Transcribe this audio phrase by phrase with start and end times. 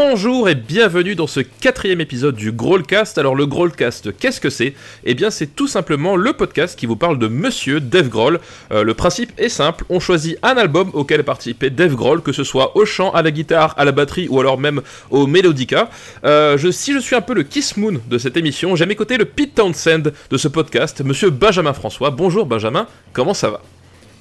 [0.00, 3.18] Bonjour et bienvenue dans ce quatrième épisode du Growlcast.
[3.18, 4.74] Alors le Growlcast, qu'est-ce que c'est?
[5.02, 8.38] Eh bien c'est tout simplement le podcast qui vous parle de Monsieur Dave Grohl.
[8.70, 12.44] Euh, le principe est simple, on choisit un album auquel participer Dave Grohl, que ce
[12.44, 15.90] soit au chant, à la guitare, à la batterie ou alors même au mélodica.
[16.22, 18.86] Euh, je, si je suis un peu le Kiss Moon de cette émission, j'ai à
[18.86, 22.10] mes le Pete Townsend de ce podcast, Monsieur Benjamin François.
[22.10, 23.60] Bonjour Benjamin, comment ça va?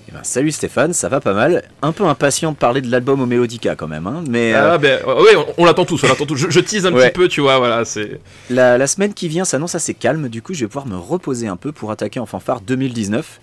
[0.10, 1.64] Eh ben, salut Stéphane, ça va pas mal.
[1.82, 4.54] Un peu impatient de parler de l'album au Melodica quand même, hein, mais.
[4.54, 6.38] Ah euh, ben oui, on, l'attend tous, on l'attend tous.
[6.50, 8.22] Je, tease un petit peu, tu vois, voilà, c'est.
[8.50, 11.58] La, semaine qui vient s'annonce assez calme, du coup je vais pouvoir me reposer un
[11.58, 13.40] peu pour attaquer en fanfare 2019.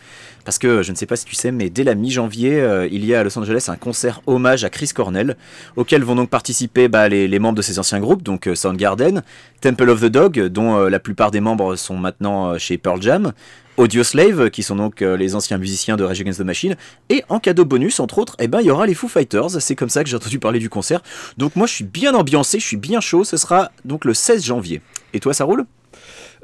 [0.46, 3.04] Parce que je ne sais pas si tu sais, mais dès la mi-janvier, euh, il
[3.06, 5.37] y a à Los Angeles un concert hommage à Chris Cornell,
[5.76, 9.23] auquel vont donc participer bah, les, membres de ses anciens groupes, donc euh, Soundgarden,
[9.62, 13.32] Temple of the Dog, dont la plupart des membres sont maintenant chez Pearl Jam,
[13.77, 16.77] Audioslave, qui sont donc euh, les anciens musiciens de Rage Against the Machine.
[17.09, 19.61] Et en cadeau bonus, entre autres, eh ben, il y aura les Foo Fighters.
[19.61, 21.03] C'est comme ça que j'ai entendu parler du concert.
[21.39, 23.25] Donc moi, je suis bien ambiancé, je suis bien chaud.
[23.25, 24.80] Ce sera donc le 16 janvier.
[25.13, 25.67] Et toi, ça roule?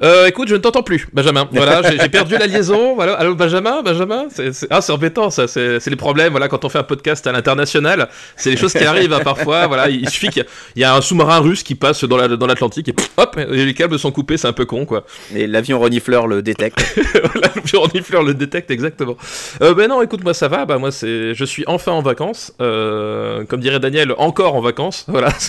[0.03, 1.47] Euh, écoute, je ne t'entends plus, Benjamin.
[1.51, 2.95] Voilà, j'ai perdu la liaison.
[2.95, 4.27] Voilà, allô, Benjamin, Benjamin?
[4.69, 5.47] Ah, c'est embêtant, ça.
[5.47, 6.31] C'est les problèmes.
[6.31, 9.67] Voilà, quand on fait un podcast à l'international, c'est les choses qui arrivent hein, parfois.
[9.67, 13.39] Voilà, il suffit qu'il y, a un sous-marin russe qui passe dans l'Atlantique et hop,
[13.49, 14.37] les câbles sont coupés.
[14.37, 15.05] C'est un peu con, quoi.
[15.35, 16.79] Et l'avion renifleur le détecte.
[17.35, 19.17] l'avion renifleur le détecte exactement.
[19.61, 20.65] Euh, ben non, écoute, moi ça va.
[20.65, 22.53] Bah moi c'est, je suis enfin en vacances.
[22.61, 25.05] Euh, comme dirait Daniel, encore en vacances.
[25.07, 25.29] Voilà.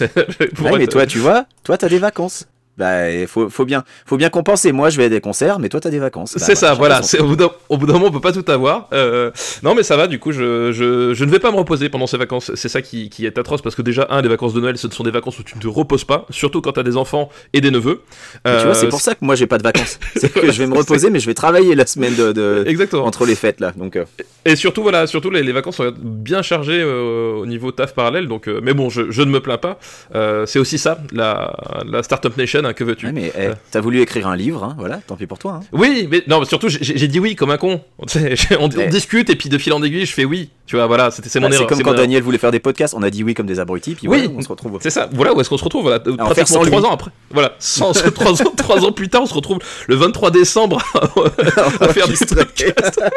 [0.63, 2.47] Ouais, mais toi, tu vois, toi t'as des vacances.
[2.79, 4.73] Bah, il faut, faut, bien, faut bien compenser.
[4.73, 6.35] Moi, je vais à des concerts, mais toi, t'as des vacances.
[6.39, 7.03] c'est bah, ça, voilà.
[7.03, 8.89] C'est, au, bout d'un moment, on peut pas tout avoir.
[8.95, 9.31] Euh,
[9.63, 12.07] non, mais ça va, du coup, je, je, je, ne vais pas me reposer pendant
[12.07, 12.51] ces vacances.
[12.55, 14.89] C'est ça qui, qui, est atroce, parce que déjà, un, des vacances de Noël, ce
[14.89, 17.61] sont des vacances où tu ne te reposes pas, surtout quand t'as des enfants et
[17.61, 18.01] des neveux.
[18.47, 19.99] Euh, tu vois, c'est pour ça que moi, j'ai pas de vacances.
[20.17, 22.65] c'est que je vais me reposer, mais je vais travailler la semaine de, de...
[22.67, 23.05] Exactement.
[23.05, 23.73] entre les fêtes, là.
[23.77, 24.07] Donc, euh.
[24.47, 28.29] Et surtout, voilà, surtout, les, les, vacances sont bien chargées au niveau taf parallèle.
[28.29, 29.79] Donc, mais bon, je, je, ne me plains pas.
[30.47, 31.55] c'est aussi ça, la,
[31.87, 35.17] la Startup Nation, hein, que veux-tu eh, t'as voulu écrire un livre, hein, voilà, tant
[35.17, 35.61] pis pour toi.
[35.63, 35.67] Hein.
[35.73, 37.81] Oui, mais non, surtout, j'ai dit oui comme un con.
[37.99, 40.51] on, discute et puis de fil en aiguille, je fais oui.
[40.67, 41.69] Tu vois, voilà, c'est mon bah, erreur.
[41.69, 43.95] C'est comme quand Daniel voulait faire des podcasts, on a dit oui comme des abrutis,
[43.95, 44.79] puis oui, on se retrouve.
[44.83, 47.11] C'est ça, voilà où est-ce qu'on se retrouve, voilà, pratiquement trois ans après.
[47.31, 47.57] Voilà,
[48.15, 50.79] trois ans, trois ans plus tard, on se retrouve le 23 décembre
[51.81, 53.01] à, faire des podcasts.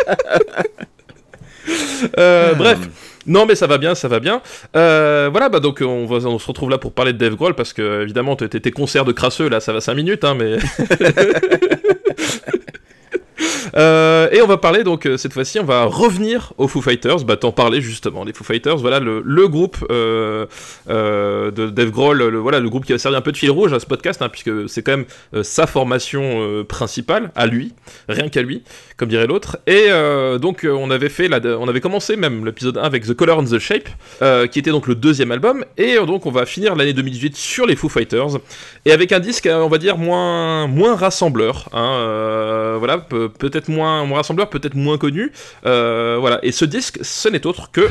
[2.19, 2.77] Euh, bref.
[3.28, 4.41] Non, mais ça va bien, ça va bien.
[4.75, 6.08] Euh, voilà, bah donc on,
[6.40, 9.50] se retrouve là pour parler de Dave Grohl parce que évidemment, tes concerts de crasseux
[9.50, 10.58] là, ça va 5 minutes, hein, mais.
[13.78, 17.24] Euh, et on va parler donc euh, cette fois-ci, on va revenir aux Foo Fighters.
[17.25, 18.78] Bah t'en parlais justement, les Foo Fighters.
[18.78, 20.46] Voilà le, groupe euh,
[20.88, 23.74] de Dave Grohl, le, voilà le groupe qui a servi un peu de fil rouge
[23.74, 27.74] à ce podcast, hein, puisque c'est quand même sa formation principale à lui,
[28.08, 28.63] rien qu'à lui,
[28.97, 29.58] comme dirait l'autre.
[29.68, 29.90] Et
[30.40, 33.46] donc on avait fait, la, on avait commencé même l'épisode 1 avec The Color and
[33.46, 33.90] the Shape,
[34.52, 35.66] qui était donc le deuxième album.
[35.78, 38.40] Et donc on va finir l'année 2018 sur les Foo Fighters
[38.86, 41.69] et avec un disque, on va dire moins moins rassembleur.
[41.74, 45.31] Hein, voilà peut-être moins, moins rassembleur, peut-être moins connu.
[45.66, 47.90] Euh, voilà, et ce disque, ce n'est autre que.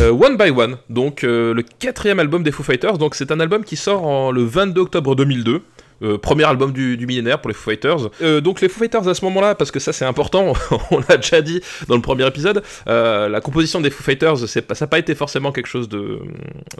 [0.00, 2.98] One by one, donc euh, le quatrième album des Foo Fighters.
[2.98, 5.62] Donc c'est un album qui sort en, le 22 octobre 2002.
[6.02, 8.10] Euh, premier album du, millénaire pour les Foo Fighters.
[8.22, 10.52] Euh, donc les Foo Fighters à ce moment-là, parce que ça c'est important,
[10.90, 14.60] on l'a déjà dit dans le premier épisode, euh, la composition des Foo Fighters, ça
[14.80, 16.20] n'a pas été forcément quelque chose de,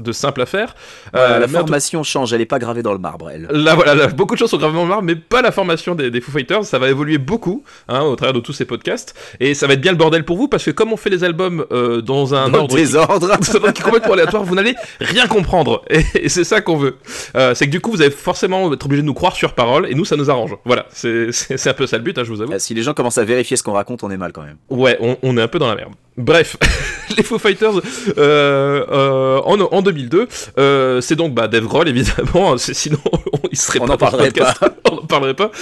[0.00, 0.74] de simple à faire.
[1.12, 3.48] la formation change, elle n'est pas gravée dans le marbre, elle.
[3.50, 6.10] Là voilà, beaucoup de choses sont gravées dans le marbre, mais pas la formation des,
[6.10, 9.54] des Foo Fighters, ça va évoluer beaucoup hein, au travers de tous ces podcasts, et
[9.54, 11.66] ça va être bien le bordel pour vous, parce que comme on fait les albums
[12.04, 16.28] dans un ordre désordre, qui, qui est complètement aléatoire, vous n'allez rien comprendre, et, et
[16.28, 16.98] c'est ça qu'on veut.
[17.34, 19.94] c'est que du coup vous allez forcément être obligé de nous croire sur parole, et
[19.94, 20.54] nous, ça nous arrange.
[20.66, 22.52] Voilà, c'est un peu ça le but, hein, je vous avoue.
[22.54, 24.58] Ah, si les gens commencent à vérifier ce qu'on raconte, on est mal quand même.
[24.68, 25.94] Ouais, on, est un peu dans la merde.
[26.18, 26.56] Bref,
[27.16, 27.76] les Foo Fighters
[28.18, 30.26] euh, euh, en, en, 2002,
[30.58, 32.98] euh, c'est donc bah, Dave Grohl évidemment, sinon
[33.52, 33.96] il serait on pas.
[33.96, 34.52] parlerait pas.
[34.90, 35.52] on n'en parlerait pas.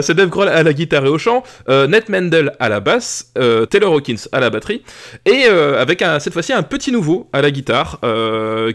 [0.00, 3.92] c'est Dave Grohl à la guitare et au chant, Ned Mendel à la basse, Taylor
[3.92, 4.82] Hawkins à la batterie,
[5.26, 8.00] et avec un, cette fois-ci un petit nouveau à la guitare,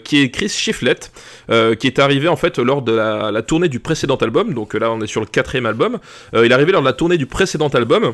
[0.03, 1.12] qui est Chris Shiflett,
[1.80, 4.91] qui est arrivé en fait lors de la, la tournée du précédent album donc là
[4.91, 5.97] on est sur le quatrième album.
[6.33, 8.13] Il est arrivé lors de la tournée du précédent album.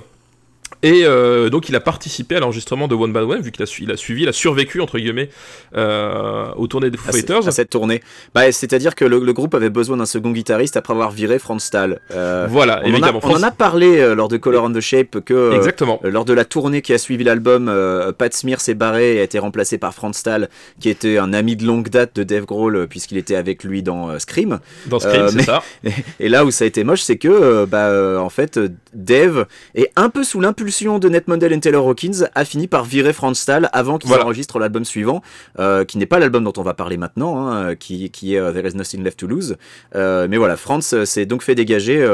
[0.82, 3.66] Et euh, donc il a participé à l'enregistrement de One by One, vu qu'il a,
[3.66, 5.30] suivi, il a survécu, entre guillemets,
[5.76, 7.48] euh, aux tournées des Foo Fighters.
[7.48, 8.02] À cette tournée.
[8.34, 12.00] Bah, C'est-à-dire que le, groupe avait besoin d'un second guitariste après avoir viré Franz Stahl.
[12.12, 13.20] Euh, voilà, on évidemment.
[13.24, 16.00] En a, on en a parlé euh, lors de Color and the Shape que Exactement.
[16.04, 17.72] lors de la tournée qui a suivi l'album,
[18.18, 20.50] Pat Smear s'est barré et a été remplacé par Franz Stahl,
[20.80, 24.18] qui était un ami de longue date de Dave Grohl, puisqu'il était avec lui dans
[24.18, 24.60] Scream.
[24.86, 25.62] Dans Scream, c'est ça.
[26.20, 28.60] Et, là où ça a été moche, c'est que, bah, en fait,
[28.94, 29.46] Dave
[29.76, 32.86] est un peu sous l'impulsion l'impulsion de Ned Mundell et Taylor Hawkins, a fini par
[32.86, 35.24] virer Franz Stahl avant qu'ils enregistrent l'album suivant,
[35.88, 38.76] qui n'est pas l'album dont on va parler maintenant, hein, qui, qui, est There Is
[38.76, 39.58] Nothing Left to Lose.
[39.96, 42.08] mais voilà, Franz s'est donc fait dégager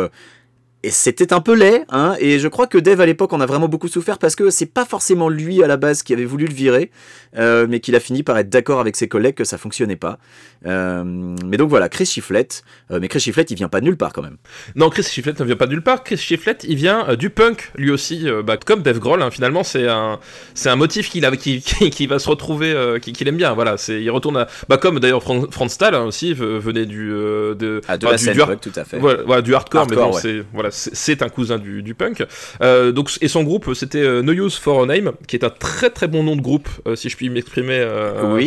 [0.85, 3.47] et c'était un peu laid, hein, et je crois que Dave à l'époque en a
[3.47, 6.45] vraiment beaucoup souffert parce que c'est pas forcément lui à la base qui avait voulu
[6.45, 6.91] le virer,
[7.39, 10.19] euh, mais qu'il a fini par être d'accord avec ses collègues que ça fonctionnait pas.
[10.67, 13.97] Euh, mais donc voilà, Chris Chiflett, euh, mais Chris Chiflett il vient pas de nulle
[13.97, 14.37] part quand même.
[14.75, 17.71] Non, Chris Chiflett ne vient pas de nulle part, Chris Chiflett il vient du punk
[17.75, 20.19] lui aussi, bah, comme Dave Grohl, hein, finalement c'est un,
[20.53, 21.61] c'est un motif qu'il a, qui,
[21.91, 25.23] qui, va se retrouver, qu'il aime bien, voilà, c'est, il retourne à, bah, comme d'ailleurs
[25.23, 28.99] Franz Stahl hein, aussi venait du, de, ah, de la scène, tout à fait.
[28.99, 32.25] Voilà, du hardcore, mais bon, c'est, voilà, c'est un cousin du, punk.
[32.61, 35.49] Euh, donc, et son groupe, c'était euh, No Use for a Name, qui est un
[35.49, 37.85] très très bon nom de groupe, euh, si je puis m'exprimer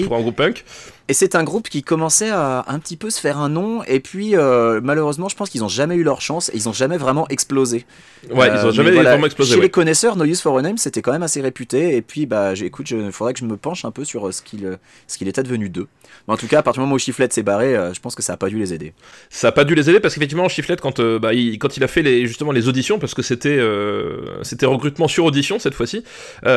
[0.05, 0.65] pour un groupe punk.
[1.11, 3.99] Et c'est un groupe qui commençait à un petit peu se faire un nom, et
[3.99, 6.99] puis euh, malheureusement, je pense qu'ils n'ont jamais eu leur chance, et ils n'ont jamais
[6.99, 7.87] vraiment explosé.
[8.31, 9.55] Ouais, ils n'ont jamais vraiment explosé.
[9.55, 12.27] Chez les connaisseurs, No Use for a Name, c'était quand même assez réputé, et puis
[12.27, 14.79] bah, écoute, il faudrait que je me penche un peu sur ce qu'il
[15.09, 15.89] qu'il est advenu d'eux.
[16.27, 18.23] Mais en tout cas, à partir du moment où Chiflette s'est barré, je pense que
[18.23, 18.93] ça n'a pas dû les aider.
[19.31, 21.89] Ça n'a pas dû les aider parce qu'effectivement, Chiflette, quand, bah, il, quand il a
[21.89, 23.59] fait les, justement les auditions, parce que c'était
[24.43, 26.05] c'était recrutement sur audition cette fois-ci,
[26.45, 26.49] il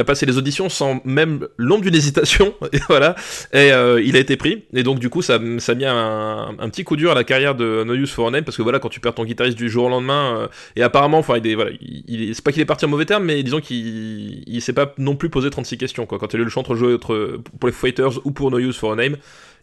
[0.00, 3.14] a passé les auditions sans même l'ombre d'une hésitation, et voilà.
[3.52, 6.68] Et euh, il a été pris, et donc du coup ça, ça a mis un,
[6.70, 8.78] petit coup dur à la carrière de No Use for a Name, parce que voilà,
[8.78, 12.34] quand tu perds ton guitariste du jour au lendemain, euh, et apparemment, enfin, il est,
[12.34, 15.16] c'est pas qu'il est parti en mauvais terme, mais disons qu'il il, s'est pas non
[15.16, 16.18] plus posé 36 questions, quoi.
[16.18, 18.76] Quand il a eu le choix entre jouer pour les Fighters ou pour No Use
[18.76, 19.16] for a Name,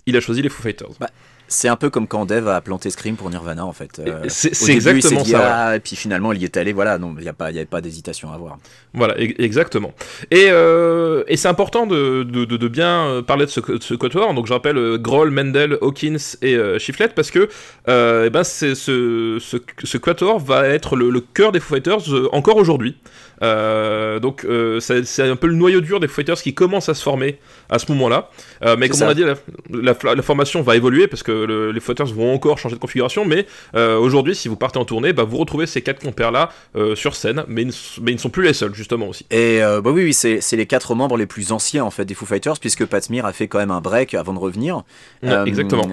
[0.05, 0.91] il a choisi les Foo Fighters.
[0.99, 1.09] Bah,
[1.47, 3.99] c'est un peu comme quand Dev a planté Scream pour Nirvana en fait.
[3.99, 5.67] Euh, c'est exactement ça.
[5.67, 7.65] Ah, et puis finalement il y est allé, voilà, non, il n'y a pas, avait
[7.65, 8.57] pas d'hésitation à avoir.
[8.93, 9.93] Voilà, exactement.
[10.31, 14.33] Et, euh, et c'est important de, de, de, bien euh, parler de ce, ce quatuor.
[14.33, 16.77] Donc je rappelle Grohl, Mendel, Hawkins et euh,
[17.15, 17.49] parce que
[17.87, 19.39] eh ben, ce, ce,
[19.83, 22.97] ce, quatuor va être le, le cœur des Foo Fighters encore aujourd'hui.
[23.41, 27.03] Euh, donc euh, c'est un peu le noyau dur des fighters qui commence à se
[27.03, 27.39] former
[27.69, 28.29] à ce moment-là.
[28.63, 29.23] Euh, mais comme on a dit,
[29.71, 33.25] la, formation va évoluer parce que les fighters vont encore changer de configuration.
[33.25, 36.49] Mais aujourd'hui, si vous partez en tournée, bah, vous retrouvez ces quatre compères-là
[36.95, 37.65] sur scène, mais,
[38.01, 39.25] mais ils ne sont plus les seuls justement aussi.
[39.31, 42.25] Et bah oui, oui c'est les quatre membres les plus anciens en fait des Foo
[42.25, 44.83] Fighters puisque Pat Smear a fait quand même un break avant de revenir.
[45.23, 45.89] exactement.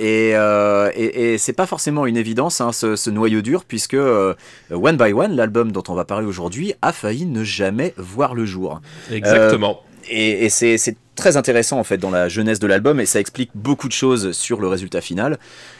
[0.00, 4.34] Euh, et, et, c'est pas forcément une évidence, hein, ce, noyau dur, puisque euh,
[4.70, 8.44] One by One, l'album dont on va parler aujourd'hui, a failli ne jamais voir le
[8.44, 8.80] jour.
[9.10, 9.80] Exactement.
[9.82, 13.18] Euh, et, et c'est très intéressant en fait dans la jeunesse de l'album et ça
[13.18, 15.38] explique beaucoup de choses sur le résultat final.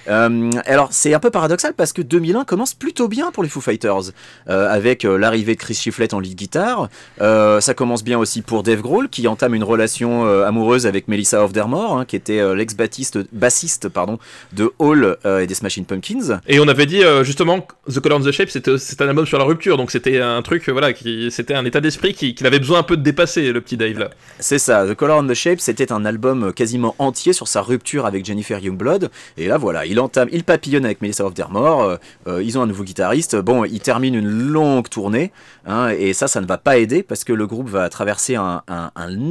[0.08, 3.60] Euh, alors c'est un peu paradoxal parce que 2001 commence plutôt bien pour les Foo
[3.60, 4.12] Fighters
[4.48, 6.88] euh, avec euh, l'arrivée de Chris Shiflett en lead guitare.
[7.18, 11.98] ça commence bien aussi pour Dave Grohl qui entame une relation amoureuse avec Melissa Hofdermore
[11.98, 14.18] hein, qui était l'ex-bassiste bassiste pardon
[14.52, 16.40] de Hall et des Smashing Pumpkins.
[16.46, 19.44] Et on avait dit justement The Color and the Shape c'était un album sur la
[19.44, 22.82] rupture donc c'était un truc voilà qui c'était un état d'esprit qu'il avait besoin un
[22.82, 24.10] peu de dépasser le petit Dave là.
[24.38, 28.24] C'est ça The Color the Shape c'était un album quasiment entier sur sa rupture avec
[28.24, 31.96] Jennifer Youngblood et là voilà il entame, il papillonne avec Melissa Hofdermore, euh,
[32.26, 35.32] euh, ils ont un nouveau guitariste, bon, il termine une longue tournée,
[35.66, 38.62] hein, et ça, ça ne va pas aider parce que le groupe va traverser un,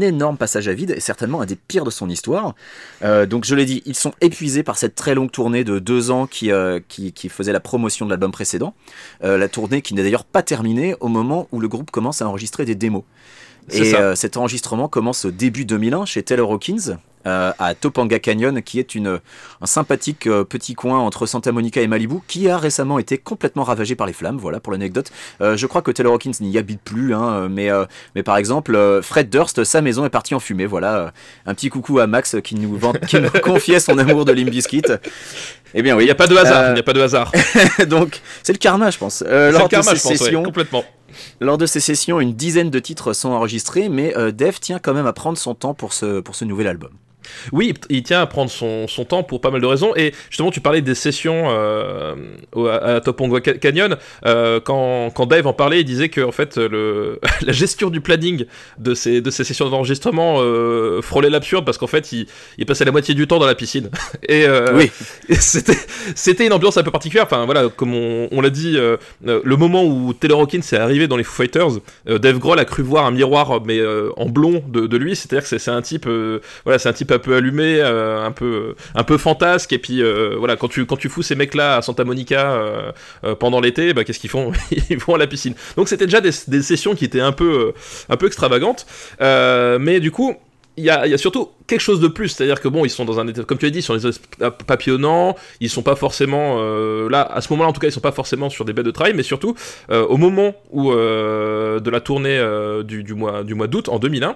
[0.02, 2.56] énorme passage à vide, et certainement un des pires de son histoire.
[3.04, 6.12] Euh, donc je l'ai dit, ils sont épuisés par cette très longue tournée de deux
[6.12, 6.50] ans qui,
[7.30, 8.74] faisait la promotion de l'album précédent,
[9.22, 12.66] la tournée qui n'est d'ailleurs pas terminée au moment où le groupe commence à enregistrer
[12.66, 13.04] des démos.
[13.72, 18.78] Et cet enregistrement commence au début 2001 chez Taylor Hawkins, euh, à Topanga Canyon, qui
[18.78, 19.20] est une,
[19.60, 23.64] un sympathique euh, petit coin entre Santa Monica et Malibu, qui a récemment été complètement
[23.64, 24.38] ravagé par les flammes.
[24.38, 25.12] Voilà pour l'anecdote.
[25.42, 27.70] Euh, je crois que Taylor Hawkins n'y habite plus, hein, mais,
[28.14, 30.68] mais par exemple, Fred Durst, sa maison est partie en fumée.
[30.68, 31.14] Voilà,
[31.48, 34.84] un petit coucou à Max qui nous, qui nous confiait son amour de Limbiskit.
[35.74, 36.70] Eh bien oui, il n'y a pas de hasard.
[36.70, 37.32] Il n'y a pas de hasard.
[37.88, 39.24] Donc c'est le karma, je pense.
[39.26, 40.84] c'est le karma, je pense, complètement.
[41.40, 45.08] Lors de ces sessions, une dizaine de titres sont enregistrés, mais Dave tient quand même
[45.08, 46.92] à prendre son temps pour ce, pour ce nouvel album.
[47.52, 49.94] Oui, il tient à prendre son, temps pour pas mal de raisons.
[49.96, 52.16] Et justement, tu parlais des sessions euh,
[52.82, 53.98] à, Topongo Canyon.
[54.26, 58.02] Euh, quand, quand, Dave en parlait, il disait que en fait, le, la gestion du
[58.02, 58.46] planning
[58.78, 62.28] de ces, de ces sessions d'enregistrement euh, frôlait l'absurde parce qu'en fait, il,
[62.58, 63.90] il, passait la moitié du temps dans la piscine.
[64.30, 64.92] Et, oui.
[65.40, 65.78] c'était,
[66.16, 67.26] c'était une ambiance un peu particulière.
[67.26, 71.24] Enfin, voilà, comme on, l'a dit, le moment où Taylor Hawkins est arrivé dans les
[71.24, 73.80] Foo Fighters, Dave Grohl a cru voir un miroir, mais
[74.16, 75.16] en blond de, de lui.
[75.16, 76.08] C'est-à-dire que c'est, un type,
[76.64, 79.74] voilà, c'est un type allumé, euh, un peu un peu fantasque.
[79.74, 83.60] Et puis euh, voilà quand tu fous ces mecs là à Santa Monica euh, pendant
[83.60, 84.52] l'été, bah, qu'est-ce qu'ils font?
[84.90, 85.56] Ils vont à la piscine.
[85.78, 87.74] Donc c'était déjà des, sessions qui étaient un peu
[88.10, 88.86] un peu extravagantes,
[89.20, 90.36] mais du coup
[90.78, 92.30] il y y a, surtout quelque chose de plus.
[92.30, 94.02] C'est-à-dire que bon, ils sont dans un état, comme tu as dit, sur les
[94.66, 98.00] papillonnants, ils sont pas forcément euh, là, à ce moment-là en tout cas, ils sont
[98.00, 99.56] pas forcément sur des bêtes de travail, mais surtout
[99.92, 102.42] euh, au moment où euh, de la tournée
[102.84, 104.36] du, du, mois du mois d'août en 2001,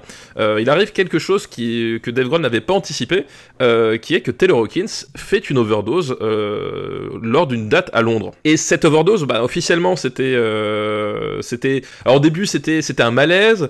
[0.60, 3.26] il arrive quelque chose qui, que Dave Grohl n'avait pas anticipé,
[3.60, 8.32] qui est que Taylor Hawkins fait une overdose lors d'une date à Londres.
[8.44, 10.38] Et cette overdose, bah, officiellement, c'était
[11.42, 13.70] c'était alors au début c'était c'était un malaise,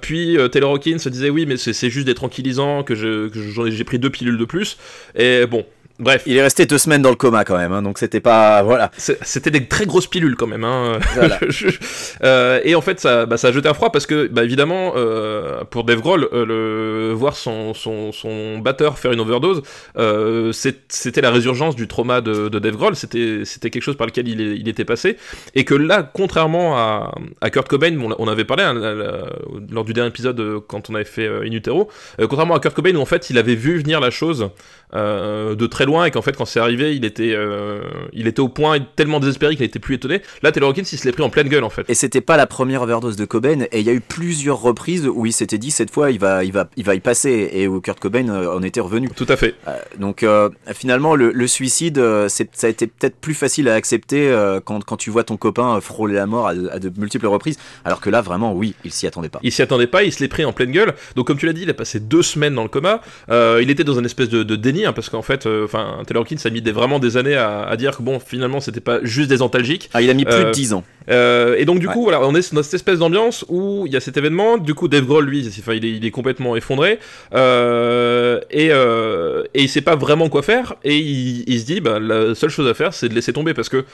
[0.00, 4.10] puis Taylor Hawkins se disait oui, mais c'est juste des tranquillisants que j'ai pris deux
[4.10, 4.78] pilules de plus.
[5.14, 5.66] Et bon,
[5.98, 6.24] Bref.
[6.26, 8.62] Il est resté deux semaines dans le coma quand même, hein, donc c'était pas.
[8.62, 8.90] Voilà.
[8.96, 10.64] C'était des très grosses pilules quand même.
[10.64, 10.98] Hein.
[12.22, 14.92] euh, et en fait, ça, bah, ça a jeté un froid parce que, bah, évidemment,
[14.96, 17.12] euh, pour Dave Grohl, euh, le...
[17.14, 19.62] voir son, son, son, batteur faire une overdose,
[20.50, 24.40] c'était la résurgence du trauma de, de Dave Grohl, c'était quelque chose par lequel il,
[24.40, 25.16] il, était passé.
[25.54, 28.74] Et que là, contrairement à, à Kurt Cobain, on, on avait parlé hein,
[29.70, 31.88] lors du dernier épisode quand on avait fait In Utero,
[32.18, 34.50] contrairement à Kurt Cobain où en fait il avait vu venir la chose
[34.92, 37.80] de très loin et qu'en fait quand c'est arrivé il était euh,
[38.12, 40.20] il était au point tellement désespéré qu'il n'était plus étonné.
[40.42, 41.84] Là Taylor Hawkins il se l'est pris en pleine gueule en fait.
[41.88, 45.06] Et c'était pas la première overdose de Cobain et il y a eu plusieurs reprises
[45.06, 47.66] où il s'était dit cette fois il va il va il va y passer et
[47.68, 49.08] où Kurt Cobain euh, en était revenu.
[49.14, 49.54] Tout à fait.
[49.68, 50.24] Euh, donc
[50.72, 55.22] finalement le, suicide ça a été peut-être plus facile à accepter quand, quand tu vois
[55.22, 58.90] ton copain frôler la mort à, de multiples reprises alors que là vraiment oui il
[58.90, 59.38] s'y attendait pas.
[59.42, 60.94] Il s'y attendait pas il se l'est pris en pleine gueule.
[61.14, 63.00] Donc comme tu l'as dit il a passé deux semaines dans le coma.
[63.30, 66.50] Il était dans une espèce de, déni hein, parce qu'en fait enfin Taylor Hawkins a
[66.50, 69.90] mis des, vraiment des années à, dire que bon, finalement, c'était pas juste des antalgiques.
[69.92, 70.84] Ah, il a mis plus de 10 euh, ans.
[71.08, 73.96] Euh, et donc du coup, voilà, on est dans cette espèce d'ambiance où il y
[73.96, 74.58] a cet événement.
[74.58, 76.98] Du coup, Dave Grohl, lui, il est, il est complètement effondré
[77.34, 80.74] euh, et, et il sait pas vraiment quoi faire.
[80.84, 83.68] Et il, se dit, bah, la seule chose à faire, c'est de laisser tomber parce
[83.68, 83.84] que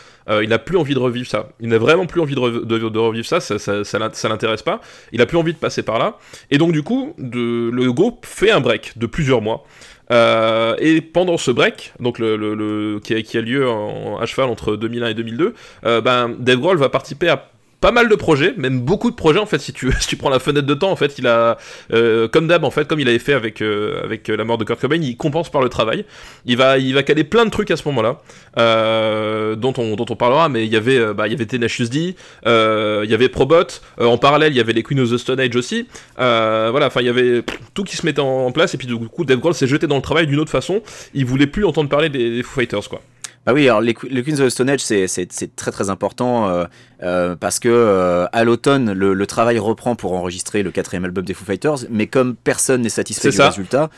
[0.42, 1.48] il n'a plus envie de revivre ça.
[1.60, 3.40] Il n'a vraiment plus envie de, revivre ça.
[3.40, 4.80] Ça, ça, ça, l'intéresse pas.
[5.12, 6.18] Il a plus envie de passer par là.
[6.50, 9.64] Et donc du coup, de, le groupe fait un break de plusieurs mois.
[10.12, 15.08] Euh, et pendant ce break, donc le, qui, a, lieu en, à cheval entre 2001
[15.08, 15.54] et 2002,
[15.84, 17.51] euh, ben, Dave Grohl va participer à
[17.82, 19.58] pas mal de projets, même beaucoup de projets en fait.
[19.58, 21.58] Si tu, si tu prends la fenêtre de temps, en fait, il a,
[21.92, 24.64] euh, comme d'hab en fait, comme il avait fait avec euh, avec la mort de
[24.64, 26.06] Kurt Cobain, il compense par le travail.
[26.46, 28.22] Il va il va caler plein de trucs à ce moment-là,
[28.56, 30.48] euh, dont on dont on parlera.
[30.48, 32.14] Mais il y avait bah il y avait Tenacious D,
[32.46, 33.66] il y avait Probot.
[33.98, 35.88] en parallèle, il y avait les Queen of the Stone Age aussi.
[36.16, 37.42] voilà, enfin il y avait
[37.74, 38.74] tout qui se mettait en, place.
[38.74, 40.82] Et puis du coup, Dave Grohl s'est jeté dans le travail d'une autre façon.
[41.14, 43.00] Il voulait plus entendre parler des, des Foo Fighters quoi.
[43.44, 46.64] Ah oui, alors les, Queens of the Stone Age, c'est très très important euh,
[47.02, 51.34] euh, parce que euh, à l'automne, le, travail reprend pour enregistrer le quatrième album des
[51.34, 53.90] Foo Fighters, mais comme personne n'est satisfait du résultat,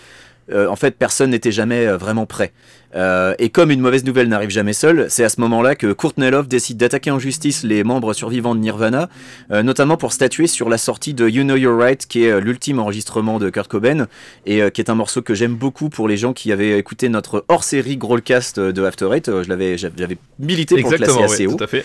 [0.52, 2.52] euh, en fait, personne n'était jamais euh, vraiment prêt.
[2.94, 6.30] Euh, et comme une mauvaise nouvelle n'arrive jamais seule, c'est à ce moment-là que Courtney
[6.30, 9.08] Love décide d'attaquer en justice les membres survivants de Nirvana,
[9.50, 13.40] notamment pour statuer sur la sortie de You Know You're Right, qui est l'ultime enregistrement
[13.40, 14.06] de Kurt Cobain,
[14.46, 17.44] et qui est un morceau que j'aime beaucoup pour les gens qui avaient écouté notre
[17.48, 19.26] hors-série Growlcast de After Eight.
[19.26, 21.56] je l'avais, j'avais milité pour le classer assez haut.
[21.56, 21.84] Tout à fait.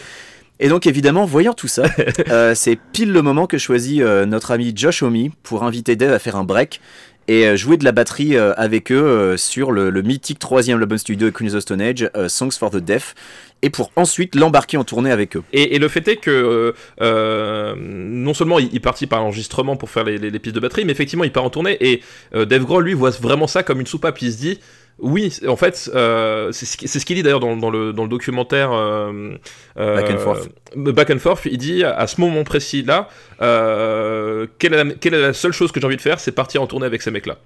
[0.59, 1.85] Et donc évidemment, voyant tout ça,
[2.53, 6.35] c'est pile le moment que choisit notre ami Josh Homme pour inviter Dave à faire
[6.35, 6.81] un break
[7.27, 10.97] et euh, jouer de la batterie euh, avec eux euh, sur le, mythique troisième album
[10.97, 13.13] studio de Queen of Stone Age, Songs for the Deaf
[13.61, 15.43] et pour ensuite l'embarquer en tournée avec eux.
[15.51, 20.55] Et, le fait est que non seulement il, participe à l'enregistrement pour faire les, pistes
[20.55, 22.01] de batterie, mais effectivement il part en tournée et
[22.33, 24.21] Dave Grohl lui voit vraiment ça comme une soupape.
[24.21, 24.59] Il se dit
[25.01, 29.33] oui, en fait, euh, c'est ce qu'il dit d'ailleurs dans, le, documentaire euh,
[29.77, 30.49] euh, Back and Forth.
[30.75, 33.07] Back and Forth, il dit à ce moment précis là,
[33.39, 37.01] quelle est, la, seule chose que j'ai envie de faire, c'est partir en tournée avec
[37.01, 37.37] ces mecs-là.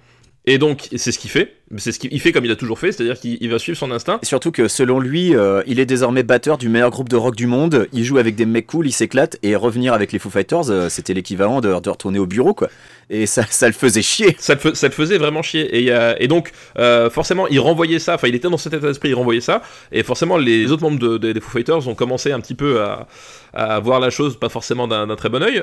[0.46, 1.54] Et donc, c'est ce qu'il fait.
[1.78, 4.18] C'est ce qu'il fait comme il a toujours fait, c'est-à-dire qu'il va suivre son instinct.
[4.22, 7.34] Et surtout que selon lui, euh, il est désormais batteur du meilleur groupe de rock
[7.34, 7.88] du monde.
[7.94, 9.38] Il joue avec des mecs cool, il s'éclate.
[9.42, 12.68] Et revenir avec les Foo Fighters, euh, c'était l'équivalent de, de, retourner au bureau, quoi.
[13.08, 14.36] Et ça, ça le faisait chier.
[14.38, 15.84] Ça le, ça le faisait vraiment chier.
[15.84, 18.14] Et, et donc, euh, forcément, il renvoyait ça.
[18.14, 19.62] Enfin, il était dans cet état d'esprit, il renvoyait ça.
[19.92, 23.06] Et forcément, les autres membres des Foo Fighters ont commencé un petit peu à,
[23.54, 25.62] à voir la chose pas forcément d'un très bon oeil.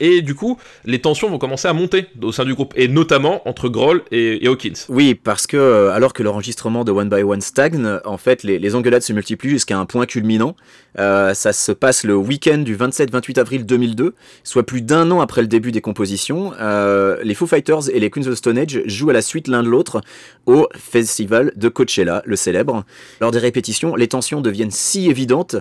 [0.00, 2.72] et du coup, les tensions vont commencer à monter au sein du groupe.
[2.76, 4.86] Et notamment entre Grohl et, Hawkins.
[4.88, 8.74] Oui, parce que euh, alors que l'enregistrement de One by One stagne, en fait, les,
[8.74, 10.56] engueulades se multiplient jusqu'à un point culminant.
[10.98, 14.14] Euh, ça se passe le week-end du 27-28 avril 2002,
[14.44, 16.52] soit plus d'un an après le début des compositions.
[16.60, 19.62] Euh, les Foo Fighters et les Queens of Stone Age jouent à la suite l'un
[19.62, 20.00] de l'autre
[20.46, 22.84] au festival de Coachella, le célèbre.
[23.20, 25.56] Lors des répétitions, les tensions deviennent si évidentes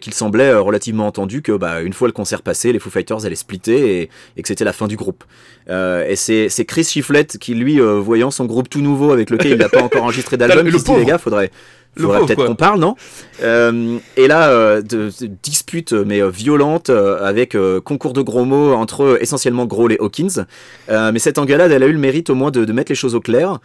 [0.00, 3.34] qu'il semblait relativement entendu que, bah, une fois le concert passé, les Foo Fighters allaient
[3.34, 5.24] splitter et, et que c'était la fin du groupe.
[5.68, 9.68] et c'est Chris Shiflett qui, lui, voyant son groupe tout nouveau avec lequel il n'a
[9.68, 11.50] pas encore enregistré d'album, il se dit les gars, faudrait,
[11.96, 12.96] faudrait peut-être qu'on parle, non?
[13.42, 15.10] Euh, Et là, euh, de,
[15.42, 20.44] dispute mais violente avec concours de gros mots entre essentiellement Grohl et Hawkins.
[20.88, 23.14] mais cette engueulade, elle a eu le mérite au moins de, de mettre les choses
[23.14, 23.58] au clair.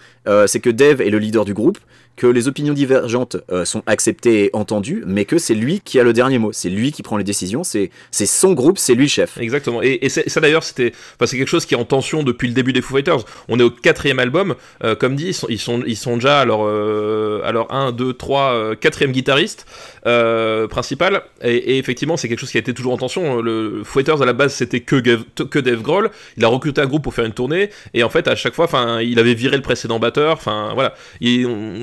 [0.47, 1.79] c'est que Dave est le leader du groupe,
[2.15, 6.13] que les opinions divergentes sont acceptées et entendues, mais que c'est lui qui a le
[6.13, 6.51] dernier mot.
[6.51, 7.63] C'est lui qui prend les décisions.
[7.63, 9.37] C'est son groupe, c'est lui chef.
[9.37, 9.81] Exactement.
[9.81, 12.53] Et, et ça d'ailleurs, c'était, enfin, c'est quelque chose qui est en tension depuis le
[12.53, 13.25] début des Foo Fighters.
[13.47, 14.55] On est au quatrième album.
[14.99, 18.13] comme dit, ils sont, ils sont, ils sont déjà à leur, à leur 1, 2,
[18.13, 19.65] 3, 4 guitariste
[20.05, 21.23] euh, principal.
[21.41, 23.41] Et, effectivement, c'est quelque chose qui a été toujours en tension.
[23.41, 26.11] Le Fighters à la base, c'était que, que Dave Grohl.
[26.37, 27.69] Il a recruté un groupe pour faire une tournée.
[27.93, 30.33] Et en fait, à chaque fois, enfin, il avait viré le précédent batteur.
[30.33, 30.93] Enfin, voilà.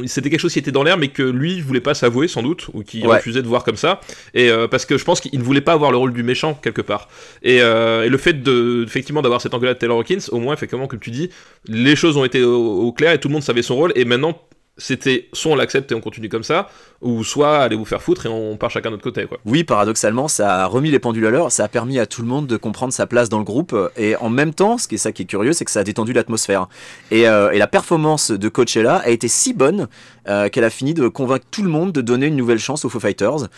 [0.06, 2.68] C'était quelque chose qui était dans l'air, mais que lui voulait pas s'avouer, sans doute,
[2.74, 4.00] ou qui refusait de voir comme ça.
[4.34, 6.54] Et euh, parce que je pense qu'il ne voulait pas avoir le rôle du méchant,
[6.54, 7.08] quelque part.
[7.42, 10.86] Et, euh, le fait de, effectivement, d'avoir cette engueulade de Taylor Hawkins, au moins, effectivement,
[10.86, 11.30] comme tu dis,
[11.66, 13.92] les choses ont été au clair et tout le monde savait son rôle.
[13.96, 14.38] Et maintenant,
[14.78, 16.70] c'était soit on l'accepte et on continue comme ça,
[17.02, 19.26] ou soit allez vous faire foutre et on part chacun de notre côté.
[19.26, 19.38] Quoi.
[19.44, 22.28] Oui, paradoxalement, ça a remis les pendules à l'heure, ça a permis à tout le
[22.28, 24.98] monde de comprendre sa place dans le groupe, et en même temps, ce qui est
[24.98, 26.68] ça qui est curieux, c'est que ça a détendu l'atmosphère.
[27.10, 29.86] Et, euh, la performance de Coachella a été si bonne
[30.28, 32.88] euh, qu'elle a fini de convaincre tout le monde de donner une nouvelle chance aux
[32.88, 33.48] Foo Fighters,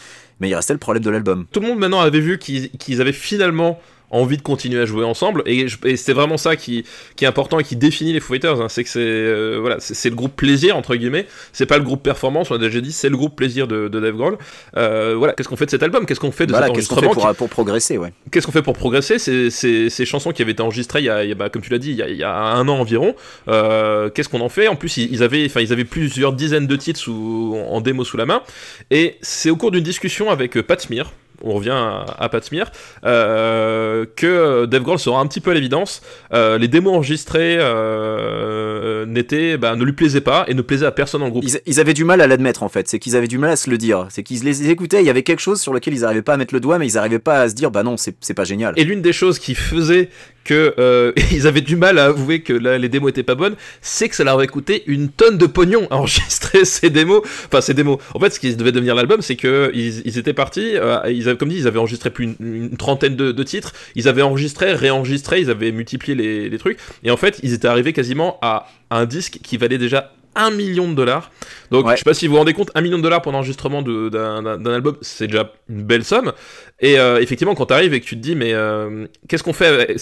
[0.40, 1.46] mais il restait le problème de l'album.
[1.52, 3.78] Tout le monde maintenant avait vu qu'ils avaient finalement
[4.14, 5.42] envie de continuer à jouer ensemble.
[5.46, 5.66] Et,
[5.96, 6.84] c'est vraiment ça qui,
[7.16, 8.68] qui, est important et qui définit les Foo Fighters hein.
[8.68, 11.26] c'est que c'est euh, voilà c'est le groupe plaisir entre guillemets.
[11.52, 14.00] C'est pas le groupe performance on a déjà dit c'est le groupe plaisir de, de
[14.00, 14.38] Dave Grohl.
[14.76, 16.06] Euh, voilà qu'est-ce qu'on fait de cet album?
[16.06, 18.12] Qu'est-ce qu'on fait de voilà, cet enregistrement qu'est-ce qu'on fait pour, progresser ouais.
[18.30, 19.18] Qu'est-ce qu'on fait pour progresser?
[19.18, 21.90] C'est ces chansons qui avaient été enregistrées il y a, bah, comme tu l'as dit
[21.90, 23.14] il y, a, un an environ.
[23.48, 24.68] Euh, qu'est-ce qu'on en fait?
[24.68, 28.16] En plus ils, avaient enfin ils avaient plusieurs dizaines de titres sous, en démo sous
[28.16, 28.42] la main.
[28.90, 31.12] Et c'est au cours d'une discussion avec Pat Smear
[31.44, 32.70] on revient à, Pat Smear,
[33.04, 36.02] euh, que Dave Grohl sera un petit peu à l'évidence.
[36.32, 40.92] Euh, les démos enregistrées euh, n'étaient, bah, ne lui plaisaient pas et ne plaisaient à
[40.92, 41.44] personne le groupe.
[41.66, 43.68] Ils, avaient du mal à l'admettre en fait, c'est qu'ils avaient du mal à se
[43.70, 44.06] le dire.
[44.10, 46.36] C'est qu'ils les écoutaient, il y avait quelque chose sur lequel ils n'arrivaient pas à
[46.36, 48.74] mettre le doigt, mais ils n'arrivaient pas à se dire bah non, c'est pas génial.
[48.76, 50.08] Et l'une des choses qui faisait
[50.44, 54.08] que euh, ils avaient du mal à avouer que les démos étaient pas bonnes, c'est
[54.08, 57.22] que ça leur avait coûté une tonne de pognon à enregistrer ces démos.
[57.46, 57.98] Enfin, ces démos.
[58.14, 60.76] En fait, ce qui devait devenir l'album, c'est que ils, étaient partis.
[60.76, 63.72] Euh, ils avaient, comme dit, ils avaient enregistré plus une, trentaine de, titres.
[63.94, 66.14] Ils avaient enregistré, réenregistré, ils avaient multiplié
[66.50, 66.78] les, trucs.
[67.02, 70.88] Et en fait, ils étaient arrivés quasiment à un disque qui valait déjà 1 million
[70.88, 71.30] de dollars.
[71.70, 73.82] Donc, je sais pas si vous vous rendez compte, 1 million de dollars pour l'enregistrement
[73.82, 76.32] d'un album, c'est déjà une belle somme.
[76.80, 79.52] Et euh, effectivement, quand tu arrives et que tu te dis, mais euh, qu'est-ce qu'on
[79.52, 79.96] fait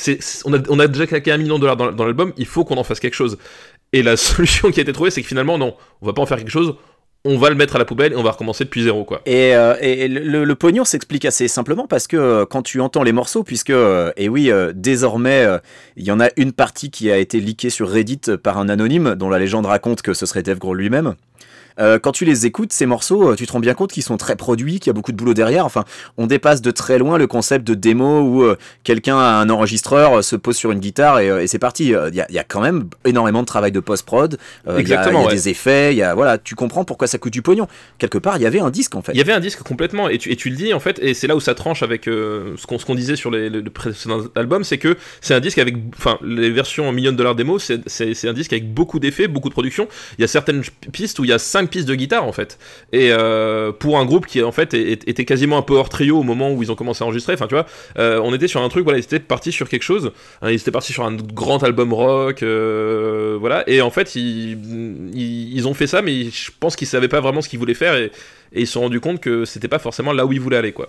[0.45, 2.64] on, a, on, a, déjà claqué 1 million de dollars dans, dans l'album, il faut
[2.64, 3.38] qu'on en fasse quelque chose.
[3.92, 6.27] Et la solution qui a été trouvée, c'est que finalement, non, on va pas en
[6.27, 6.75] faire quelque chose,
[7.25, 9.23] on va le mettre à la poubelle et on va recommencer depuis zéro quoi.
[9.27, 13.45] Et, euh, le, pognon s'explique assez simplement parce que euh, quand tu entends les morceaux,
[13.45, 15.47] puisque euh, et oui désormais
[15.97, 19.15] il y en a une partie qui a été leakée sur Reddit par un anonyme
[19.15, 21.15] dont la légende raconte que ce serait Dave Grohl lui-même.
[21.79, 24.17] Euh, quand tu les écoutes, ces morceaux, euh, tu te rends bien compte qu'ils sont
[24.17, 25.65] très produits, qu'il y a beaucoup de boulot derrière.
[25.65, 25.85] Enfin,
[26.17, 30.23] on dépasse de très loin le concept de démo où euh, quelqu'un a un enregistreur,
[30.23, 31.87] se pose sur une guitare et, c'est parti.
[31.89, 34.39] Il y, a, quand même énormément de travail de post-prod.
[34.67, 35.93] Il y a, des effets.
[35.93, 37.67] Il y a, voilà, tu comprends pourquoi ça coûte du pognon.
[37.99, 39.13] Quelque part, il y avait un disque en fait.
[39.13, 40.09] Il y avait un disque complètement.
[40.09, 42.05] Et tu, et tu le dis en fait, et c'est là où ça tranche avec
[42.05, 46.19] ce qu'on disait sur les, le précédent album, c'est que c'est un disque avec, enfin,
[46.25, 49.55] les versions en millions de dollars démo, c'est un disque avec beaucoup d'effets, beaucoup de
[49.55, 49.89] production.
[50.19, 52.59] Il y a certaines pistes où il y a 5 pistes de guitare en fait.
[52.92, 56.22] Et euh, pour un groupe qui en fait était quasiment un peu hors trio au
[56.22, 57.66] moment où ils ont commencé à enregistrer, enfin tu vois,
[57.98, 60.57] euh, on était sur un truc, voilà, ils étaient partis sur quelque chose, hein, ils
[60.57, 64.59] étaient partis sur un grand album rock, euh, voilà, et en fait ils,
[65.14, 67.94] ils, ont fait ça, mais je pense qu'ils savaient pas vraiment ce qu'ils voulaient faire
[67.94, 68.11] et,
[68.53, 70.72] et ils se sont rendus compte que c'était pas forcément là où ils voulaient aller
[70.72, 70.88] quoi.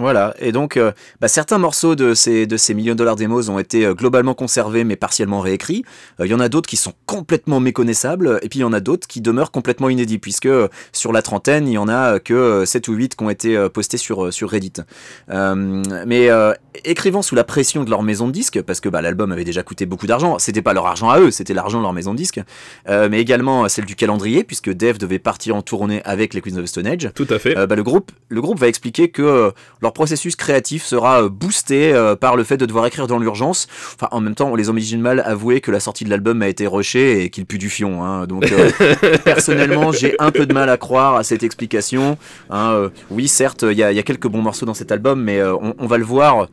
[0.00, 3.50] Voilà, et donc euh, bah, certains morceaux de ces, de ces millions de dollars démos
[3.50, 5.84] ont été euh, globalement conservés mais partiellement réécrits.
[6.20, 8.72] Euh, il y en a d'autres qui sont complètement méconnaissables, et puis il y en
[8.72, 10.48] a d'autres qui demeurent complètement inédits, puisque
[10.92, 13.98] sur la trentaine, il y en a que 7 ou 8 qui ont été postés
[13.98, 14.72] sur, sur Reddit.
[15.28, 16.30] mais
[16.84, 19.62] écrivant sous la pression de leur maison de disques, parce que bah, l'album avait déjà
[19.62, 22.16] coûté beaucoup d'argent, c'était pas leur argent à eux, c'était l'argent de leur maison de
[22.16, 22.40] disques,
[22.88, 26.64] mais également celle du calendrier, puisque Dave devait partir en tournée avec les Queens of
[26.64, 27.10] the Stone Age.
[27.14, 27.54] Tout à fait.
[27.66, 32.16] Bah, le, groupe, le groupe va expliquer que leur processus créatif sera euh, boosté euh,
[32.16, 33.66] par le fait de devoir écrire dans l'urgence.
[33.94, 36.48] Enfin, en même temps, on les oblige mal avouer que la sortie de l'album a
[36.48, 38.04] été rushée et qu'il pue du fion.
[38.04, 38.26] Hein.
[38.26, 38.70] Donc, euh,
[39.24, 42.18] personnellement, j'ai un peu de mal à croire à cette explication.
[42.50, 42.90] Hein.
[43.10, 46.04] oui, certes, il y, a quelques bons morceaux dans cet album, mais on, va le
[46.04, 46.48] voir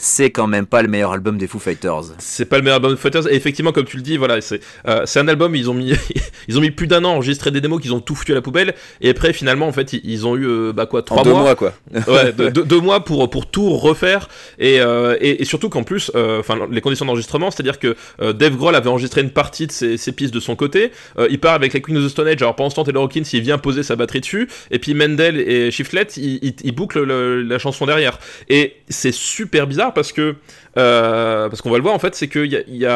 [0.00, 2.14] c'est quand même pas le meilleur album des Foo Fighters.
[2.18, 3.30] C'est pas le meilleur album des Foo Fighters.
[3.30, 5.54] Et effectivement, comme tu le dis, voilà, c'est euh, un album.
[5.54, 5.92] Ils ont mis
[6.48, 8.34] ils ont mis plus d'un an à enregistrer des démos qu'ils ont tout foutu à
[8.34, 8.74] la poubelle.
[9.02, 11.32] Et après, finalement, en fait, ils, ont eu euh, bah quoi, trois mois.
[11.32, 11.74] Deux mois quoi.
[12.08, 14.28] ouais, deux, mois pour pour tout refaire.
[14.58, 17.94] Et, euh, et, surtout qu'en plus, enfin, les conditions d'enregistrement, c'est-à-dire que
[18.32, 20.92] Dave Grohl avait enregistré une partie de ses, ses pistes de son côté.
[21.28, 22.40] il part avec la Queen of the Stone Age.
[22.40, 24.48] Alors pendant ce temps, Taylor Hawkins, il vient poser sa batterie dessus.
[24.70, 28.18] Et puis Mendel et Shiftlet, ils, ils, bouclent la chanson derrière.
[28.48, 30.36] Et c'est super bizarre parce que
[30.76, 32.86] euh, qu'on va le voir en fait, c'est qu'il y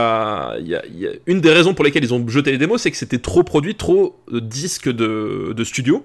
[1.27, 3.75] une des raisons pour lesquelles ils ont jeté les démos, c'est que c'était trop produit,
[3.75, 6.05] trop de disques de, studio,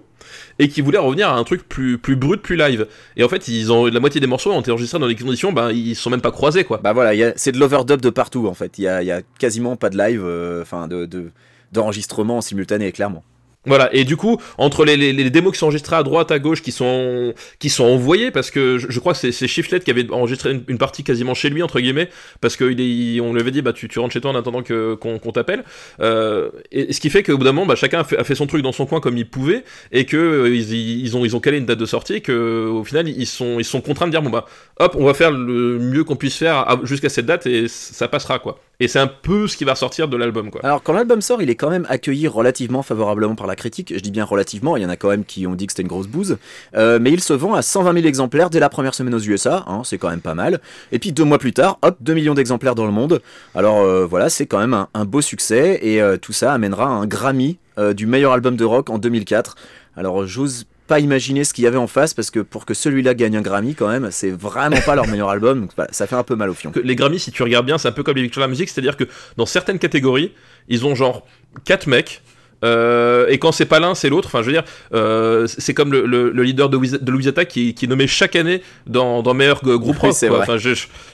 [0.60, 2.88] et qu'ils voulaient revenir à un truc plus, brut, plus live.
[3.18, 5.52] Et en fait, ils ont la moitié des morceaux ont été enregistrés dans des conditions,
[5.52, 6.80] ben ils sont même pas croisés quoi.
[6.84, 8.78] Bah voilà, c'est de l'overdub de partout en fait.
[8.78, 11.32] Il y a, quasiment pas de live, euh, enfin de
[11.72, 13.24] d'enregistrement en simultané clairement.
[13.66, 16.62] Voilà, et du coup, entre les, les, démos qui sont enregistrées à droite, à gauche,
[16.62, 20.58] qui sont, qui sont envoyées, parce que je, crois que c'est Shiftlet qui avait enregistré
[20.66, 24.00] une, partie quasiment chez lui, entre guillemets, parce qu'on lui avait dit, bah tu, tu
[24.00, 25.66] rentres chez toi en attendant qu'on t'appelle.
[26.00, 28.62] Euh, et, ce qui fait qu'au bout d'un moment, bah, chacun a fait, son truc
[28.62, 31.66] dans son coin comme il pouvait, et que euh, ils, ont, ils ont calé une
[31.66, 34.46] date de sortie, et qu'au final, ils sont, ils sont contraints de dire, bon bah,
[34.80, 38.40] hop, on va faire le mieux qu'on puisse faire jusqu'à cette date, et ça passera,
[38.40, 38.58] quoi.
[38.80, 40.62] Et c'est un peu ce qui va sortir de l'album, quoi.
[40.64, 43.94] Alors, quand l'album sort, il est quand même accueilli relativement favorablement par la critique.
[43.96, 45.82] Je dis bien relativement, il y en a quand même qui ont dit que c'était
[45.82, 46.38] une grosse bouse.
[46.76, 49.66] Euh, mais il se vend à 120 000 exemplaires dès la première semaine aux USA,
[49.68, 50.60] hein, c'est quand même pas mal.
[50.92, 53.22] Et puis deux mois plus tard, hop, 2 millions d'exemplaires dans le monde.
[53.56, 55.80] Alors euh, voilà, c'est quand même un, beau succès.
[55.82, 57.58] Et euh, tout ça amènera un Grammy
[57.96, 59.56] du meilleur album de rock en 2004.
[59.96, 63.14] Alors j'ose pas imaginer ce qu'il y avait en face parce que pour que celui-là
[63.14, 66.24] gagne un Grammy quand même c'est vraiment pas leur meilleur album donc ça fait un
[66.24, 66.72] peu mal au fion.
[66.84, 68.70] Les Grammy si tu regardes bien c'est un peu comme les victoires de la musique
[68.70, 69.04] c'est-à-dire que
[69.38, 70.34] dans certaines catégories
[70.68, 71.28] ils ont genre
[71.66, 72.24] 4 mecs
[72.64, 74.28] euh, et quand c'est pas l'un, c'est l'autre.
[74.28, 77.86] Enfin, je veux dire, euh, c'est comme le, le, leader de, de Louisiana qui, qui,
[77.86, 80.16] est nommé chaque année dans, dans meilleur groupe rock.
[80.32, 80.58] Enfin,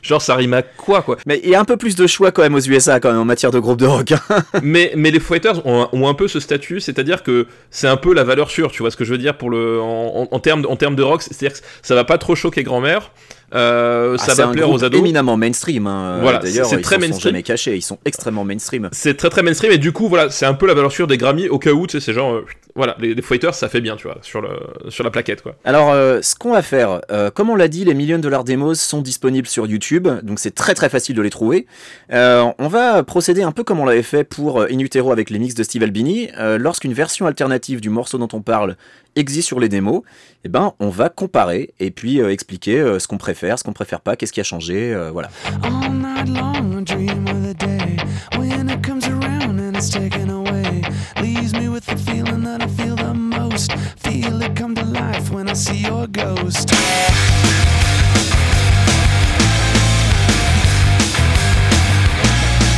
[0.01, 1.17] genre, ça rime à quoi, quoi.
[1.25, 3.21] Mais il y a un peu plus de choix quand même aux USA quand même
[3.21, 4.11] en matière de groupe de rock.
[4.11, 4.19] Hein.
[4.63, 8.13] mais, mais les Fighters ont, ont, un peu ce statut, c'est-à-dire que c'est un peu
[8.13, 8.71] la valeur sûre.
[8.71, 11.03] Tu vois ce que je veux dire pour le en, en, termes en termes de
[11.03, 13.11] rock, c'est-à-dire que ça va pas trop choquer grand-mère.
[13.55, 14.99] Euh, ça ah, va plaire aux ados.
[14.99, 15.87] éminemment mainstream.
[15.87, 16.19] Hein.
[16.21, 17.13] Voilà, D'ailleurs, c'est très mainstream.
[17.13, 18.89] Sont jamais cachés, ils sont extrêmement mainstream.
[18.91, 21.17] C'est très très mainstream et du coup, voilà, c'est un peu la valeur sûre des
[21.17, 23.95] Grammy au cas où, tu sais, c'est genre, euh, voilà, les, fighters, ça fait bien,
[23.95, 24.49] tu vois, sur, le,
[24.89, 25.55] sur la plaquette, quoi.
[25.63, 27.01] Alors, euh, ce qu'on va faire,
[27.33, 30.53] comme on l'a dit, les millions de dollars démos sont disponibles sur YouTube, donc c'est
[30.53, 31.65] très très facile de les trouver.
[32.11, 35.55] on va procéder un peu comme on l'avait fait pour In Utero avec les mix
[35.55, 36.29] de Steve Albini.
[36.37, 38.75] Lorsqu'une version alternative du morceau dont on parle
[39.15, 40.01] existe sur les démos,
[40.43, 43.73] eh ben, on va comparer et puis euh, expliquer euh, ce qu'on préfère, ce qu'on
[43.73, 45.29] préfère pas, qu'est-ce qui a changé, euh, voilà.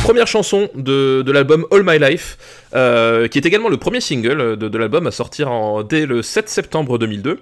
[0.08, 2.38] Première chanson de, de l'album All My Life,
[2.74, 6.22] euh, qui est également le premier single de, de l'album à sortir en, dès le
[6.22, 7.40] 7 septembre 2002.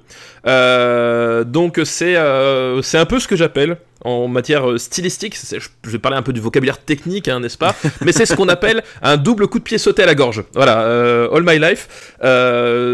[0.48, 5.98] Euh, donc c'est euh, c'est un peu ce que j'appelle en matière stylistique, je vais
[6.00, 9.16] parler un peu du vocabulaire technique, hein, n'est-ce pas Mais c'est ce qu'on appelle un
[9.16, 10.42] double coup de pied sauté à la gorge.
[10.54, 11.88] Voilà, All My Life,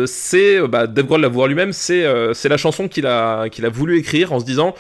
[0.07, 2.05] c'est, bah, Dave Grohl l'avoue lui-même, c'est
[2.35, 4.75] c'est la chanson qu'il a, qu'il a voulu écrire en se disant,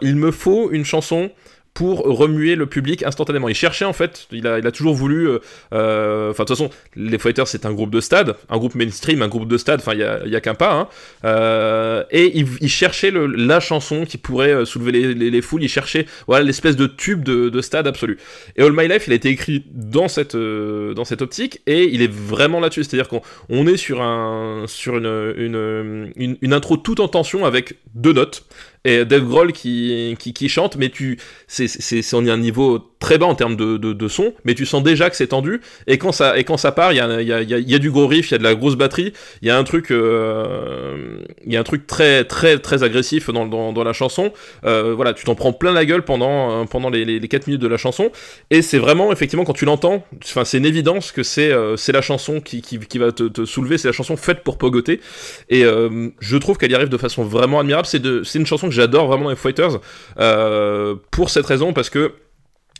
[0.00, 1.30] il me faut une chanson
[1.74, 3.48] pour remuer le public instantanément.
[3.48, 5.28] Il cherchait en fait, il a, toujours voulu.
[5.28, 5.38] Euh,
[5.72, 9.22] euh, enfin, de toute façon, les Fighters c'est un groupe de stade, un groupe mainstream,
[9.22, 9.80] un groupe de stade.
[9.80, 10.72] Enfin, il y a, a qu'un pas.
[10.72, 10.88] Hein.
[11.24, 15.62] Euh, et il, il cherchait la chanson qui pourrait soulever les, les, les, foules.
[15.62, 16.06] Il cherchait
[16.42, 18.18] l'espèce de tube de, de, stade absolu.
[18.56, 22.60] Et All My Life, il a été écrit dans cette optique et il est vraiment
[22.60, 22.84] là-dessus.
[22.84, 28.44] C'est-à-dire qu'on on est sur un sur une intro tout en tension avec deux notes
[28.84, 32.38] et Dave Grohl qui, qui, chante, mais tu, c'est, c'est, c'est, on est à un
[32.38, 35.28] niveau très bas en termes de, de, de, son, mais tu sens déjà que c'est
[35.28, 37.78] tendu, et quand ça, et quand ça part, il y a, y, a, y a,
[37.78, 39.90] du gros riff, il y a de la grosse batterie, il y a un truc,
[39.90, 44.32] euh, il y a un truc très, très, très agressif dans, dans, dans la chanson,
[44.64, 47.68] euh, voilà, tu t'en prends plein la gueule pendant, pendant les, les, 4 minutes de
[47.68, 48.10] la chanson,
[48.50, 51.92] et c'est vraiment, effectivement, quand tu l'entends, enfin, c'est une évidence que c'est, euh, c'est
[51.92, 55.00] la chanson qui, qui, qui va te, te, soulever, c'est la chanson faite pour pogoter,
[55.48, 58.70] et euh, je trouve qu'elle y arrive de façon vraiment admirable, c'est, c'est une chanson
[58.70, 59.80] j'adore vraiment les Fighters
[60.18, 62.12] euh, pour cette raison parce que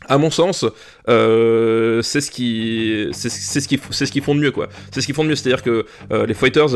[0.09, 0.65] à mon sens,
[1.09, 4.69] euh, c'est ce qui, c'est ce qui, c'est ce qu'ils font de mieux quoi.
[4.91, 6.69] C'est ce qu'ils font de mieux, c'est-à-dire que euh, les Fighters,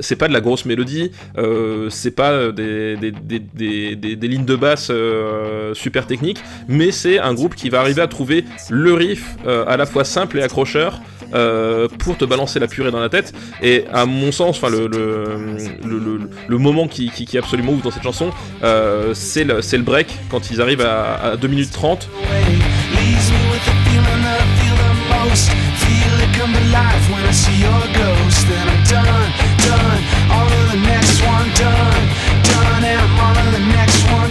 [0.00, 1.10] c'est pas de la grosse mélodie,
[1.90, 4.92] c'est pas des des, des, des, des, lignes de basse
[5.72, 9.86] super techniques, mais c'est un groupe qui va arriver à trouver le riff à la
[9.86, 11.00] fois simple et accrocheur
[11.98, 13.32] pour te balancer la purée dans la tête.
[13.62, 18.30] Et à mon sens, enfin le, le, moment qui, est absolument ouf dans cette chanson,
[19.14, 22.08] c'est le, le break quand ils arrivent à, à 2 minutes 30.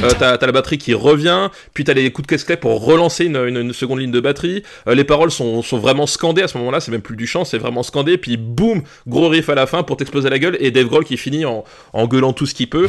[0.07, 3.73] Euh, t'as, la batterie qui revient, puis t'as les coups de caisse pour relancer une,
[3.73, 4.63] seconde ligne de batterie.
[4.87, 7.57] Euh, les paroles sont, vraiment scandées à ce moment-là, c'est même plus du chant, c'est
[7.57, 8.17] vraiment scandé.
[8.17, 11.17] Puis boum, gros riff à la fin pour t'exploser la gueule et Dave Grohl qui
[11.17, 12.87] finit en gueulant tout ce qu'il peut.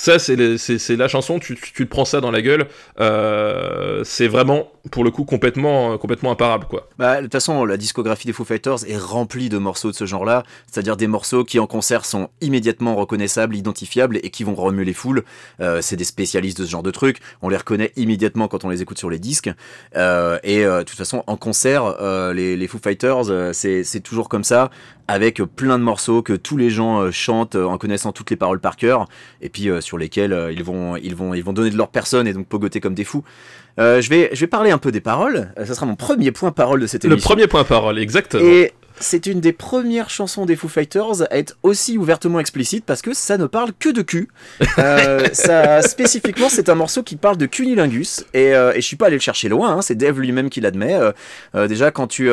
[0.00, 2.68] Ça, c'est la chanson, tu, tu, te prends ça dans la gueule,
[3.00, 6.88] euh, c'est vraiment, pour le coup, complètement, complètement imparable, quoi.
[6.96, 10.06] Bah, de toute façon, la discographie des Foo Fighters est remplie de morceaux de ce
[10.06, 14.86] genre-là, c'est-à-dire des morceaux qui, en concert, sont immédiatement reconnaissables, identifiables et qui vont remuer
[14.86, 15.22] les foules.
[15.60, 18.70] Euh, c'est des spécialistes de ce genre de trucs, on les reconnaît immédiatement quand on
[18.70, 19.50] les écoute sur les disques.
[19.96, 21.94] Euh, et de toute façon, en concert,
[22.32, 24.70] les, les Foo Fighters, c'est toujours comme ça
[25.10, 28.36] avec plein de morceaux que tous les gens euh, chantent euh, en connaissant toutes les
[28.36, 29.06] paroles par cœur,
[29.40, 32.28] et puis euh, sur lesquels ils, vont, ils, vont, ils vont donner de leur personne
[32.28, 33.24] et donc pogoter comme des fous.
[33.76, 36.80] je, vais, je vais parler un peu des paroles, ça sera mon premier point parole
[36.80, 37.16] de cette émission.
[37.16, 38.42] Le premier point parole, exactement
[39.00, 43.14] c'est une des premières chansons des Foo Fighters à être aussi ouvertement explicite parce que
[43.14, 44.28] ça ne parle que de cul.
[44.78, 48.96] Euh, ça, spécifiquement, c'est un morceau qui parle de cunilingus et, euh, et je suis
[48.96, 50.98] pas allé le chercher loin, hein, c'est Dave lui-même qui l'admet.
[51.54, 52.30] Euh, déjà, quand tu,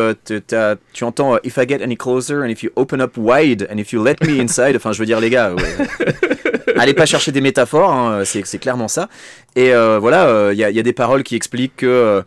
[0.93, 3.93] tu entends If I get any closer and if you open up wide and if
[3.93, 5.55] you let me inside, enfin, je veux dire, les gars,
[6.77, 9.09] allez pas chercher des métaphores, hein, c'est clairement ça.
[9.55, 12.23] Et voilà, il y, y, a des paroles qui expliquent que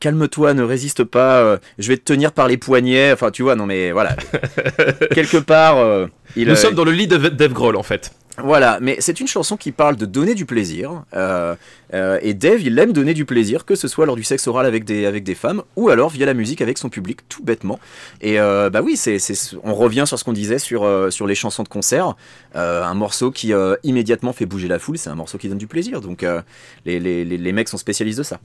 [0.00, 3.12] calme-toi, ne résiste pas, je vais te tenir par les poignets.
[3.12, 4.16] Enfin, tu vois, non mais voilà.
[5.14, 5.78] Quelque part.
[5.78, 8.12] Euh, il, Nous sommes dans le lit de Dave Grohl en fait.
[8.38, 11.04] Voilà, mais c'est une chanson qui parle de donner du plaisir.
[11.12, 11.54] Euh,
[11.92, 14.64] euh, et Dave, il aime donner du plaisir, que ce soit lors du sexe oral
[14.64, 17.78] avec des, avec des femmes, ou alors via la musique avec son public, tout bêtement.
[18.22, 19.18] Et bah oui, c'est,
[19.62, 22.14] on revient sur ce qu'on disait sur, sur les chansons de concert.
[22.54, 26.00] un morceau qui immédiatement fait bouger la foule, c'est un morceau qui donne du plaisir.
[26.00, 26.24] Donc
[26.86, 28.40] les, les, les mecs sont spécialistes de ça.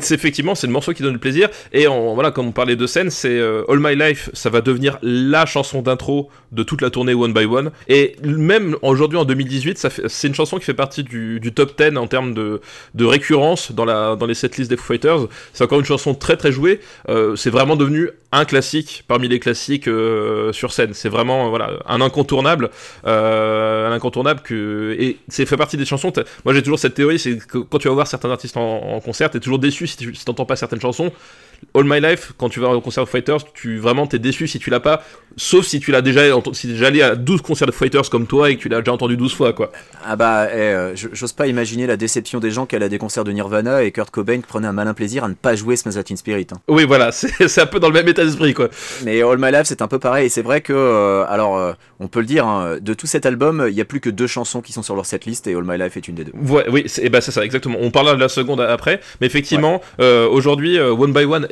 [0.00, 1.48] C'est effectivement, c'est le morceau qui donne le plaisir.
[1.72, 4.98] Et voilà, comme on parlait de scène, c'est euh, All My Life, ça va devenir
[5.02, 7.70] la chanson d'intro de toute la tournée One by One.
[7.88, 12.06] Et même aujourd'hui en 2018, c'est une chanson qui fait partie du, top 10 en
[12.06, 12.60] termes de,
[12.94, 15.28] de récurrence dans, la, dans les setlists des Foo Fighters.
[15.52, 16.80] C'est encore une chanson très très jouée.
[17.08, 20.94] Euh, c'est vraiment devenu un classique parmi les classiques euh, sur scène.
[20.94, 22.70] C'est vraiment voilà un incontournable,
[23.04, 26.12] un incontournable que et c'est fait partie des chansons.
[26.44, 29.00] Moi j'ai toujours cette théorie, c'est que quand tu vas voir certains artistes en, en
[29.00, 31.12] concert, t'es toujours déçu si tu n'entends pas certaines chansons.
[31.74, 34.58] All My Life, quand tu vas au concert de Fighters, tu vraiment t'es déçu si
[34.58, 35.02] tu l'as pas,
[35.36, 36.22] sauf si tu l'as déjà,
[36.52, 38.92] si déjà allé à 12 concerts de Fighters comme toi et que tu l'as déjà
[38.92, 39.72] entendu 12 fois, quoi.
[40.04, 43.24] Ah bah, eh, euh, j'ose pas imaginer la déception des gens allaient à des concerts
[43.24, 46.18] de Nirvana et Kurt Cobain prenait un malin plaisir à ne pas jouer Smells Like
[46.18, 46.46] Spirit.
[46.52, 46.58] Hein.
[46.68, 48.68] Oui, voilà, c'est un peu dans le même état d'esprit, quoi.
[49.04, 51.72] Mais All My Life, c'est un peu pareil, et c'est vrai que, euh, alors, euh,
[52.00, 54.26] on peut le dire, hein, de tout cet album, il y a plus que deux
[54.26, 56.32] chansons qui sont sur leur setlist et All My Life est une des deux.
[56.34, 57.78] Ouais, oui, et bah c'est ça, exactement.
[57.80, 61.46] On parlera de la seconde après, mais effectivement, aujourd'hui, One by One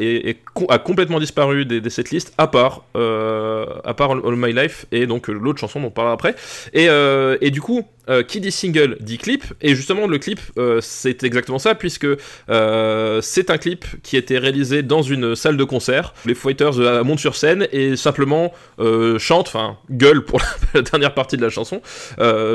[0.68, 5.06] a complètement disparu des, des setlists, à part, euh, à part All, My Life et
[5.06, 6.34] donc euh, l'autre chanson dont on parlera après.
[6.72, 7.84] Et, euh, du coup,
[8.26, 10.40] qui dit single dit clip, et justement le clip
[10.80, 12.06] c'est exactement ça, puisque
[12.48, 16.12] c'est un clip qui été réalisé dans une salle de concert.
[16.24, 18.52] Les Fighters montent sur scène et simplement
[19.18, 20.40] chantent, enfin gueulent pour
[20.74, 21.80] la, dernière partie de la chanson,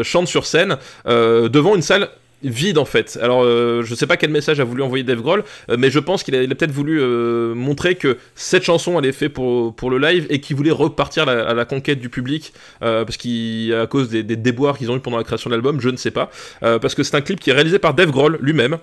[0.03, 2.09] chantent sur scène devant une salle
[2.43, 3.17] vide en fait.
[3.21, 5.99] Alors euh, je sais pas quel message a voulu envoyer Dave Grohl, euh, mais je
[5.99, 9.97] pense qu'il a, peut-être voulu euh, montrer que cette chanson elle est faite pour, le
[9.97, 14.77] live et qu'il voulait repartir à la conquête du public parce qu'à cause des, déboires
[14.77, 17.15] qu'ils ont eu pendant la création de l'album, je ne sais pas, parce que c'est
[17.15, 18.77] un clip qui est réalisé par Dave Grohl lui-même.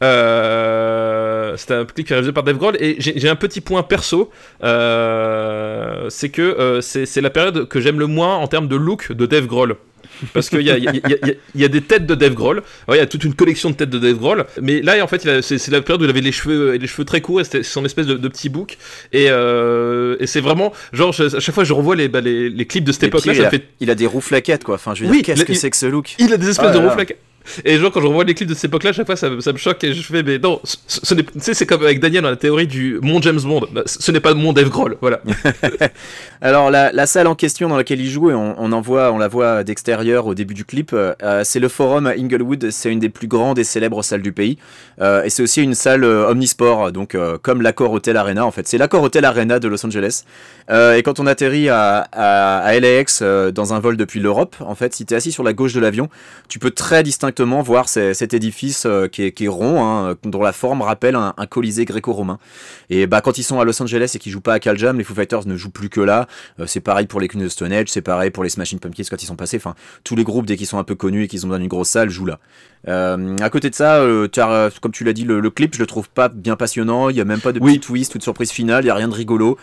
[0.00, 4.30] c'est un clip qui est réalisé par Dave Grohl et j'ai un petit point perso,
[4.62, 9.46] c'est que c'est la période que j'aime le moins en termes de look de Dave
[9.46, 9.76] Grohl
[10.32, 10.92] parce qu'il y a, y, a,
[11.54, 13.90] y a, des têtes de Dave Grohl, il y a toute une collection de têtes
[13.90, 16.72] de Dave Grohl, mais là en fait c'est la période où il avait les cheveux,
[16.72, 18.78] les cheveux très courts, et c'était son espèce de, de, petit bouc,
[19.12, 22.66] et, euh, et c'est vraiment, genre à chaque fois je revois les, bah, les, les
[22.66, 23.68] clips de cette époque-là, il, fait...
[23.80, 25.86] il a des roux flaquettes quoi, enfin je veux dire, qu'est-ce que c'est que ce
[25.86, 26.14] look?
[26.18, 27.18] Il a des espèces de roux flaquettes.
[27.64, 29.58] Et genre, quand je revois les clips de cette époque-là, à chaque fois, ça, me
[29.58, 32.66] choque et je fais, mais non, tu sais, c'est comme avec Daniel dans la théorie
[32.66, 33.66] du mon James Bond.
[33.72, 35.20] Bah, ce n'est pas mon Dave Grohl, voilà.
[36.40, 39.28] Alors, la, salle en question dans laquelle il joue, et on, en voit, on la
[39.28, 42.70] voit d'extérieur au début du clip, euh, c'est le Forum à Inglewood.
[42.70, 44.58] C'est une des plus grandes et célèbres salles du pays.
[45.00, 48.50] Euh, et c'est aussi une salle euh, omnisport, donc euh, comme l'accord Hotel Arena, en
[48.50, 48.66] fait.
[48.66, 50.24] C'est l'accord Hotel Arena de Los Angeles.
[50.70, 54.94] et quand on atterrit à, à, à LAX dans un vol depuis l'Europe, en fait,
[54.94, 56.08] si tu es assis sur la gauche de l'avion,
[56.48, 60.42] tu peux très distinctement exactement voir cet édifice qui est, qui, est, rond, hein, dont
[60.42, 62.38] la forme rappelle un, colisée gréco-romain.
[62.88, 65.04] Et bah, quand ils sont à Los Angeles et qu'ils jouent pas à Caljam, les
[65.04, 66.26] Foo Fighters ne jouent plus que là.
[66.66, 69.22] c'est pareil pour les Queens of Stone Age, c'est pareil pour les Smashing Pumpkins quand
[69.22, 69.58] ils sont passés.
[69.58, 71.68] Enfin, tous les groupes, dès qu'ils sont un peu connus et qu'ils ont dans une
[71.68, 72.38] grosse salle, jouent là.
[72.86, 74.02] à côté de ça,
[74.80, 77.10] comme tu l'as dit, le, clip, je le trouve pas bien passionnant.
[77.10, 77.80] Il y a même pas de oui.
[77.80, 78.84] twist ou de surprise finale.
[78.84, 79.58] Il y a rien de rigolo.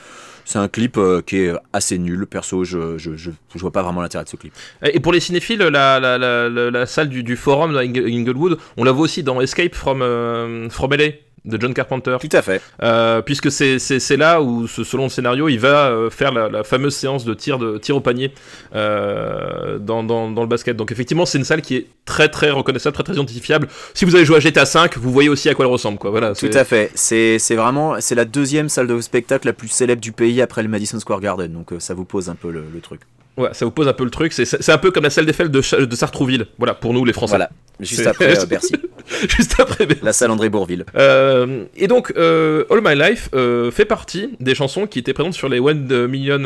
[0.45, 2.25] C'est un clip euh, qui est assez nul.
[2.27, 4.53] Perso, je, je, je, vois pas vraiment l'intérêt de ce clip.
[4.83, 9.23] Et pour les cinéphiles, la, la, la, salle du, forum Inglewood, on la voit aussi
[9.23, 11.11] dans Escape from, euh, from LA
[11.45, 12.17] de John Carpenter.
[12.19, 12.61] Tout à fait.
[12.81, 17.25] Euh, puisque c'est là où, selon le scénario, il va euh, faire la, fameuse séance
[17.25, 18.33] de tir, de tir au panier
[18.75, 20.77] euh, dans, dans, dans, le basket.
[20.77, 23.67] Donc effectivement, c'est une salle qui est très très reconnaissable, très très identifiable.
[23.93, 25.97] Si vous avez joué à GTA 5, vous voyez aussi à quoi elle ressemble.
[25.97, 26.11] Quoi.
[26.11, 26.91] Voilà, Tout à fait.
[26.95, 30.69] C'est vraiment c'est la deuxième salle de spectacle la plus célèbre du pays après le
[30.69, 31.51] Madison Square Garden.
[31.51, 33.01] Donc ça vous pose un peu le, truc.
[33.37, 34.31] Ouais, ça vous pose un peu le truc.
[34.31, 36.47] C'est un peu comme la salle des fêtes de, de Sartrouville.
[36.57, 37.31] Voilà, pour nous les Français.
[37.31, 38.73] Voilà, juste après Bercy.
[39.29, 40.85] Juste après La salle André Bourville.
[40.95, 45.33] Euh, et donc, euh, All My Life euh, fait partie des chansons qui étaient présentes
[45.33, 46.39] sur les One Million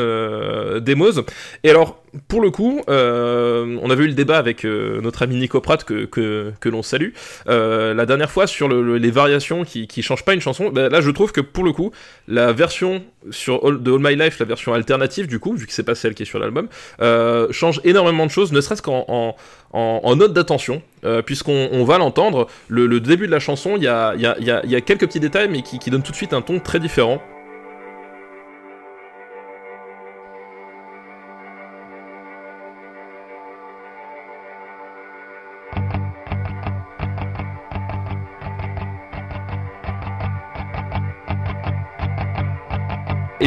[0.80, 1.22] Demos.
[1.64, 5.84] Et alors, pour le coup, on avait eu le débat avec notre ami Nico Pratt
[5.84, 7.12] que, que, l'on salue.
[7.46, 11.12] la dernière fois sur les variations qui, qui changent pas une chanson, ben là je
[11.12, 11.92] trouve que pour le coup,
[12.28, 15.84] la version sur de All My Life, la version alternative du coup, vu que c'est
[15.84, 16.68] pas celle qui est sur l'album,
[17.52, 19.36] change énormément de choses, ne serait-ce qu'en
[19.74, 22.48] en, note d'attention, euh, puisqu'on va l'entendre.
[22.68, 26.04] Le, début de la chanson, il y a, quelques petits détails, mais qui, qui donnent
[26.04, 27.22] tout de suite un ton très différent.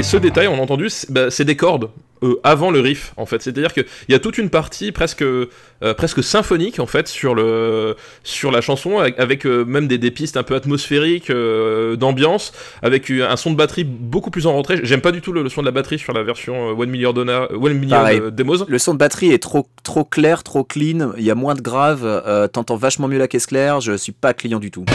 [0.00, 1.90] Et ce détail, on a entendu, c'est bah, des cordes
[2.22, 3.42] euh, avant le riff en fait.
[3.42, 5.46] C'est-à-dire qu'il y a toute une partie presque, euh,
[5.94, 10.38] presque symphonique en fait sur, le, sur la chanson avec, euh, même des, des, pistes
[10.38, 14.80] un peu atmosphériques d'ambiance avec un son de batterie beaucoup plus en rentrée.
[14.84, 17.52] J'aime pas du tout le, son de la batterie sur la version One Million, Donna,
[17.52, 18.64] One Million Demos.
[18.66, 21.12] Le son de batterie est trop, trop clair, trop clean.
[21.18, 22.48] Il y a moins de grave.
[22.54, 23.82] T'entends vachement mieux la caisse claire.
[23.82, 24.86] Je suis pas client du tout.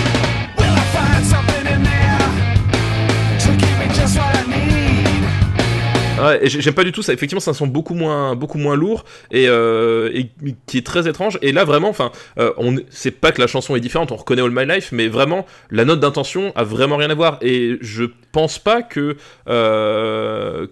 [6.17, 7.11] Ouais, j'aime pas du tout ça.
[7.13, 10.31] Effectivement, c'est un son beaucoup moins, beaucoup moins lourd et, euh, et
[10.65, 11.37] qui est très étrange.
[11.41, 14.11] Et là, vraiment, enfin, euh, on, c'est pas que la chanson est différente.
[14.13, 17.37] On reconnaît All My Life, mais vraiment, la note d'intention a vraiment rien à voir.
[17.41, 19.17] Et je pense pas que
[19.49, 20.67] euh,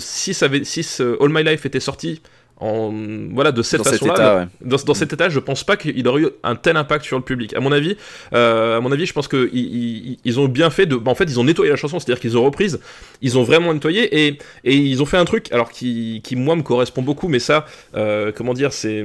[0.00, 2.20] si ça si All My Life était sorti
[2.60, 2.92] en
[3.32, 4.48] voilà de cette façon-là.
[4.60, 7.54] Dans, cet état, je pense pas qu'il aurait eu un tel impact sur le public.
[7.54, 7.96] À mon avis,
[8.32, 11.24] euh, à mon avis, je pense que ils, ont bien fait de, bah, en fait,
[11.24, 12.80] ils ont nettoyé la chanson, c'est-à-dire qu'ils ont reprise,
[13.22, 16.56] ils ont vraiment nettoyé et, et ils ont fait un truc, alors qui, qui moi
[16.56, 19.04] me correspond beaucoup, mais ça, euh, comment dire, c'est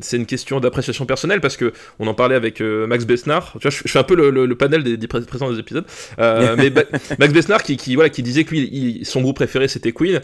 [0.00, 3.52] c'est une question d'appréciation personnelle parce que on en parlait avec euh, Max Besnard.
[3.54, 5.84] Tu vois, je, fais un peu le, panel des, des présents des épisodes,
[6.18, 6.72] mais
[7.18, 10.20] Max Besnard qui, qui, voilà qui disait que lui, son groupe préféré c'était Queen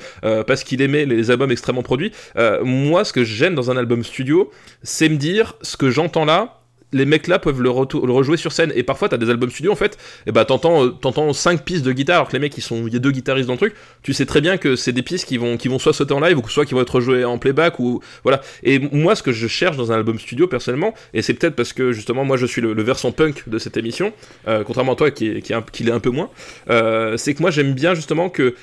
[0.46, 2.12] parce qu'il aimait les albums extrêmement produits.
[2.44, 4.50] Euh, moi, ce que j'aime dans un album studio,
[4.82, 6.60] c'est me dire ce que j'entends là,
[6.94, 8.72] les mecs là peuvent le, le, rejouer sur scène.
[8.74, 11.84] Et parfois, t'as des albums studio en fait, et bah t'entends, euh, t'entends 5 pistes
[11.84, 13.58] de guitare, alors que les mecs, ils sont, il y a deux guitaristes dans le
[13.58, 13.74] truc.
[14.02, 16.20] Tu sais très bien que c'est des pistes qui vont, qui vont soit sauter en
[16.20, 18.40] live, ou soit qui vont être rejouées en playback, ou voilà.
[18.62, 21.72] Et moi, ce que je cherche dans un album studio personnellement, et c'est peut-être parce
[21.72, 24.12] que justement, moi, je suis le, versant punk de cette émission,
[24.46, 26.30] euh, contrairement à toi qui est, qui, est un, qui un peu moins,
[27.16, 28.54] c'est que moi, j'aime bien justement que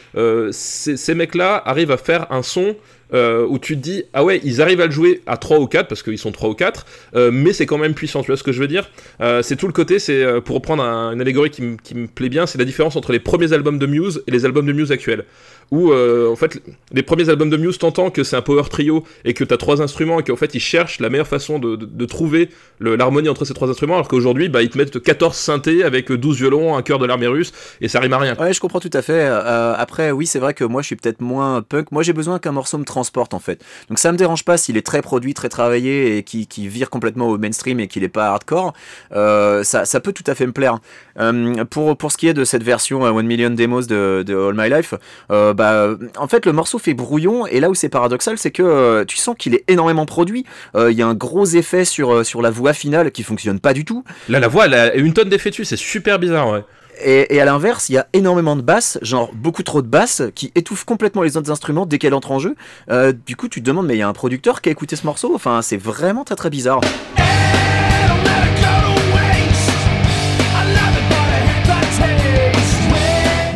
[0.51, 2.75] ces mecs là arrivent à faire un son
[3.13, 5.67] euh, où tu te dis ah ouais ils arrivent à le jouer à 3 ou
[5.67, 8.37] 4 parce qu'ils sont 3 ou 4 euh, mais c'est quand même puissant tu vois
[8.37, 8.89] ce que je veux dire?
[9.21, 12.57] Euh, c'est tout le côté c'est pour reprendre une allégorie qui, me plaît bien c'est
[12.57, 15.25] la différence entre les premiers albums de Muse et les albums de Muse actuels
[15.71, 19.33] où en fait les premiers albums de Muse t'entends que c'est un power trio et
[19.33, 22.49] que t'as trois instruments et qu'en fait ils cherchent la meilleure façon de, de, trouver
[22.79, 26.37] l'harmonie entre ces trois instruments alors qu'aujourd'hui bah, ils te mettent 14 synthés avec 12
[26.37, 28.89] violons un chœur de l'armée russe et ça rime à rien ouais je comprends tout
[28.93, 32.13] à fait après oui c'est vrai que moi je suis peut-être moins punk moi j'ai
[32.13, 33.63] besoin qu'un morceau me transporte en fait.
[33.89, 37.27] Donc ça me dérange pas s'il est très produit, très travaillé et qui, vire complètement
[37.27, 38.73] au mainstream et qu'il est pas hardcore.
[39.13, 40.79] Euh, ça, peut tout à fait me plaire.
[41.19, 44.55] Euh, pour, pour ce qui est de cette version euh, One Million Demos de, All
[44.55, 44.93] My Life,
[45.29, 49.17] bah, en fait le morceau fait brouillon et là où c'est paradoxal c'est que tu
[49.17, 50.45] sens qu'il est énormément produit.
[50.75, 53.85] Il y a un gros effet sur, sur la voix finale qui fonctionne pas du
[53.85, 54.03] tout.
[54.29, 56.63] Là la voix elle a une tonne d'effets dessus, c'est super bizarre ouais.
[57.03, 60.51] Et, à l'inverse, il y a énormément de basses, genre beaucoup trop de basses, qui
[60.55, 62.55] étouffent complètement les autres instruments dès qu'elle entre en jeu.
[62.89, 64.95] Euh, du coup, tu te demandes, mais il y a un producteur qui a écouté
[64.95, 65.33] ce morceau?
[65.33, 66.81] Enfin, c'est vraiment très très bizarre.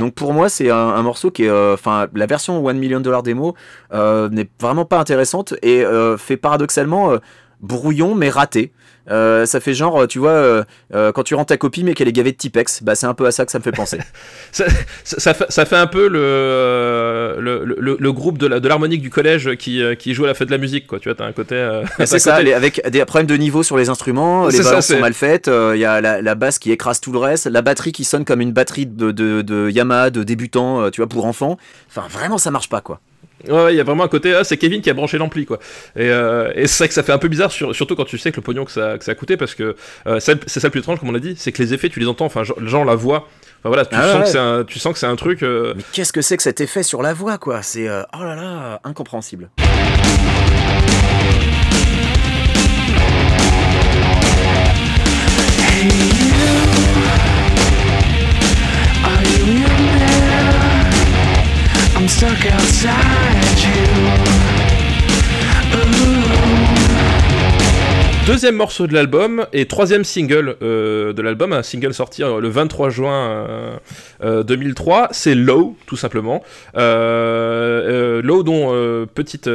[0.05, 3.23] Donc pour moi, c'est un, morceau qui est, euh, enfin, la version One Million Dollar
[3.23, 3.55] démo
[3.91, 5.83] euh, n'est vraiment pas intéressante et
[6.19, 7.15] fait paradoxalement
[7.59, 8.71] brouillon mais raté.
[9.09, 12.07] Euh, ça fait genre, tu vois, euh, euh, quand tu rends ta copie mais qu'elle
[12.07, 13.99] est gavée de Tipex, bah c'est un peu à ça que ça me fait penser.
[14.51, 14.65] ça,
[15.03, 19.81] ça, fait, ça, fait, un peu le, le, le, groupe de l'harmonique du collège qui,
[19.99, 20.99] qui joue à la fête de la musique, quoi.
[20.99, 21.81] Tu vois, t'as un côté.
[21.99, 25.47] c'est ça, avec des problèmes de niveau sur les instruments, les balances sont mal faites,
[25.47, 28.25] il y a la, la, basse qui écrase tout le reste, la batterie qui sonne
[28.25, 31.57] comme une batterie de, de, de Yamaha de débutant, tu vois, pour enfants.
[31.89, 32.99] Enfin, vraiment, ça marche pas, quoi.
[33.47, 35.59] Ouais, il y a vraiment un côté, ah, c'est Kevin qui a branché l'ampli, quoi.
[35.95, 38.31] Et, euh, et c'est vrai que ça fait un peu bizarre, surtout quand tu sais
[38.31, 39.75] que le pognon que ça, que ça a coûté, parce que
[40.07, 41.99] euh, c'est ça le plus étrange, comme on a dit, c'est que les effets, tu
[41.99, 43.27] les entends, enfin, genre la voix.
[43.59, 45.43] Enfin, voilà, tu, ah sens que un, tu sens que c'est un truc.
[45.43, 47.61] Euh, Mais qu'est-ce que c'est que cet effet sur la voix, quoi?
[47.61, 49.49] C'est, oh là là, incompréhensible.
[62.15, 64.54] Stuck outside you.
[68.25, 72.49] Deuxième morceau de l'album et troisième single euh, de l'album, un single sorti euh, le
[72.49, 73.79] 23 juin
[74.23, 76.41] 2003, euh, c'est Low, tout simplement.
[76.73, 79.47] Low, dont petite,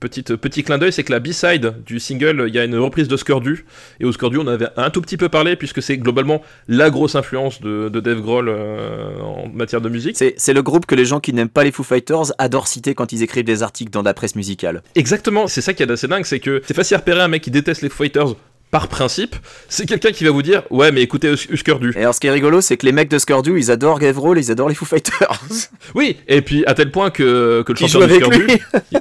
[0.00, 3.08] petite, petit clin d'œil, c'est que la B-side du single, il y a une reprise
[3.08, 3.64] de Skurdu,
[4.00, 7.14] et au Skurdu, on avait un tout petit peu parlé, puisque c'est globalement la grosse
[7.14, 10.22] influence de, de Dave Grohl en matière de musique.
[10.36, 13.12] C'est le groupe que les gens qui n'aiment pas les Foo Fighters adorent citer quand
[13.12, 14.82] ils écrivent des articles dans la presse musicale.
[14.94, 17.42] Exactement, c'est ça qui est assez dingue, c'est que c'est facile à repérer un mec
[17.42, 18.34] qui déteste les Fighters
[18.70, 19.34] par principe,
[19.68, 21.92] c'est quelqu'un qui va vous dire ouais mais écoutez Uskurdu.
[21.96, 24.38] Et alors ce qui est rigolo c'est que les mecs de Skurdu ils adorent Gavrol,
[24.38, 25.40] ils adorent les Foo Fighters.
[25.94, 28.46] oui et puis à tel point que, que le chanteur de Skurdu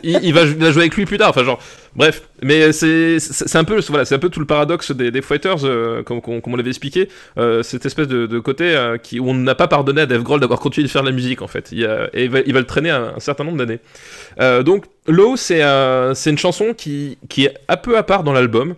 [0.03, 1.59] il, il, va, jouer avec lui plus tard enfin genre
[1.95, 2.23] bref.
[2.41, 5.63] Mais c'est c'est un peu voilà c'est un peu tout le paradoxe des, des Fighters
[5.63, 7.07] euh, comme, comme, on l'avait expliqué
[7.37, 10.39] euh, cette espèce de, côté euh, qui où on n'a pas pardonné à Dave Grohl
[10.39, 11.69] d'avoir continué de faire de la musique en fait.
[11.71, 13.79] Il et il va, il va le traîner un, un certain nombre d'années.
[14.63, 15.61] Donc Low c'est
[16.15, 18.73] c'est une chanson qui qui est un peu à part dans l'album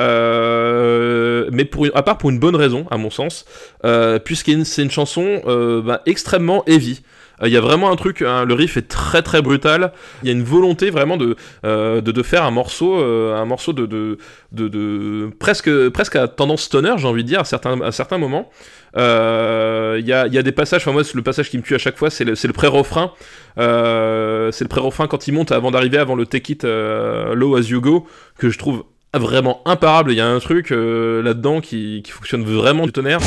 [0.00, 3.44] euh, mais pour à part pour une bonne raison, à mon sens,
[3.84, 7.02] euh, puisque c'est une chanson euh, bah, extrêmement heavy.
[7.44, 9.92] Il y a vraiment un truc, hein, le riff est très très brutal.
[10.22, 13.84] Il y a une volonté vraiment de, de, de, faire un morceau, un morceau de,
[13.84, 14.16] de,
[14.52, 18.48] de, presque, presque à tendance stoner, j'ai envie de dire, à certains, à certains moments.
[18.96, 19.02] Il y,
[20.14, 22.08] a, y, a, des passages, enfin moi le passage qui me tue à chaque fois,
[22.08, 23.12] c'est le, le pré-refrain.
[23.58, 27.82] c'est le pré-refrain quand il monte avant d'arriver avant le Take It Low As You
[27.82, 28.06] Go,
[28.38, 28.84] que je trouve
[29.18, 30.12] vraiment imparable.
[30.12, 33.20] Il y a un truc euh, là-dedans qui, qui, fonctionne vraiment du tonnerre.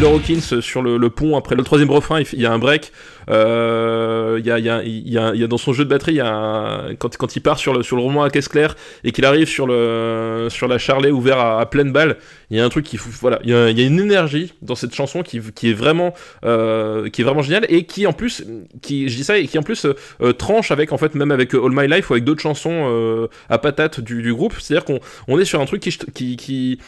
[0.00, 2.90] Taylor Hawkins sur le, pont après le troisième refrain, il y a un break.
[3.28, 7.58] Euh, il, y a, dans son jeu de batterie, il y a quand, il part
[7.58, 11.92] sur le, roman à caisse claire et qu'il arrive sur, la charlet ouvert à, pleine
[11.92, 12.16] balle,
[12.50, 15.22] il y a un truc qui voilà, il y a, une énergie dans cette chanson
[15.22, 16.14] qui, est vraiment
[16.46, 18.46] euh, qui est vraiment géniale et qui en plus
[18.80, 21.52] qui je dis ça et qui en plus euh, tranche avec en fait même avec
[21.52, 24.54] All My Life ou avec d'autres chansons à patate du, groupe.
[24.58, 26.78] C'est-à-dire qu'on on est sur un truc qui, qui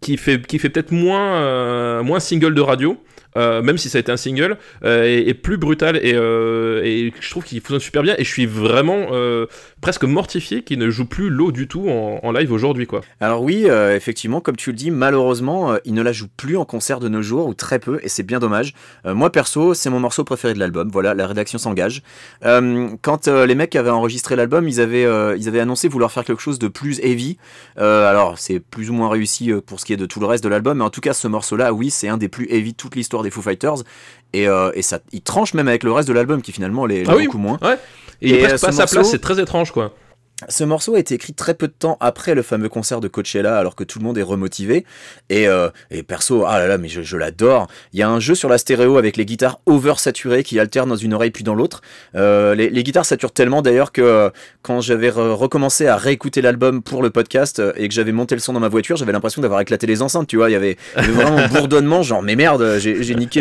[0.00, 2.96] qui fait, qui fait peut-être moins, euh, moins single de radio,
[3.36, 7.30] euh, même si ça a été un single, euh, et, plus brutal, et, et je
[7.30, 9.08] trouve qu'il fonctionne super bien, et je suis vraiment
[9.84, 12.86] presque mortifié qu'il ne joue plus l'eau du tout en, live aujourd'hui.
[12.86, 13.02] quoi.
[13.20, 17.00] Alors oui, effectivement, comme tu le dis, malheureusement, il ne la joue plus en concert
[17.00, 18.72] de nos jours, ou très peu, et c'est bien dommage.
[19.04, 22.02] moi, perso, c'est mon morceau préféré de l'album, voilà, la rédaction s'engage.
[22.40, 25.06] quand les mecs avaient enregistré l'album, ils, avaient
[25.38, 27.36] ils avaient annoncé vouloir faire quelque chose de plus heavy,
[27.76, 30.48] alors c'est plus ou moins réussi pour ce qui est de tout le reste de
[30.48, 32.96] l'album, mais en tout cas, ce morceau-là, oui, c'est un des plus heavy de toute
[32.96, 33.82] l'histoire des Foo Fighters.
[34.34, 37.04] Et, euh, et, ça, il tranche même avec le reste de l'album qui finalement l'est
[37.06, 37.58] ah beaucoup moins.
[37.62, 37.78] Ouais.
[38.20, 39.94] Et, il passe pas sa place, c'est très étrange quoi.
[40.48, 43.56] Ce morceau a été écrit très peu de temps après le fameux concert de Coachella,
[43.56, 44.84] alors que tout le monde est remotivé.
[45.30, 47.68] Et, euh, et perso, ah là là, mais je, l'adore.
[47.92, 50.96] Il y a un jeu sur la stéréo avec les guitares oversaturées qui alternent dans
[50.96, 51.82] une oreille puis dans l'autre.
[52.16, 54.30] Euh, les, guitares saturent tellement d'ailleurs que euh,
[54.62, 58.54] quand j'avais recommencé à réécouter l'album pour le podcast et que j'avais monté le son
[58.54, 60.50] dans ma voiture, j'avais l'impression d'avoir éclaté les enceintes, tu vois.
[60.50, 63.40] Il y avait, vraiment un bourdonnement, genre, mais merde, j'ai niqué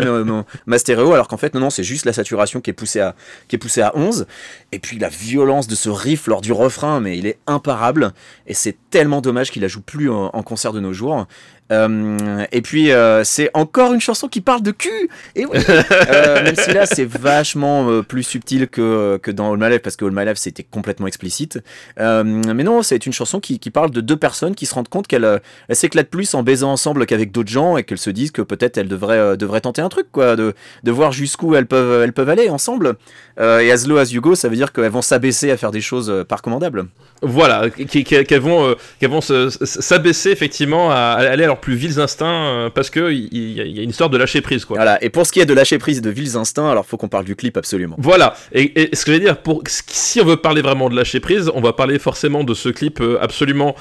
[0.68, 3.16] ma, stéréo, alors qu'en fait, non, non, c'est juste la saturation qui est poussée à,
[3.48, 4.28] qui est poussée à 11.
[4.72, 8.14] Et puis la violence de ce riff lors du refrain mais il est imparable.
[8.48, 11.28] Et c'est tellement dommage qu'il la joue plus en, concert de nos jours.
[11.72, 12.92] Euh, et puis
[13.24, 15.10] c'est encore une chanson qui parle de cul.
[15.36, 15.58] Et oui,
[16.10, 20.06] même si là c'est vachement plus subtil que, que dans All My Life parce que
[20.06, 21.60] All My Life c'était complètement explicite.
[21.98, 25.08] mais non, c'est une chanson qui, qui, parle de deux personnes qui se rendent compte
[25.08, 25.42] qu'elles
[25.72, 28.88] s'éclatent plus en baisant ensemble qu'avec d'autres gens et qu'elles se disent que peut-être elles
[28.88, 30.54] devraient, devraient tenter un truc quoi, de,
[30.84, 32.96] de voir jusqu'où elles peuvent, elles peuvent aller ensemble.
[33.40, 35.82] et as low as you go, ça veut dire qu'elles vont s'abaisser à faire des
[35.82, 36.86] choses pas recommandables.
[37.22, 38.76] Voilà, qu'elles vont, euh,
[39.08, 43.80] vont s'abaisser effectivement à, aller à leurs plus vils instincts euh, parce qu'il y, y,
[43.80, 44.66] a une histoire de lâcher prise.
[44.66, 44.76] Quoi.
[44.76, 47.08] Voilà, et pour ce qui est de lâcher prise de vils instincts, alors faut qu'on
[47.08, 47.96] parle du clip absolument.
[48.00, 51.22] Voilà, et, ce que je veux dire, pour, si on veut parler vraiment de lâcher
[51.22, 53.76] prise, on va parler forcément de ce clip euh, absolument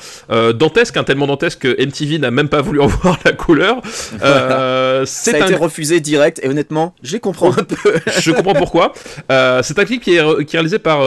[0.54, 3.80] dantesque, hein, tellement dantesque que MTV n'a même pas voulu en voir la couleur.
[3.84, 7.98] Ça a été refusé direct, et honnêtement, je comprends un peu.
[8.20, 8.92] je comprends pourquoi.
[9.28, 11.02] c'est un clip qui est, qui est réalisé par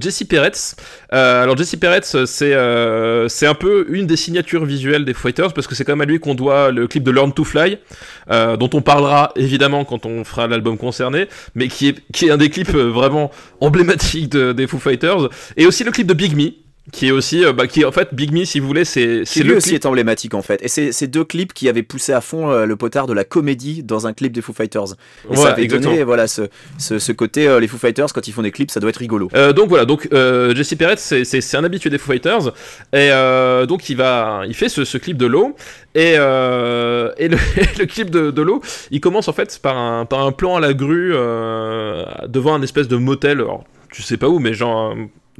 [0.00, 0.74] Jesse Peretz.
[1.12, 5.52] Euh, alors Jesse Peretz, c'est euh, c'est un peu une des signatures visuelles des Fighters
[5.52, 7.78] parce que c'est quand même à lui qu'on doit le clip de Learn to Fly,
[8.30, 12.30] euh, dont on parlera évidemment quand on fera l'album concerné, mais qui est qui est
[12.30, 16.52] un des clips vraiment emblématiques des Foo Fighters, et aussi le clip de Big Me
[16.90, 19.44] qui est aussi euh, bah, qui en fait Big Me si vous voulez c'est c'est
[19.44, 20.60] lui aussi est emblématique en fait.
[20.64, 23.22] Et c'est ces deux clips qui avaient poussé à fond euh, le potard de la
[23.22, 24.96] comédie dans un clip des Foo Fighters.
[25.30, 28.42] Et ça avait donné voilà ce, ce, côté euh, les Foo Fighters quand ils font
[28.42, 29.28] des clips ça doit être rigolo.
[29.54, 32.52] Donc voilà donc Jesse Perret c'est un habitué des Foo Fighters.
[32.92, 33.10] Et
[33.68, 35.54] donc il va il fait ce, ce clip de l'eau.
[35.94, 37.36] Et, et le,
[37.78, 38.60] le, clip de, de l'eau
[38.90, 41.12] il commence en fait par un, par un plan à la grue
[42.26, 43.38] devant un espèce de motel.
[43.38, 44.96] Alors tu sais pas où mais genre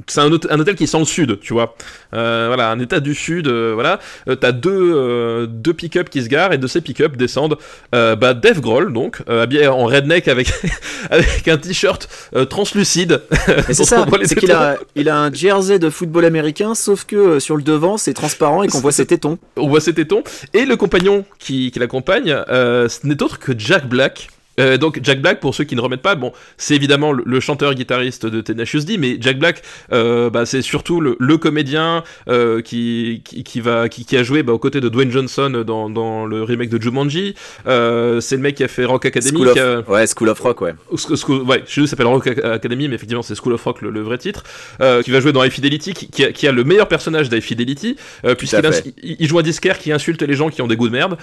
[0.07, 1.75] c'est un, hôtel qui est sans le sud, tu vois.
[2.15, 3.99] Euh, voilà, un état du sud, euh, voilà.
[4.27, 7.57] Euh, t'as deux, deux pick-up qui se garent et de ces pick-up descendent
[7.91, 10.51] bah, Dave Grohl, donc, habillé en redneck avec,
[11.09, 12.07] avec un t-shirt
[12.49, 13.21] translucide.
[13.67, 17.55] c'est ça, c'est qu'il a, il a un jersey de football américain, sauf que sur
[17.55, 19.37] le devant, c'est transparent et qu'on voit ses tétons.
[19.57, 20.23] On voit ses tétons.
[20.53, 24.29] Et le compagnon qui, qui l'accompagne, ce n'est autre que Jack Black.
[24.59, 28.25] Euh, donc Jack Black, pour ceux qui ne remettent pas, bon, c'est évidemment le, chanteur-guitariste
[28.25, 33.21] de Tenacious D, mais Jack Black, euh, bah, c'est surtout le, le comédien euh, qui,
[33.25, 36.25] qui, qui, va, qui, qui a joué bah, aux côtés de Dwayne Johnson dans, dans
[36.25, 37.35] le remake de Jumanji.
[37.67, 39.31] Euh, c'est le mec qui a fait Rock Academy.
[39.31, 40.73] School of, Ouais, School of Rock, ouais.
[40.95, 44.01] School, ouais, chez nous, ça s'appelle Rock Academy, mais effectivement, c'est School of Rock le,
[44.01, 44.43] vrai titre.
[44.81, 47.41] Euh, qui va jouer dans High Fidelity, qui, a, qui a le meilleur personnage d'High
[47.41, 47.97] Fidelity,
[48.37, 51.17] puisqu'il il, joue un disquaire qui insulte les gens qui ont des goûts de merde.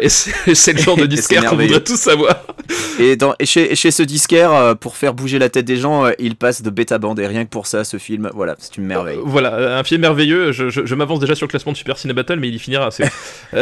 [0.00, 2.44] et c'est le genre de disquaire qu'on voudrait tous savoir.
[2.98, 6.04] Et, dans, et chez, chez, ce disquaire, euh, pour faire bouger la tête des gens,
[6.06, 7.18] euh, il passe de bêta bande.
[7.20, 9.18] Et rien que pour ça, ce film, voilà, c'est une merveille.
[9.18, 10.52] Euh, voilà, un film merveilleux.
[10.52, 12.90] Je, je, m'avance déjà sur le classement de Super Ciné Battle, mais il y finira.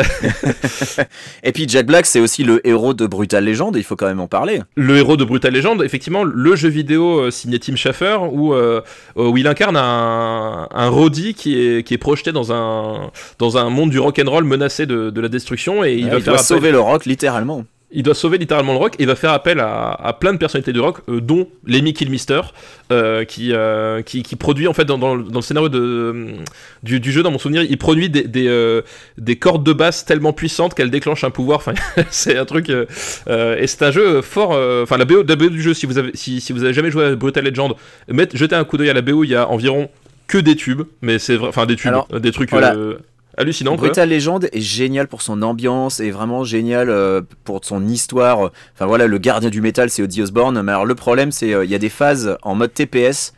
[1.43, 4.21] et puis Jack Black, c'est aussi le héros de Brutal Legend, il faut quand même
[4.21, 4.63] en parler.
[4.75, 8.55] Le héros de Brutal Legend, effectivement, le jeu vidéo signé Tim Schafer, où,
[9.17, 13.71] où il incarne un, un Roddy qui est, qui est projeté dans un, dans un
[13.71, 15.85] monde du rock'n'roll menacé de, de la destruction.
[15.85, 18.95] Et il va il doit sauver le rock, littéralement il doit sauver littéralement le rock
[18.99, 22.41] et il va faire appel à, plein de personnalités du rock, euh, dont Lemmy Kilmister,
[22.93, 26.35] euh, qui, euh, qui, qui, produit en fait dans, dans, le scénario de,
[26.83, 28.83] du, du, jeu, dans mon souvenir, il produit des, des, euh,
[29.19, 31.59] des cordes de basse tellement puissantes qu'elles déclenchent un pouvoir.
[31.59, 31.75] Enfin,
[32.11, 34.51] c'est un truc et c'est un jeu fort.
[34.83, 36.91] Enfin, la BO, la BO du jeu, si vous avez si, si vous avez jamais
[36.91, 37.75] joué à Brutal Legend,
[38.09, 39.25] mettez, jetez un coup d'œil à la BO.
[39.25, 39.89] Il y a environ
[40.27, 42.51] que des tubes, mais c'est vrai, enfin des tubes, des trucs
[43.37, 43.77] hallucinant.
[43.77, 48.51] Brutal Legend est génial pour son ambiance et vraiment génial euh, pour son histoire.
[48.75, 50.61] Enfin voilà, le gardien du métal, c'est Ozzy Osbourne.
[50.63, 53.33] Mais alors le problème, c'est euh, il y a des phases en mode TPS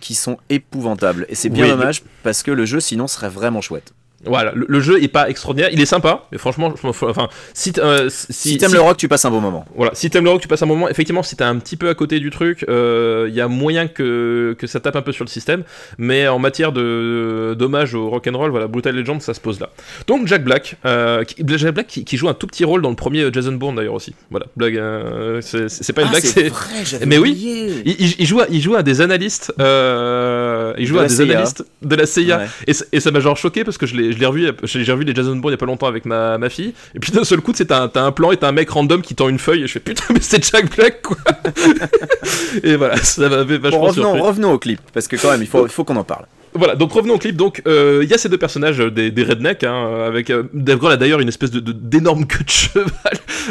[0.00, 1.26] qui sont épouvantables.
[1.28, 3.92] Et c'est bien dommage parce que le jeu sinon serait vraiment chouette.
[4.26, 8.58] Voilà, le, jeu est pas extraordinaire, il est sympa, mais franchement, enfin, si, euh, si,
[8.58, 9.64] t'aimes le rock, tu passes un bon moment.
[9.74, 10.90] Voilà, si t'aimes le rock, tu passes un bon moment.
[10.90, 13.88] Effectivement, si t'es un petit peu à côté du truc, il euh, y a moyen
[13.88, 15.62] que, que ça tape un peu sur le système,
[15.96, 19.58] mais en matière de dommage au rock and roll, voilà, Brutal Legend, ça se pose
[19.58, 19.70] là.
[20.06, 23.32] Donc Jack Black, euh, Jack Black qui, joue un tout petit rôle dans le premier
[23.32, 24.14] Jason Bourne d'ailleurs aussi.
[24.30, 27.06] Voilà, blague, euh, c'est pas une ah, blague, c'est.
[27.06, 31.64] Mais oui, il, joue, à, il joue à des analystes, il joue à des analystes
[31.80, 34.26] de la CIA, et, et ça m'a genre choqué parce que je l'ai je l'ai
[34.26, 36.74] revu, j'ai revu les Jason Bourne il y a pas longtemps avec ma, ma fille,
[36.94, 39.14] et puis d'un seul coup, t'as un, un plan et t'as un mec random qui
[39.14, 41.16] tend une feuille, et je fais putain, mais c'est Jack Black quoi.
[42.62, 45.66] Et voilà, ça m'avait vachement revenons, revenons au clip, parce que quand même, il faut,
[45.66, 46.26] il faut qu'on en parle.
[46.54, 47.36] Voilà, donc revenons au clip.
[47.36, 50.44] Donc, euh, il y a ces deux personnages euh, des, des rednecks, hein, avec euh,
[50.52, 52.88] Dave Grohl a d'ailleurs une espèce de d'énorme queue de cheval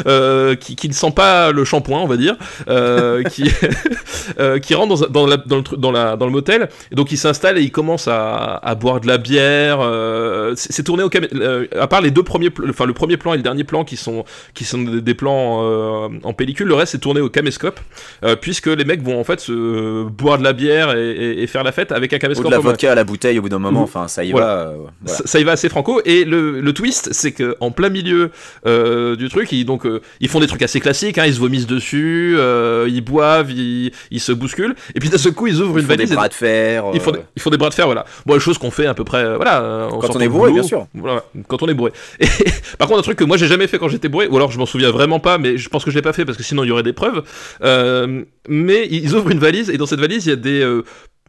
[0.06, 2.36] euh, qui, qui, ne sent pas le shampoing, on va dire,
[2.68, 3.50] euh, qui
[4.38, 6.68] euh, qui rentre dans, dans, la, dans, le, dans, la, dans le motel.
[6.92, 9.78] Et donc, il s'installe et il commence à, à, boire de la bière.
[10.56, 11.10] c'est tourné au
[11.78, 14.24] à part les deux premiers, enfin le premier plan et le dernier plan qui sont
[14.54, 16.68] qui sont des, plans en pellicule.
[16.68, 17.80] Le reste c'est tourné au caméscope,
[18.40, 21.72] puisque les mecs vont en fait se boire de la bière et, et, faire la
[21.72, 22.46] fête avec un caméscope.
[22.46, 23.82] Ou de la vodka à la bouteille au bout d'un moment.
[23.82, 24.74] Enfin, ça y va.
[25.06, 26.00] ça, y va assez franco.
[26.04, 28.30] Et le, le twist, c'est que en plein milieu
[28.64, 29.86] du truc, ils, donc
[30.20, 31.18] ils font des trucs assez classiques.
[31.18, 32.36] Hein, ils se vomissent dessus,
[32.88, 34.74] ils boivent, ils, ils, se bousculent.
[34.94, 36.10] Et puis d'un seul coup, ils ouvrent ils une valise.
[36.10, 36.84] Des bras de fer.
[36.94, 38.04] Ils font, des, ils font des bras de fer, voilà.
[38.26, 39.88] Bon, chose qu'on fait à peu près, voilà.
[40.00, 40.86] quand on est bourré, bien sûr.
[40.94, 41.92] Voilà, quand on est bourré.
[42.20, 42.26] Et,
[42.78, 44.58] par contre, un truc que moi j'ai jamais fait quand j'étais bourré, ou alors je
[44.58, 46.64] m'en souviens vraiment pas, mais je pense que je l'ai pas fait parce que sinon
[46.64, 47.22] il y aurait des preuves.
[47.62, 50.84] Euh, mais ils ouvrent une valise et dans cette valise il y a des euh,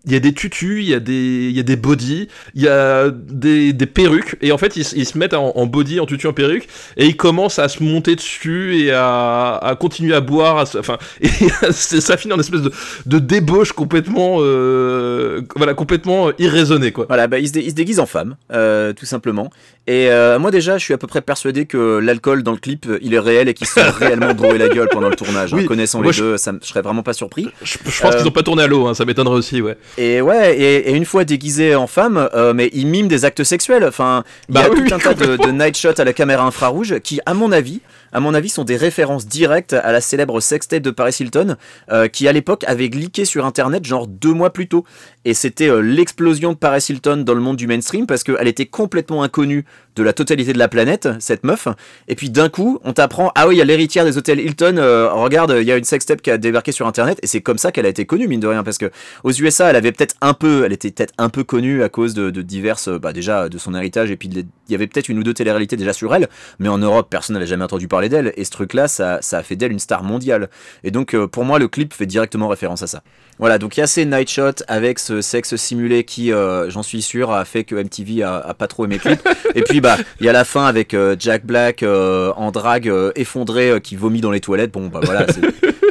[0.05, 2.61] il y a des tutus, il y a des, il y a des body, il
[2.61, 5.99] y a des, des perruques, et en fait ils, ils se mettent en, en, body,
[5.99, 10.15] en tutu, en perruque, et ils commencent à se monter dessus et à, à continuer
[10.15, 11.29] à boire, à enfin, et
[11.71, 12.71] ça finit en espèce de,
[13.05, 17.05] de débauche complètement, euh, voilà, complètement irraisonnée quoi.
[17.07, 19.51] Voilà, bah, ils, se ils se déguisent en femmes, euh, tout simplement,
[19.85, 22.87] et euh, moi déjà je suis à peu près persuadé que l'alcool dans le clip
[23.03, 25.53] il est réel et qu'ils se sont réellement bourré la gueule pendant le tournage.
[25.53, 27.49] Oui, connaissant les deux, ça, je serais vraiment pas surpris.
[27.61, 29.77] Je, je pense qu'ils ont pas tourné à l'eau, hein, ça m'étonnerait aussi, ouais.
[29.97, 33.83] Et ouais, et, une fois déguisé en femme, euh, mais il mime des actes sexuels.
[33.83, 36.43] Enfin, il y a bah tout un tas de, de night shots à la caméra
[36.45, 37.81] infrarouge qui, à mon avis,
[38.13, 41.55] à mon avis, sont des références directes à la célèbre sextape de Paris Hilton,
[41.91, 44.85] euh, qui à l'époque avait glické sur Internet genre deux mois plus tôt.
[45.23, 48.65] Et c'était euh, l'explosion de Paris Hilton dans le monde du mainstream parce qu'elle était
[48.65, 49.65] complètement inconnue
[49.95, 51.67] de la totalité de la planète, cette meuf.
[52.07, 54.77] Et puis d'un coup, on t'apprend, ah oui, il y a l'héritière des hôtels Hilton,
[54.77, 57.19] euh, regarde, il y a une sextape qui a débarqué sur Internet.
[57.21, 58.89] Et c'est comme ça qu'elle a été connue, mine de rien, parce que
[59.23, 62.13] aux USA, elle avait peut-être un peu, elle était peut-être un peu connue à cause
[62.13, 65.23] de, diverses, bah déjà de son héritage, et puis il y avait peut-être une ou
[65.23, 66.29] deux télé-réalités déjà sur elle.
[66.59, 68.33] Mais en Europe, personne n'avait jamais entendu parler d'elle.
[68.37, 70.49] Et ce truc-là, ça, a fait d'elle une star mondiale.
[70.83, 73.03] Et donc, euh, pour moi, le clip fait directement référence à ça.
[73.39, 76.83] Voilà, donc il y a ces night shots avec ce sexe simulé qui, euh, j'en
[76.83, 79.19] suis sûr, a fait que MTV a, pas trop aimé clip.
[79.55, 83.81] Et puis bah, il y a la fin avec euh, Jack Black en drague effondré
[83.81, 84.71] qui vomit dans les toilettes.
[84.71, 85.25] Bon bah voilà,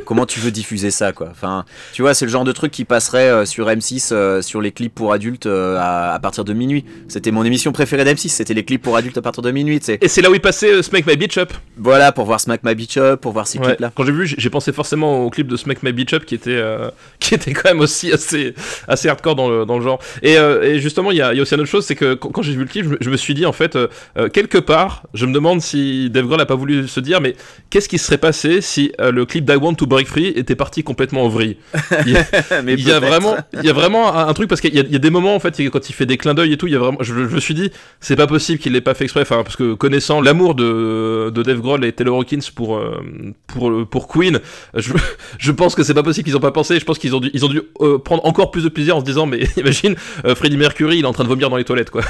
[0.05, 1.29] comment tu veux diffuser ça quoi?
[1.31, 4.95] Enfin, tu vois, c'est le genre de truc qui passerait sur M6 sur les clips
[4.95, 6.85] pour adultes à, partir de minuit.
[7.09, 9.81] C'était mon émission préférée d'M6, c'était les clips pour adultes à partir de minuit.
[10.01, 11.53] Et c'est là où il passait Smack My Bitch Up.
[11.77, 13.93] Voilà, pour voir Smack My Bitch Up, pour voir ces clips là.
[13.95, 16.61] Quand j'ai vu, j'ai pensé forcément au clip de Smack My Bitch Up qui était
[17.21, 18.55] qui était quand même aussi assez,
[18.89, 20.01] assez hardcore dans le, dans le genre.
[20.23, 22.15] Et, euh, et justement, il y a, y a, aussi une autre chose, c'est que
[22.15, 23.89] quand, j'ai vu le clip, je, me suis dit, en fait, euh,
[24.19, 27.35] euh, quelque part, je me demande si Dave Grohl n'a pas voulu se dire, mais
[27.71, 31.25] qu'est-ce qui serait passé si le clip d'I Want to Break Free était parti complètement
[31.25, 31.57] en vrille.
[32.07, 32.25] Il y a,
[32.67, 34.99] il y a vraiment, il y a vraiment un, truc, parce qu'il y, y, a
[34.99, 36.79] des moments, en fait, quand il fait des clins d'œil et tout, il y a
[36.79, 37.71] vraiment, je, me suis dit,
[38.01, 41.43] c'est pas possible qu'il l'ait pas fait exprès, enfin, parce que connaissant l'amour de, de
[41.43, 42.81] Dave Grohl et Taylor Hawkins pour,
[43.47, 44.41] pour, pour Queen,
[44.77, 44.93] je,
[45.39, 47.31] je pense que c'est pas possible qu'ils ont pas pensé, je pense qu'ils ont dû,
[47.33, 50.35] ils ont dû euh, prendre encore plus de plaisir en se disant mais imagine euh,
[50.35, 52.03] Freddie Mercury il est en train de vomir dans les toilettes quoi.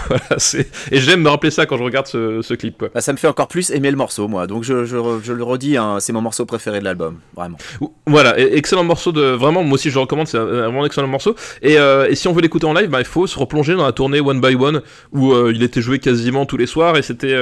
[0.91, 3.49] Et j'aime me rappeler ça quand je regarde ce, clip bah, ça me fait encore
[3.49, 4.47] plus aimer le morceau moi.
[4.47, 7.59] Donc je, je, le redis hein, c'est mon morceau préféré de l'album vraiment
[8.07, 11.35] voilà excellent morceau de vraiment moi aussi je le recommande c'est un, vraiment excellent morceau.
[11.63, 13.85] Et, euh, et si on veut l'écouter en live bah, il faut se replonger dans
[13.85, 14.83] la tournée One by One
[15.13, 17.37] où il était joué quasiment tous les soirs et c'était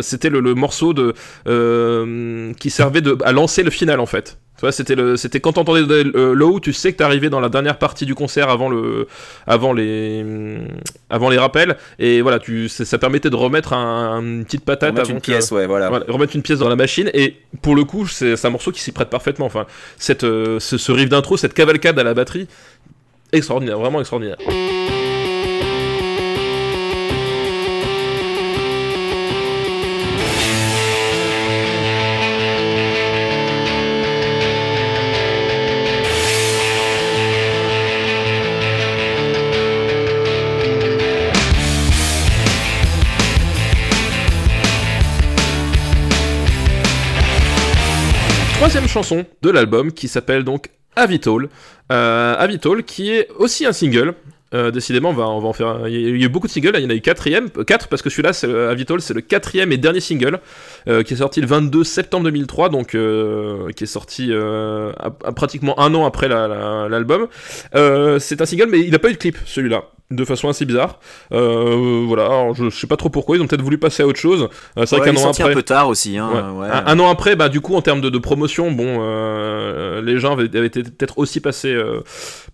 [0.00, 1.14] c'était le, morceau de
[2.54, 4.38] qui servait à lancer le final en fait
[4.70, 8.06] c'était le, c'était quand t'entendais euh, Low, tu sais que arrivé dans la dernière partie
[8.06, 9.08] du concert avant le,
[9.46, 10.24] avant les,
[11.10, 15.10] avant les rappels, et voilà, tu, ça permettait de remettre un, une petite patate remettre
[15.10, 15.88] une pièce, ouais, voilà.
[16.08, 18.92] remettre une pièce dans la machine, et pour le coup, c'est un morceau qui s'y
[18.92, 19.46] prête parfaitement.
[19.46, 22.46] Enfin, cette, euh, ce, ce riff d'intro, cette cavalcade à la batterie,
[23.32, 24.36] extraordinaire, vraiment extraordinaire.
[48.92, 51.48] Chanson de l'album qui s'appelle donc Avitol.
[51.90, 54.14] Euh, qui est aussi un single.
[54.54, 55.88] Euh, décidément, on va, on va en faire.
[55.88, 58.02] Il y, a, eu beaucoup de singles, il y en a eu quatrième, quatre parce
[58.02, 60.40] que celui-là, c'est Avitol, c'est le quatrième et dernier single
[60.88, 64.30] euh, qui est sorti le 22 septembre 2003, donc qui est sorti
[65.34, 67.28] pratiquement un an après l'album.
[67.72, 69.84] c'est un single, mais il n'a pas eu de clip celui-là
[70.14, 70.98] de façon assez bizarre.
[71.32, 74.48] Euh, voilà, je, sais pas trop pourquoi, ils ont peut-être voulu passer à autre chose.
[74.78, 75.44] Euh, c'est vrai qu'un an après.
[75.44, 76.18] un peu tard aussi.
[76.18, 76.30] Hein,
[76.86, 80.48] Un, an après, bah, du coup, en termes de, promotion, bon, euh, les gens avaient,
[80.48, 81.76] peut-être aussi passé,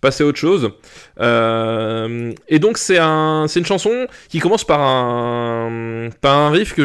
[0.01, 0.71] passé à autre chose.
[1.19, 6.83] et donc, c'est un, une chanson qui commence par un, par un riff que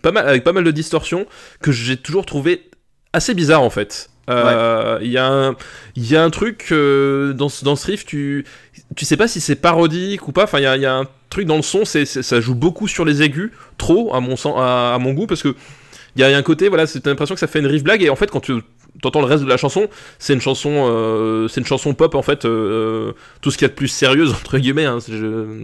[0.00, 1.26] pas mal, avec pas mal de distorsions
[1.60, 2.70] que j'ai toujours trouvé
[3.12, 4.10] assez bizarre en fait.
[4.30, 5.56] Il y, a un,
[5.96, 8.44] y a un truc dans, dans ce riff, tu,
[8.96, 10.44] tu sais pas si c'est parodique ou pas.
[10.44, 13.52] Enfin, il y a, un truc dans le son, ça joue beaucoup sur les aigus,
[13.76, 15.54] trop à mon, sens, à, mon goût, parce que
[16.16, 18.10] il y a un côté, voilà, c'est l'impression que ça fait une riff blague, et
[18.10, 18.54] en fait, quand tu
[19.02, 22.22] t'entends le reste de la chanson, c'est une chanson, euh, c'est une chanson pop en
[22.22, 24.86] fait, euh, tout ce qu'il y a de plus sérieuse entre guillemets.
[24.86, 24.98] Hein,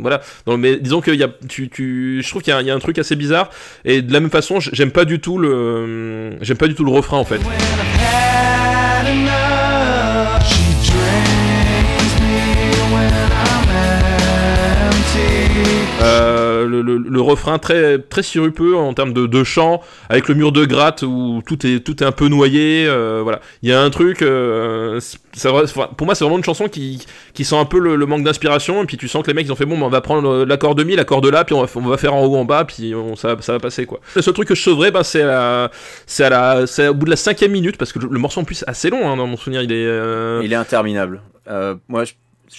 [0.00, 0.20] voilà.
[0.56, 3.50] mais disons tu, tu, je trouve qu'il y, y, a un truc assez bizarre.
[3.84, 6.92] Et de la même façon, j'aime pas du tout le, j'aime pas du tout le
[6.92, 7.40] refrain en fait.
[16.04, 21.02] Euh, le, refrain très très sirupeux en termes de, chant, avec le mur de gratte
[21.02, 22.86] où tout est tout est un peu noyé.
[22.86, 24.22] Euh, voilà, il y a un truc.
[24.22, 25.00] Euh,
[25.96, 28.82] pour moi, c'est vraiment une chanson qui, qui sent un peu le, manque d'inspiration.
[28.82, 30.44] Et puis tu sens que les mecs ils ont fait bon, ben, on va prendre
[30.44, 32.92] l'accord de mi, l'accord de là, puis on va, faire en haut en bas, puis
[33.16, 34.00] ça, ça va passer quoi.
[34.14, 35.24] Le seul truc que je sauverais, ben, c'est
[36.06, 38.90] c'est au bout de la cinquième minute parce que le, morceau en plus est assez
[38.90, 39.62] long hein, dans mon souvenir.
[39.62, 41.22] Il est il est interminable.
[41.88, 42.12] moi, je,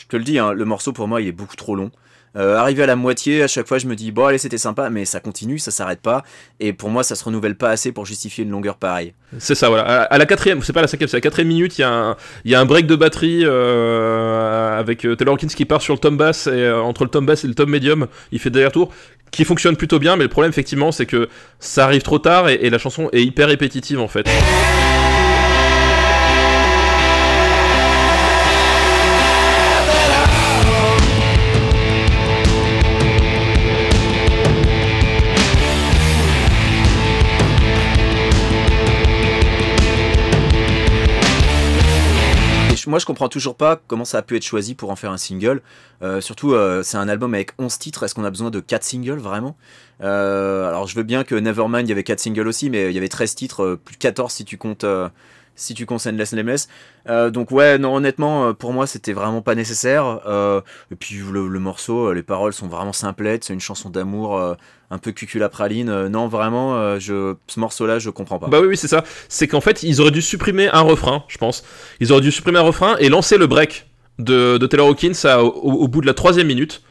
[0.10, 1.92] te le dis, hein, le morceau pour moi il est beaucoup trop long.
[2.36, 4.90] Euh, arrivé à la moitié, à chaque fois, je me dis bon allez c'était sympa,
[4.90, 6.24] mais ça continue, ça s'arrête pas.
[6.60, 9.14] Et pour moi, ça se renouvelle pas assez pour justifier une longueur pareille.
[9.38, 9.84] C'est ça, voilà.
[9.84, 12.66] À, la quatrième, c'est pas la cinquième, c'est la quatrième minute, il y, a un,
[12.66, 16.70] break de batterie euh, avec euh, Taylor Hawkins qui part sur le tom bass et
[16.72, 18.92] entre le tom bass et le tom medium, il fait derrière tour
[19.32, 21.28] qui fonctionne plutôt bien, mais le problème effectivement, c'est que
[21.60, 24.26] ça arrive trop tard et la chanson est hyper répétitive en fait.
[42.88, 45.18] Moi, je comprends toujours pas comment ça a pu être choisi pour en faire un
[45.18, 45.62] single.
[46.02, 48.04] Euh, surtout, euh, c'est un album avec 11 titres.
[48.04, 49.56] Est-ce qu'on a besoin de 4 singles vraiment?
[50.02, 52.94] Euh, Alors, je veux bien que Nevermind, il y avait 4 singles aussi, mais il
[52.94, 54.86] y avait 13 titres, plus de 14 si tu comptes
[55.58, 56.68] si tu Nameless.
[57.32, 60.20] donc ouais, non, honnêtement, pour moi, c'était vraiment pas nécessaire.
[60.92, 63.46] et puis le, le, morceau, les paroles sont vraiment simplettes.
[63.46, 64.58] C'est une chanson d'amour
[64.92, 65.90] un peu cuculapraline.
[65.90, 68.48] Euh, non, vraiment, euh, je, ce morceau-là, je comprends pas.
[68.48, 69.04] Bah oui, oui, c'est ça.
[69.30, 71.64] C'est qu'en fait, ils auraient dû supprimer un refrain, je pense.
[72.00, 73.88] Ils auraient dû supprimer un refrain et lancer le break
[74.20, 76.82] de, Taylor Hawkins au, bout de la troisième minute.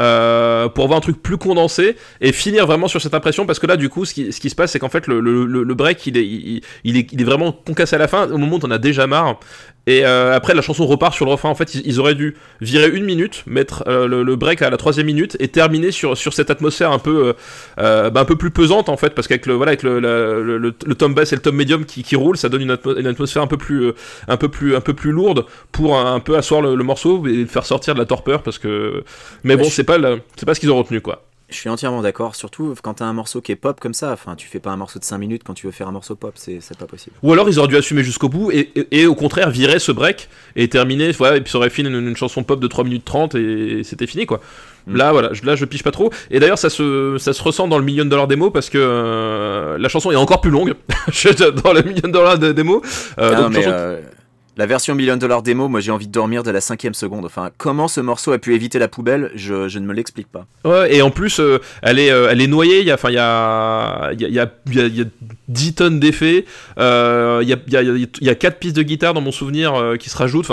[0.00, 3.66] Euh, pour avoir un truc plus condensé et finir vraiment sur cette impression parce que
[3.66, 6.96] là du coup ce qui, se passe c'est qu'en fait le, break il est, il,
[6.96, 9.38] est, vraiment concassé à la fin au moment où on a déjà marre
[9.86, 11.48] et euh, après, la chanson repart sur le refrain.
[11.48, 15.06] En fait, ils, auraient dû virer une minute, mettre euh, le, break à la troisième
[15.06, 17.34] minute et terminer sur, sur cette atmosphère un peu,
[17.80, 20.58] euh, bah, un peu plus pesante en fait, parce qu'avec le, voilà, avec le, le,
[20.58, 23.48] le, tom bass et le tom medium qui, qui roule, ça donne une, atmosphère un
[23.48, 23.92] peu plus,
[24.28, 27.66] un peu plus, un peu plus lourde pour un, peu asseoir le, morceau et faire
[27.66, 29.02] sortir de la torpeur parce que.
[29.42, 29.98] Mais bon, c'est pas,
[30.36, 31.24] c'est pas ce qu'ils ont retenu quoi.
[31.52, 34.12] Je suis entièrement d'accord, surtout quand t'as un morceau qui est pop comme ça.
[34.12, 36.16] Enfin, tu fais pas un morceau de 5 minutes quand tu veux faire un morceau
[36.16, 37.14] pop, c'est pas possible.
[37.22, 40.28] Ou alors ils auraient dû assumer jusqu'au bout et, et, au contraire virer ce break
[40.56, 43.82] et terminer, et puis ça aurait fini une, chanson pop de 3 minutes 30 et
[43.84, 44.40] c'était fini quoi.
[44.86, 44.96] Mm.
[44.96, 46.10] Là, voilà, là je piche pas trop.
[46.30, 49.78] Et d'ailleurs, ça se, ça se ressent dans le million dollar démo parce que euh,
[49.78, 50.74] la chanson est encore plus longue
[51.64, 52.82] dans le million dollar démo.
[53.18, 54.00] Euh, ah, mais euh,
[54.56, 57.24] la version Million Dollar Demo, moi j'ai envie de dormir de la cinquième seconde.
[57.24, 60.46] Enfin, comment ce morceau a pu éviter la poubelle, je, ne me l'explique pas.
[60.64, 63.18] Ouais, et en plus, euh, elle, est, euh, elle est noyée, il y a, y
[63.18, 64.38] a, y, a, y,
[64.80, 65.04] a, y a
[65.48, 66.44] 10 tonnes d'effets,
[66.78, 69.94] euh, il y, a, y, a, y a 4 pistes de guitare dans mon souvenir
[69.98, 70.50] qui se rajoutent.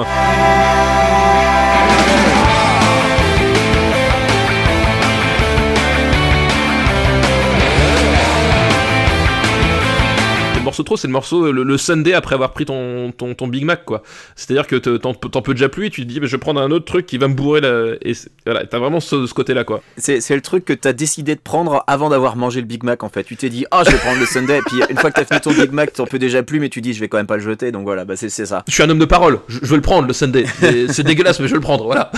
[10.80, 13.84] Morceau trop, c'est le morceau, le, Sunday après avoir pris ton, ton, ton Big Mac,
[13.86, 14.02] quoi.
[14.36, 16.72] C'est-à-dire que t'en peux déjà plus et tu te dis, mais je vais prendre un
[16.72, 17.96] autre truc qui va me bourrer la.
[18.02, 18.14] Et
[18.46, 19.82] voilà, t'as vraiment ce, côté-là, quoi.
[19.98, 23.10] C'est le truc que t'as décidé de prendre avant d'avoir mangé le Big Mac, en
[23.10, 23.24] fait.
[23.24, 25.26] Tu t'es dit, ah, je vais prendre le Sunday, et puis une fois que t'as
[25.26, 27.28] fini ton Big Mac, t'en peux déjà plus, mais tu dis, je vais quand même
[27.28, 28.64] pas le jeter, donc voilà, bah c'est ça.
[28.68, 30.46] Je suis un homme de parole, je, je veux le prendre, le Sunday.
[30.90, 32.12] C'est dégueulasse, mais je veux le prendre, voilà.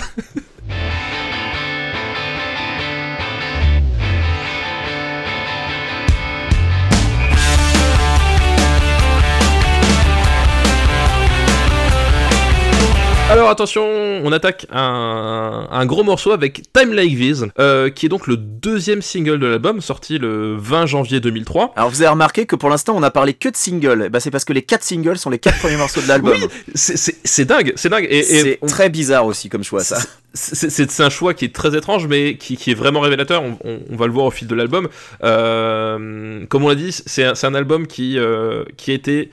[13.32, 18.26] Alors attention, on attaque un, gros morceau avec Time Like This, euh, qui est donc
[18.26, 21.72] le deuxième single de l'album, sorti le 20 janvier 2003.
[21.74, 24.30] Alors vous avez remarqué que pour l'instant on a parlé que de singles, bah, c'est
[24.30, 26.36] parce que les quatre singles sont les quatre premiers morceaux de l'album.
[26.38, 28.06] Oui, c'est dingue, c'est dingue.
[28.10, 29.96] Et, c'est très bizarre aussi comme choix ça.
[30.34, 33.42] C'est un choix qui est très étrange, mais qui, est vraiment révélateur.
[33.64, 34.88] On, va le voir au fil de l'album.
[35.24, 39.30] Euh, comme on l'a dit, c'est un, album qui, euh, qui a été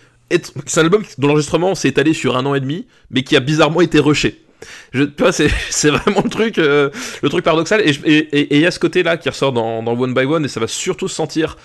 [0.65, 3.39] c'est un album dont l'enregistrement s'est étalé sur un an et demi, mais qui a
[3.39, 4.41] bizarrement été rushé.
[4.91, 5.49] Je, tu vois, c'est
[5.89, 6.89] vraiment le truc, euh,
[7.21, 7.82] le truc paradoxal.
[7.82, 10.59] Et il y a ce côté-là qui ressort dans, dans, One by One, et ça
[10.59, 11.57] va surtout se sentir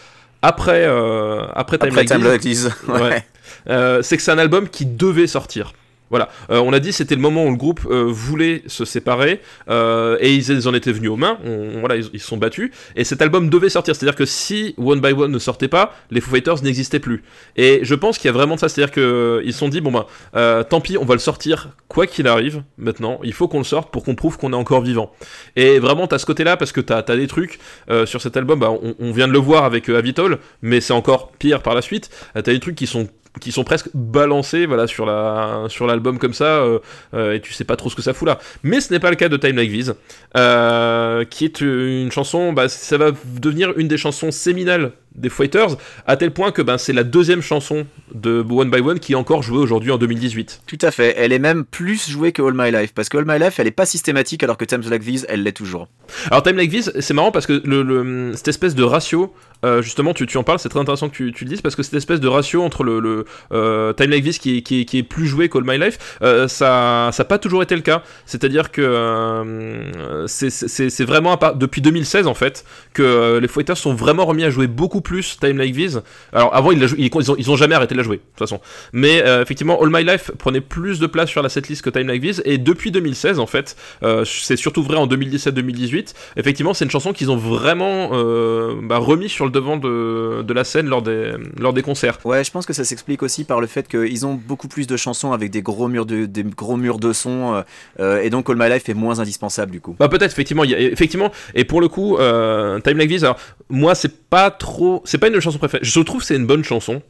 [0.43, 2.23] après, euh, après Time, après Time
[3.69, 5.73] euh, c'est que c'est un album qui devait sortir.
[6.11, 9.41] Voilà, euh, on a dit c'était le moment où le groupe euh, voulait se séparer
[9.71, 11.39] euh, et ils, en étaient venus aux mains.
[11.81, 13.97] voilà, ils se sont battus et cet album devait sortir.
[13.97, 17.25] C'est-à-dire que si One by One ne sortait pas, les Foo Fighters n'existaient plus.
[17.57, 18.69] Et je pense qu'il y a vraiment de ça.
[18.69, 22.29] C'est-à-dire qu'ils se sont dit bon ben, tant pis, on va le sortir quoi qu'il
[22.29, 22.63] arrive.
[22.77, 25.11] Maintenant, il faut qu'on le sorte pour qu'on prouve qu'on est encore vivant.
[25.57, 27.59] Et vraiment, t'as ce côté-là parce que t'as as des trucs
[28.05, 28.61] sur cet album.
[28.61, 31.83] Bah, on, on, vient de le voir avec Avitol, mais c'est encore pire par la
[31.83, 32.11] suite.
[32.35, 33.09] t'as des trucs qui sont
[33.41, 36.79] qui sont presque balancés voilà sur la sur l'album comme ça euh,
[37.15, 38.39] euh, et tu sais pas trop ce que ça fout là.
[38.63, 39.93] Mais ce n'est pas le cas de Time Like This
[40.37, 43.11] euh, qui est une chanson bah, ça va
[43.41, 47.43] devenir une des chansons séminales des Fighters, à tel point que ben, c'est la deuxième
[47.43, 50.63] chanson de One by One qui est encore jouée aujourd'hui en 2018.
[50.67, 53.25] Tout à fait, elle est même plus jouée que All My Life, parce que All
[53.27, 55.89] My Life elle est pas systématique alors que Time Like This elle l'est toujours.
[56.31, 59.33] Alors Time Like This c'est marrant parce que le, cette espèce de ratio,
[59.65, 61.77] euh, justement tu, tu, en parles, c'est très intéressant que tu, tu, le dises, parce
[61.77, 64.99] que cette espèce de ratio entre le, le euh, Time Like This qui, qui, qui,
[64.99, 68.03] est plus joué qu'All My Life, euh, ça n'a pas toujours été le cas.
[68.27, 69.85] C'est-à-dire que
[70.27, 75.01] c'est vraiment depuis 2016 en fait que les Fighters sont vraiment remis à jouer beaucoup
[75.05, 75.99] plus Time Like This.
[76.33, 78.61] Alors avant, ils, ils, ont, ils, ont, jamais arrêté de la jouer, de toute façon.
[78.93, 82.09] Mais euh, effectivement, All My Life prenait plus de place sur la setlist que Time
[82.09, 82.43] Like This.
[82.45, 86.15] Et depuis 2016, en fait, euh, c'est surtout vrai en 2017-2018.
[86.37, 90.55] Effectivement, c'est une chanson qu'ils ont vraiment euh, bah, remis sur le devant de, de,
[90.55, 92.19] la scène lors des, lors des concerts.
[92.25, 94.97] Ouais, je pense que ça s'explique aussi par le fait qu'ils ont beaucoup plus de
[94.97, 97.63] chansons avec des gros murs de, des gros murs de son.
[98.01, 99.95] et donc All My Life est moins indispensable du coup.
[99.99, 100.65] Bah peut-être, effectivement.
[100.65, 101.31] Y a, effectivement.
[101.55, 103.39] Et pour le coup, Time Like This, alors
[103.69, 104.94] moi, c'est pas trop.
[105.05, 105.85] C'est pas une chanson préférée.
[105.85, 107.03] Je trouve c'est une bonne chanson,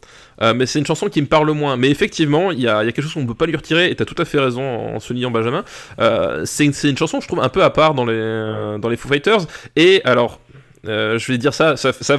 [0.42, 1.76] euh, mais c'est une chanson qui me parle moins.
[1.76, 4.04] Mais effectivement, il y a, quelque chose qu'on ne peut pas lui retirer, et t'as
[4.04, 5.64] tout à fait raison en, soulignant Benjamin.
[6.00, 8.96] Euh, c'est une, une, chanson, je trouve, un peu à part dans les, dans les
[8.96, 9.46] Foo Fighters.
[9.76, 10.40] Et alors,
[10.88, 12.18] euh, je vais dire ça, ça, ça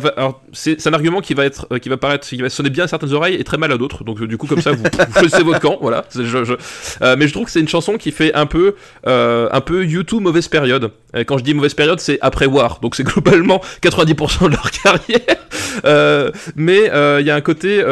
[0.54, 3.14] c'est un argument qui va être, qui va paraître, qui va sonner bien à certaines
[3.14, 4.04] oreilles et très mal à d'autres.
[4.04, 6.06] Donc du coup comme ça, vous, vous choisissez votre camp, voilà.
[6.14, 6.54] Je, je,
[7.02, 8.76] euh, mais je trouve que c'est une chanson qui fait un peu,
[9.08, 10.92] euh, un peu YouTube mauvaise période.
[11.16, 14.72] Et quand je dis mauvaise période, c'est après War, donc c'est globalement 90% de leur
[14.84, 16.26] carrière.
[16.56, 17.84] mais il y a un côté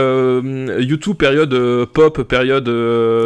[0.79, 2.67] YouTube période pop, période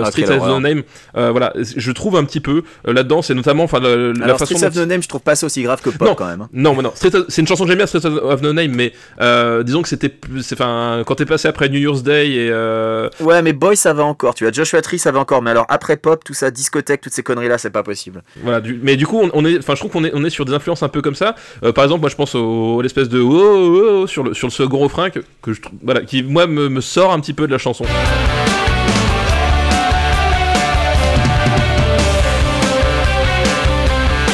[0.04, 0.84] ah, Street of No Name.
[1.14, 4.56] voilà, je trouve un petit peu là-dedans, c'est notamment, enfin la, façon.
[4.56, 6.42] Street of No Name, je trouve pas ça aussi grave que pop quand même.
[6.42, 6.50] Hein.
[6.54, 6.92] Non, mais non
[7.38, 10.12] c'est une chanson que j'aime bien, Street of No Name, mais euh, disons que c'était.
[10.54, 12.50] Enfin, quand t'es passé après New Year's Day et.
[12.50, 14.52] Euh, ouais, mais Boy, ça va encore, tu vois.
[14.52, 17.60] Joshua Tree, ça va encore, mais alors après pop, tout ça, discothèque, toutes ces conneries-là,
[17.60, 18.24] c'est pas possible.
[18.42, 19.60] Voilà, mais du coup, on, est.
[19.60, 21.36] Enfin, je trouve qu'on est, on est sur des influences un peu comme ça.
[21.64, 23.20] Euh, par exemple, moi, je pense au, l'espèce de.
[23.20, 26.48] Oh, oh, oh, sur, le, sur le second refrain, que, que je, voilà, qui, moi,
[26.48, 27.86] me, me sort un petit peu de la chanson.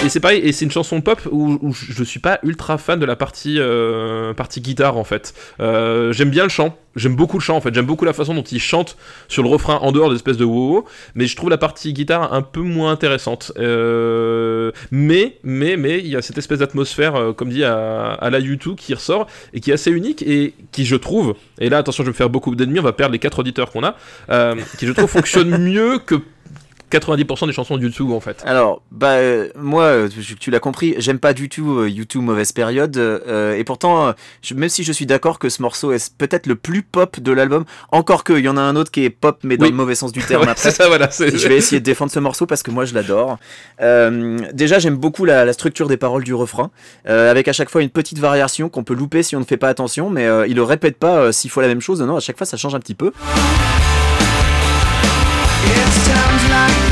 [0.04, 3.06] Et c'est pareil, et c'est une chanson pop où, je suis pas ultra fan de
[3.06, 5.34] la partie, euh, partie guitare en fait.
[5.60, 8.34] Euh, j'aime bien le chant, j'aime beaucoup le chant en fait, j'aime beaucoup la façon
[8.34, 8.98] dont il chante
[9.28, 10.86] sur le refrain en dehors d'espèce de wow,
[11.16, 13.52] mais je trouve la partie guitare un peu moins intéressante.
[13.58, 18.76] Euh, mais, mais, mais, il y a cette espèce d'atmosphère, comme dit à, la YouTube,
[18.76, 22.10] qui ressort et qui est assez unique et qui, je trouve, et là attention, je
[22.10, 23.96] vais me faire beaucoup d'ennemis, on va perdre les quatre auditeurs qu'on a,
[24.78, 26.16] qui je trouve fonctionne mieux que
[26.94, 28.44] 90% des chansons de YouTube en fait.
[28.46, 32.52] Alors, bah euh, moi, euh, tu l'as compris, j'aime pas du tout euh, YouTube mauvaise
[32.52, 34.14] période, et pourtant,
[34.56, 37.66] même si je suis d'accord que ce morceau est peut-être le plus pop de l'album,
[37.92, 39.96] encore que il y en a un autre qui est pop mais dans le mauvais
[39.96, 40.72] sens du terme après.
[40.72, 43.38] ça, voilà, je vais essayer de défendre ce morceau parce que moi je l'adore.
[44.54, 46.72] déjà, j'aime beaucoup la, structure des paroles du refrain,
[47.06, 49.70] avec à chaque fois une petite variation qu'on peut louper si on ne fait pas
[49.70, 52.02] attention, mais il le répète pas six fois la même chose.
[52.02, 53.12] Non, à chaque fois ça change un petit peu.
[55.66, 56.83] It's times like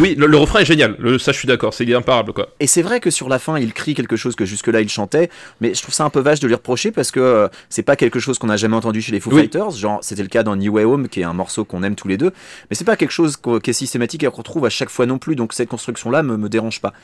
[0.00, 2.48] Oui, le, refrain est génial, le, ça je suis d'accord, c'est imparable quoi.
[2.58, 5.28] Et c'est vrai que sur la fin il crie quelque chose que jusque-là il chantait,
[5.60, 7.96] mais je trouve ça un peu vache de lui reprocher parce que euh, c'est pas
[7.96, 10.56] quelque chose qu'on a jamais entendu chez les Foo Fighters, genre c'était le cas dans
[10.56, 12.30] New Way Home qui est un morceau qu'on aime tous les deux,
[12.70, 15.18] mais c'est pas quelque chose qui est systématique et qu'on retrouve à chaque fois non
[15.18, 16.94] plus, donc cette construction là me, me dérange pas.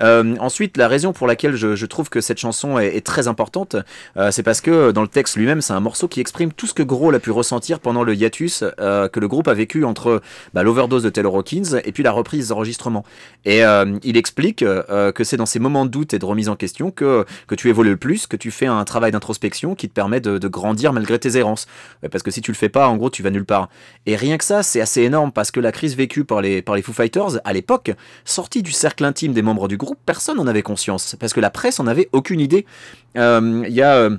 [0.00, 3.28] Euh, ensuite, la raison pour laquelle je, je trouve que cette chanson est, est très
[3.28, 3.76] importante,
[4.16, 6.72] euh, c'est parce que dans le texte lui-même c'est un morceau qui exprime tout ce
[6.72, 10.22] que Grohl a pu ressentir pendant le hiatus que le groupe a vécu entre
[10.54, 13.04] bah, l'overdose de Taylor Hawkins et puis la reprise enregistrements.
[13.44, 16.48] Et euh, il explique euh, que c'est dans ces moments de doute et de remise
[16.48, 19.88] en question que, que tu évolues le plus, que tu fais un travail d'introspection qui
[19.88, 21.66] te permet de, grandir malgré tes errances.
[22.10, 23.68] Parce que si tu le fais pas, en gros, tu vas nulle part.
[24.06, 26.76] Et rien que ça, c'est assez énorme parce que la crise vécue par les, par
[26.76, 27.92] les Foo Fighters, à l'époque,
[28.24, 31.16] sortie du cercle intime des membres du groupe, personne n'en avait conscience.
[31.18, 32.66] Parce que la presse en avait aucune idée.
[33.14, 34.10] Il euh, y a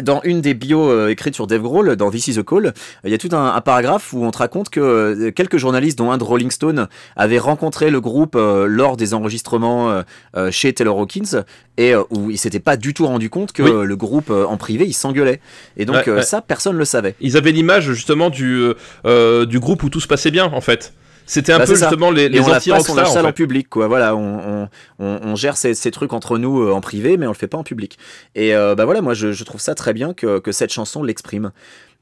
[0.00, 2.72] dans une des bios euh, écrites sur Dave Grohl, dans This is a Call,
[3.04, 6.12] il y a tout un, paragraphe où on te raconte que euh, quelques journalistes, dont
[6.12, 10.02] un de Rolling Stone, avaient rencontré le groupe euh, lors des enregistrements
[10.50, 11.44] chez Taylor Hawkins
[11.76, 14.92] et où ils s'étaient pas du tout rendu compte que le groupe en privé il
[14.92, 15.40] s'engueulait.
[15.76, 17.14] Et donc ça, personne le savait.
[17.20, 18.72] Ils avaient l'image justement du,
[19.04, 20.92] du groupe où tout se passait bien en fait.
[21.30, 23.08] C'était un bah, peu justement les, les anti-rockstars.
[23.08, 23.86] On ça en, public, quoi.
[23.86, 24.68] Voilà, on,
[24.98, 27.46] on, on gère ces, ces, trucs entre nous euh, en privé, mais on le fait
[27.46, 27.98] pas en public.
[28.34, 31.04] Et euh, bah voilà, moi je, je, trouve ça très bien que, que cette chanson
[31.04, 31.52] l'exprime.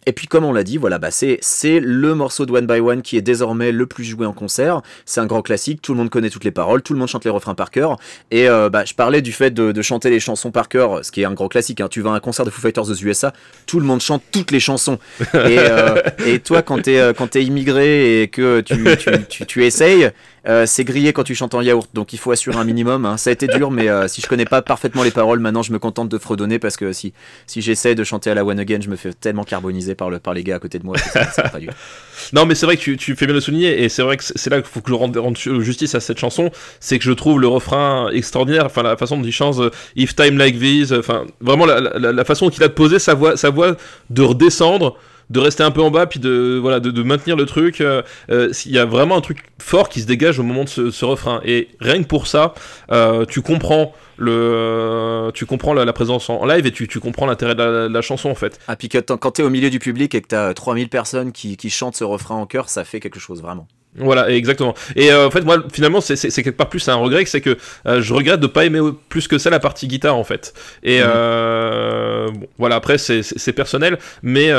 [0.06, 1.40] Et puis comme on l'a dit, voilà, bah c'est
[1.80, 4.80] le morceau de One by One qui est désormais le plus joué en concert.
[5.04, 7.24] C'est un grand classique, tout le monde connaît toutes les paroles, tout le monde chante
[7.24, 7.98] les refrains par cœur.
[8.30, 11.22] Et euh, bah, je parlais du fait de, chanter les chansons par cœur, ce qui
[11.22, 11.80] est un grand classique.
[11.80, 11.88] Hein.
[11.90, 13.32] Tu vas à un concert de Foo Fighters aux USA,
[13.66, 14.98] tout le monde chante toutes les chansons.
[15.34, 19.46] Et, euh, et toi, quand t'es euh, quand es immigré et que tu, tu, tu,
[19.46, 20.10] tu essayes,
[20.46, 23.04] euh, c'est grillé quand tu chantes en yaourt, donc il faut assurer un minimum.
[23.04, 23.16] Hein.
[23.16, 25.72] Ça a été dur, mais euh, si je connais pas parfaitement les paroles, maintenant je
[25.72, 27.12] me contente de fredonner parce que si,
[27.46, 30.18] si j'essaie de chanter à la One Again, je me fais tellement carboniser par, le,
[30.18, 30.96] par les gars à côté de moi.
[30.98, 31.58] ça, pas.
[32.32, 34.50] Non, mais c'est vrai que tu, fais bien le souligner, et c'est vrai que c'est
[34.50, 36.50] là qu'il faut que je rende, justice à cette chanson.
[36.80, 40.14] C'est que je trouve le refrain extraordinaire, enfin la façon dont il chante euh, If
[40.14, 43.50] Time Like This, enfin vraiment la, la façon qu'il a de poser sa voix, sa
[43.50, 43.76] voix
[44.10, 44.96] de redescendre
[45.30, 47.80] de rester un peu en bas, puis de, voilà, de, maintenir le truc.
[47.80, 50.68] Euh, euh, il y a vraiment un truc fort qui se dégage au moment de
[50.68, 51.40] ce, refrain.
[51.44, 52.54] Et rien que pour ça,
[52.90, 57.54] euh, tu comprends le tu comprends la, présence en live et tu, tu comprends l'intérêt
[57.54, 58.58] de, la, chanson en fait.
[58.66, 61.70] Ah puis quand t'es au milieu du public et que t'as 3000 personnes qui, qui
[61.70, 63.68] chantent ce refrain en chœur, ça fait quelque chose vraiment.
[63.96, 64.74] Voilà, exactement.
[64.96, 68.00] Et euh, en fait, moi, finalement, c'est quelque part plus un regret, c'est que euh,
[68.00, 70.54] je regrette de pas aimer plus que ça la partie guitare, en fait.
[70.82, 71.06] Et mhm.
[71.08, 74.52] euh, bon, voilà, après, c'est personnel, mais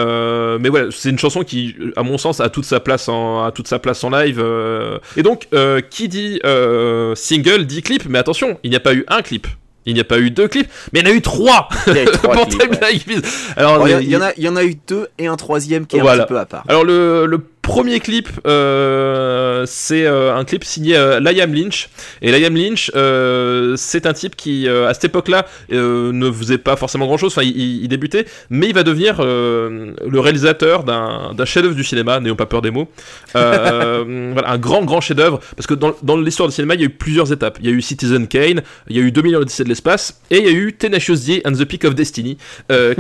[0.60, 3.52] mais voilà, c'est une chanson qui, à mon sens, a toute sa place en, a
[3.52, 4.44] toute sa place en live.
[5.16, 5.48] Et donc,
[5.90, 6.40] qui dit
[7.16, 9.48] single dit clip, mais attention, il n'y a pas eu un clip.
[9.86, 11.70] Il n'y a pas eu deux clips, mais il y en a eu trois.
[11.88, 13.26] Il y, a eu trois clips,
[13.56, 15.98] Alors, il, y, en a, il y en a eu deux et un troisième qui
[15.98, 16.64] est un petit peu à part.
[16.68, 21.90] Alors le, le premier clip, euh, c'est euh, un clip signé euh, Liam Lynch.
[22.24, 22.92] Et Liam Lynch,
[23.78, 27.32] c'est un type qui, à cette époque-là, ne faisait pas forcément grand-chose.
[27.32, 32.20] Enfin, il, débutait, mais il va devenir le réalisateur d'un chef-d'œuvre du cinéma.
[32.20, 32.90] N'ayons pas peur des mots.
[33.34, 35.40] voilà, un grand, grand chef-d'œuvre.
[35.56, 37.60] Parce que dans, l'histoire du cinéma, il y a eu plusieurs étapes.
[37.62, 40.40] Il y a eu Citizen Kane, il y a eu 2000 l'Odyssée de l'espace, et
[40.40, 42.38] il y a eu Tenacious D and the Peak of Destiny,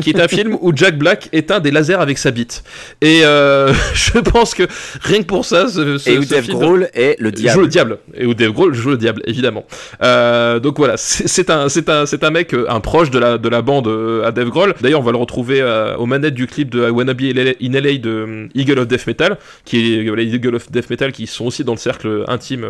[0.01, 2.63] qui est un film où Jack Black éteint des lasers avec sa bite.
[3.01, 3.21] Et
[3.93, 4.58] je pense que
[5.01, 5.67] rien que pour ça,
[6.05, 7.55] et où Dave Grohl est le diable.
[7.55, 7.97] Joue le diable.
[8.13, 9.65] Et où Dave Grohl joue le diable, évidemment.
[10.01, 13.37] Euh, donc voilà, c'est un, c'est un, c'est un mec, euh, un proche de la,
[13.37, 14.73] de la bande euh, à Dave Grohl.
[14.81, 15.63] D'ailleurs, on va le retrouver
[15.97, 17.23] aux manettes du clip de I Wanna Be
[17.61, 21.27] in LA de Eagle of Death Metal, qui est les Eagle of Death Metal qui
[21.27, 22.65] sont aussi dans le cercle intime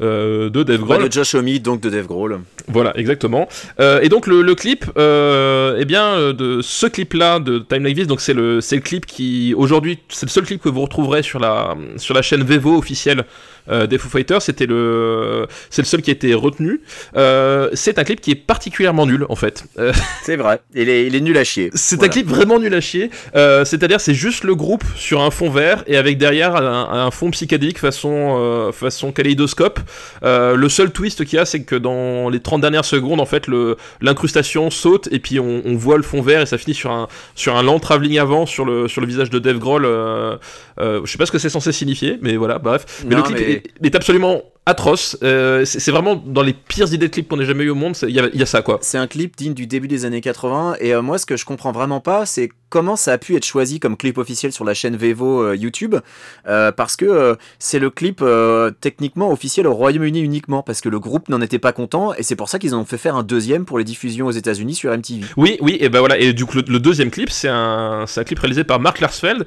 [0.00, 1.08] de Dave Grohl.
[1.08, 2.40] de Josh Homme, donc de Dave Grohl.
[2.68, 3.48] Voilà, exactement.
[3.78, 8.20] et donc le, le clip, eh bien, de ce clip-là de Time Like This, donc
[8.20, 10.82] c'est le, c'est le clip qui aujourd'hui, c'est le seul clip que vous
[11.22, 13.24] sur la, sur la chaîne Vevo officielle
[13.68, 14.42] euh, des Foo Fighters.
[14.42, 16.80] C'était le, c'est le seul qui a été retenu.
[17.16, 19.64] Euh, c'est un clip qui est particulièrement nul en fait.
[19.78, 19.92] Euh,
[20.22, 21.70] c'est vrai, il est, il est nul à chier.
[21.74, 23.10] C'est un clip vraiment nul à chier.
[23.34, 27.78] C'est-à-dire c'est juste le groupe sur un fond vert et avec derrière un, fond psychédélique
[27.78, 29.80] façon, façon kaléidoscope.
[30.22, 33.46] le seul twist qu'il y a, c'est que dans les 30 dernières secondes, en fait,
[34.00, 37.08] l'incrustation saute et puis on, on, voit le fond vert et ça finit sur un,
[37.34, 39.84] sur un lent travelling avant sur le, sur le visage de Dave Grohl.
[39.84, 43.04] je sais pas ce que c'est censé signifier, mais voilà, bref.
[43.06, 43.55] Mais le clip est
[43.94, 45.16] absolument atroce.
[45.22, 47.96] Euh, c'est vraiment dans les pires idées de clips qu'on ait jamais eu au monde.
[48.02, 48.78] Il y, y, a ça, quoi.
[48.82, 50.76] C'est un clip digne du début des années 80.
[50.80, 53.44] Et euh, moi, ce que je comprends vraiment pas, c'est comment ça a pu être
[53.44, 55.94] choisi comme clip officiel sur la chaîne Vevo euh, YouTube.
[56.44, 58.24] parce que c'est le clip
[58.80, 60.62] techniquement officiel au Royaume-Uni uniquement.
[60.64, 62.12] Parce que le groupe n'en était pas content.
[62.14, 64.74] Et c'est pour ça qu'ils ont fait faire un deuxième pour les diffusions aux États-Unis
[64.74, 65.26] sur MTV.
[65.36, 66.18] Oui, oui, et ben voilà.
[66.18, 69.44] Et du coup, le, deuxième clip, c'est un, un, clip réalisé par Mark Larsfeld,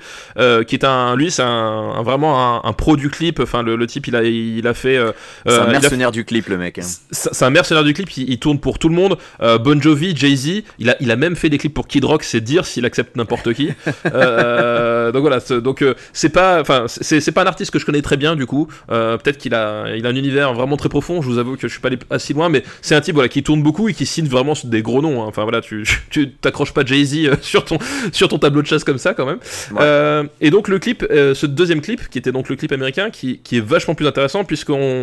[0.65, 3.41] qui est un, lui, c'est un, vraiment un, pro du clip.
[3.41, 4.97] Enfin, le, le, type, il a, il a fait
[5.45, 6.79] c'est un mercenaire du clip, le mec.
[6.79, 6.87] Hein.
[7.11, 9.17] C'est un mercenaire du clip, il, tourne pour tout le monde.
[9.41, 12.23] Euh, bon Jovi, Jay-Z, il a, il a même fait des clips pour Kid Rock,
[12.23, 13.69] c'est dire s'il accepte n'importe qui.
[14.11, 15.83] Euh, donc voilà, donc
[16.13, 18.67] c'est pas, enfin, c'est pas un artiste que je connais très bien du coup.
[18.87, 21.21] Peut-être qu'il a, il a un univers vraiment très profond.
[21.21, 23.29] Je vous avoue que je suis pas allé assez loin, mais c'est un type voilà
[23.29, 25.23] qui tourne beaucoup et qui signe vraiment des gros noms.
[25.23, 25.27] Hein.
[25.27, 27.77] Enfin voilà, tu, tu t'accroches pas Jay-Z sur ton,
[28.11, 30.29] sur ton tableau de chasse comme ça quand même.
[30.41, 33.57] et donc le clip, ce deuxième clip, qui était donc le clip américain, qui, qui
[33.57, 34.98] est vachement plus intéressant puisqu'on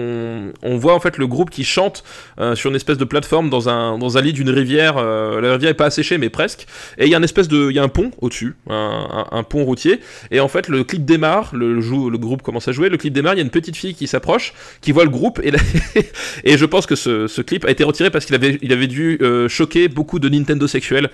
[0.63, 2.05] on, voit en fait le groupe qui chante
[2.39, 4.97] euh, sur une espèce de plateforme dans un, dans un lit d'une rivière.
[4.99, 6.67] Euh, la rivière est pas asséchée, mais presque.
[6.99, 9.65] Et il y a une espèce de, il y a un pont au-dessus, un, pont
[9.65, 10.01] routier.
[10.31, 11.81] Et en fait, le clip démarre, le,
[12.19, 14.53] groupe commence à jouer, le clip démarre, il y a une petite fille qui s'approche,
[14.81, 15.53] qui voit le groupe, et,
[16.45, 19.19] et je pense que ce, clip a été retiré parce qu'il avait, il avait dû
[19.21, 21.11] euh, choquer beaucoup de Nintendo sexuels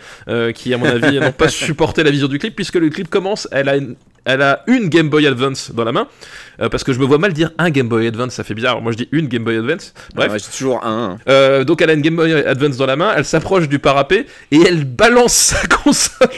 [0.55, 3.49] qui, à mon avis, n'ont pas supporté la vision du clip, puisque le clip commence,
[3.53, 6.07] elle a une, elle a une Game Boy Advance dans la main,
[6.61, 8.81] euh, parce que je me vois mal dire un Game Boy Advance, ça fait bizarre.
[8.81, 9.95] Moi je dis une Game Boy Advance.
[10.15, 10.33] Bref.
[10.33, 11.19] Ouais, toujours un.
[11.29, 14.27] Euh, donc elle a une Game Boy Advance dans la main, elle s'approche du parapet
[14.51, 16.29] et elle balance sa console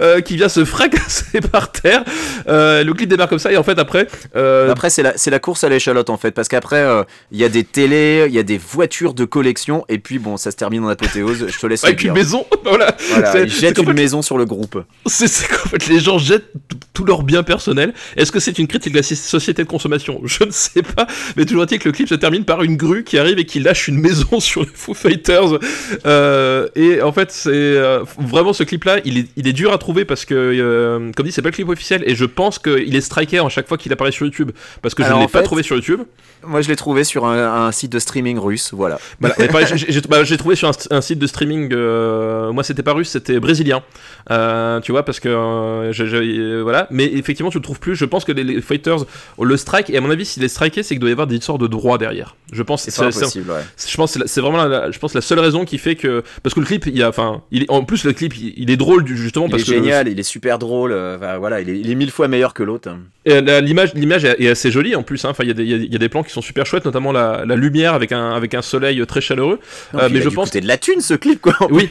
[0.00, 2.04] euh, qui vient se fracasser par terre.
[2.46, 4.06] le clip démarre comme ça et en fait après.
[4.34, 6.84] Après c'est la, la course à l'échalote en fait, parce qu'après
[7.30, 10.36] il y a des télés, il y a des voitures de collection et puis bon
[10.36, 11.46] ça se termine en apothéose.
[11.48, 11.84] Je te laisse.
[11.84, 12.94] Avec une maison, voilà.
[13.10, 14.84] voilà ils jettent une maison sur le groupe.
[15.06, 16.52] C'est qu'en fait les gens jettent
[16.92, 17.92] tout leur bien personnel.
[18.16, 20.20] Est-ce que c'est une critique de la société de consommation?
[20.24, 21.06] Je ne sais pas,
[21.36, 23.60] mais toujours est-il que le clip se termine par une grue qui arrive et qui
[23.60, 25.58] lâche une maison sur les Foo Fighters.
[26.06, 29.78] Euh, et en fait, c'est euh, vraiment ce clip-là, il est, il est dur à
[29.78, 32.94] trouver parce que, euh, comme dit, c'est pas le clip officiel et je pense qu'il
[32.94, 34.50] est striké à chaque fois qu'il apparaît sur YouTube
[34.80, 36.00] parce que je ne l'ai pas trouvé sur YouTube.
[36.44, 38.98] Moi, je l'ai trouvé sur un, site de streaming russe, voilà.
[39.20, 39.34] voilà
[40.08, 43.82] bah, j'ai trouvé sur un, site de streaming, moi c'était pas russe, c'était brésilien.
[44.28, 47.94] tu vois, parce que voilà, mais effectivement, tu le trouves plus.
[47.94, 49.04] Je pense que les, fighters
[49.40, 51.36] le strike, et à mon avis, s'il est striké, c'est qu'il doit y avoir des
[51.36, 52.36] histoires de droit derrière.
[52.52, 53.60] Je pense c'est possible, ouais.
[53.88, 56.60] Je pense c'est vraiment la, je pense la seule raison qui fait que parce que
[56.60, 59.06] le clip, il y a, enfin, il est, en plus le clip, il, est drôle
[59.06, 60.92] justement parce que génial, il est super drôle.
[60.92, 62.90] Euh, voilà, il est, il est, mille fois meilleur que l'autre.
[63.24, 65.24] L'image, l'image est, assez jolie en plus.
[65.24, 65.30] Hein.
[65.30, 67.94] Enfin, il y, y, a des plans qui sont super chouettes, notamment la, la lumière
[67.94, 69.58] avec un avec un soleil très chaleureux.
[69.94, 71.54] Euh, mais je pense c'est de la thune ce clip quoi.
[71.70, 71.88] oui,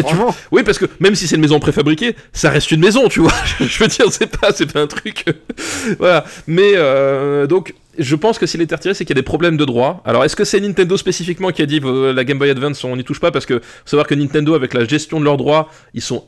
[0.52, 3.32] oui, parce que même si c'est une maison préfabriquée, ça reste une maison, tu vois.
[3.60, 5.24] je veux dire, c'est pas c'est un truc.
[5.98, 6.24] voilà.
[6.46, 9.56] Mais euh, donc, je pense que s'il est retiré, c'est qu'il y a des problèmes
[9.56, 10.02] de droit.
[10.04, 13.04] Alors, est-ce que c'est Nintendo spécifiquement qui a dit la Game Boy Advance, on n'y
[13.04, 13.30] touche pas?
[13.30, 16.24] Parce que faut savoir que Nintendo, avec la gestion de leurs droits, ils sont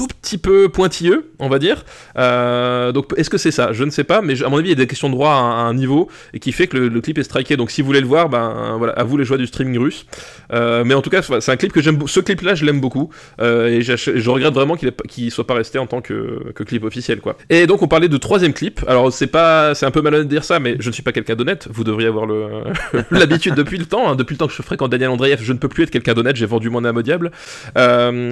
[0.00, 1.84] tout petit peu pointilleux, on va dire.
[2.16, 3.74] Euh, donc est-ce que c'est ça?
[3.74, 5.32] Je ne sais pas, mais à mon avis, il y a des questions de droit
[5.32, 7.58] à, un niveau et qui fait que le, clip est striké.
[7.58, 10.06] Donc si vous voulez le voir, ben voilà, à vous les joies du streaming russe.
[10.54, 11.98] Euh, mais en tout cas, c'est un clip que j'aime.
[12.06, 13.10] Ce clip-là, je l'aime beaucoup
[13.42, 16.82] euh, et je regrette vraiment qu'il qu soit pas resté en tant que, que, clip
[16.84, 17.36] officiel, quoi.
[17.50, 18.80] Et donc on parlait de troisième clip.
[18.88, 21.12] Alors c'est pas, c'est un peu malhonnête de dire ça, mais je ne suis pas
[21.12, 21.68] quelqu'un d'honnête.
[21.70, 22.26] Vous devriez avoir
[23.10, 24.10] l'habitude depuis le temps.
[24.10, 24.16] Hein.
[24.16, 26.36] depuis le temps que je fréquente Daniel Andreev, je ne peux plus être quelqu'un d'honnête.
[26.36, 27.32] J'ai vendu mon âme au diable,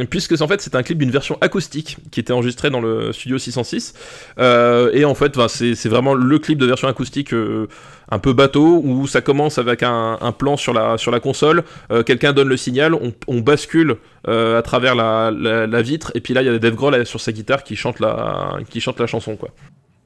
[0.08, 3.38] puisque en fait c'est un clip d'une version acoustique qui était enregistré dans le studio
[3.38, 3.94] 606.
[4.38, 7.66] Euh, et en fait, c'est vraiment le clip de version acoustique euh,
[8.10, 12.02] un peu bateau où ça commence avec un, plan sur la, sur la console, euh,
[12.02, 13.96] quelqu'un donne le signal, on, bascule
[14.26, 17.62] à travers la, vitre, et puis là il y a Dave Grohl sur sa guitare
[17.62, 19.50] qui chante la, qui chante la chanson quoi.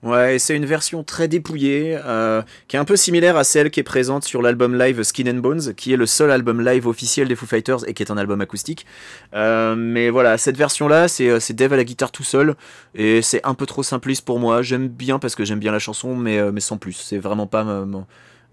[0.03, 3.79] Ouais, c'est une version très dépouillée, euh, qui est un peu similaire à celle qui
[3.79, 7.29] est présente sur l'album live Skin and Bones, qui est le seul album live officiel
[7.29, 8.85] des Foo Fighters et qui est un album acoustique.
[9.33, 12.57] Euh, mais voilà, cette version-là, euh, c'est Dave à la guitare tout seul,
[12.97, 14.63] et c'est un peu trop simpliste pour moi.
[14.63, 16.95] J'aime bien parce que j'aime bien la chanson, mais, mais sans plus.
[16.95, 17.87] C'est vraiment pas ma,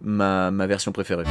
[0.02, 1.24] ma, ma version préférée.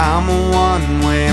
[0.00, 1.30] I'm a one-way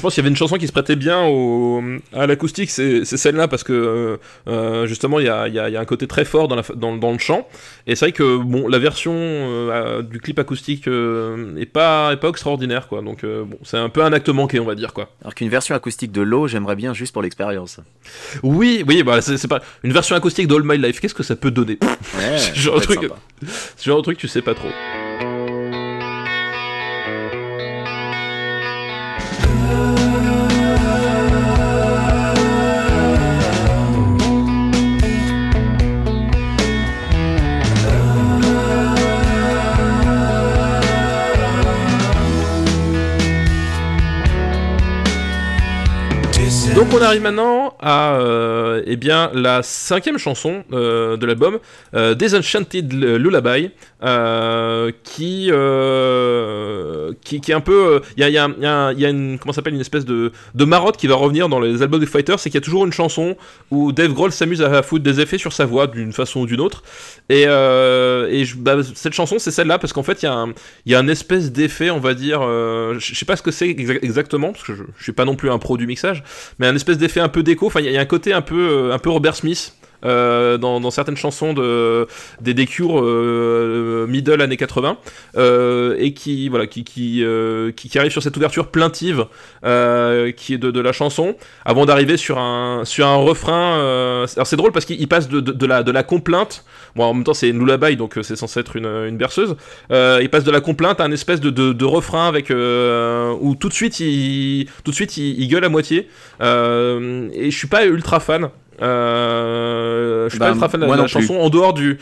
[0.00, 1.82] je pense qu'il y avait une chanson qui se prêtait bien au,
[2.14, 4.16] à l'acoustique, c'est celle-là, parce que euh,
[4.48, 7.12] euh, justement, il y a, y a, un côté très fort dans, la, dans, dans
[7.12, 7.46] le chant.
[7.86, 12.30] Et c'est vrai que bon, la version euh, du clip acoustique est, pas, est pas
[12.30, 13.02] extraordinaire, quoi.
[13.02, 15.10] Donc, bon, c'est un peu un acte manqué, on va dire, quoi.
[15.20, 17.78] Alors qu'une version acoustique de l'eau, j'aimerais bien juste pour l'expérience.
[18.42, 19.60] Oui, oui, bah, c'est pas.
[19.82, 21.78] Une version acoustique de All My Life, qu'est-ce que ça peut donner?
[22.16, 23.06] Ouais, genre truc,
[23.84, 24.70] genre truc, tu sais pas trop.
[46.80, 51.58] Donc on arrive maintenant à euh, eh bien, la cinquième chanson euh, de l'album,
[51.94, 53.70] euh, Desenchanted Lullaby,
[54.02, 55.50] euh, qui,
[57.22, 58.00] qui, qui est un peu...
[58.16, 61.60] Il y a, une, comment s'appelle, une espèce de, de marotte qui va revenir dans
[61.60, 63.36] les albums des Fighters, c'est qu'il y a toujours une chanson
[63.70, 66.62] où Dave Grohl s'amuse à foutre des effets sur sa voix d'une façon ou d'une
[66.62, 66.82] autre.
[67.28, 70.54] Et, et bah, cette chanson, c'est celle-là, parce qu'en fait, il y, a un,
[70.86, 72.40] y a un espèce d'effet, on va dire...
[72.40, 75.50] je sais pas ce que c'est exactement, parce que je, je suis pas non plus
[75.50, 76.24] un pro du mixage,
[76.58, 77.66] mais un espèce d'effet un peu déco.
[77.66, 79.74] Enfin, il y, a un côté un peu, euh, un peu Robert Smith.
[80.02, 82.06] Dans, dans, certaines chansons de,
[82.40, 83.02] des, des Cure
[84.06, 84.96] middle années 80
[85.98, 87.24] et qui, voilà, qui, qui,
[87.76, 89.26] qui, arrive sur cette ouverture plaintive
[89.62, 94.24] qui est de, de, la chanson avant d'arriver sur un, sur un refrain.
[94.34, 96.64] alors c'est drôle parce qu'il passe de, de, la, de la complainte,
[96.96, 99.56] bon en même temps c'est une lullaby donc c'est censé être une, une berceuse,
[99.90, 103.74] il passe de la complainte à un espèce de, de, refrain avec où tout de
[103.74, 106.08] suite il, tout de suite il, gueule à moitié
[106.40, 108.50] et je suis pas ultra fan.
[108.82, 111.34] Euh, je suis pas ultra fan de la, chanson.
[111.34, 111.98] En dehors du,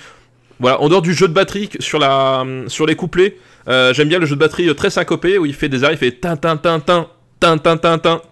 [0.61, 3.37] voilà, en dehors du jeu de batterie sur la, sur les couplets,
[3.69, 5.95] euh, j'aime bien le jeu de batterie euh, très syncopé où il fait des arrêts,
[5.95, 7.07] il fait tin tin tin tin.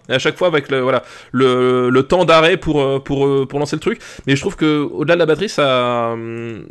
[0.09, 3.77] Et à chaque fois avec le, voilà, le, le temps d'arrêt pour, pour, pour lancer
[3.77, 4.01] le truc.
[4.25, 6.65] Mais je trouve que au delà de la batterie, ça, hum,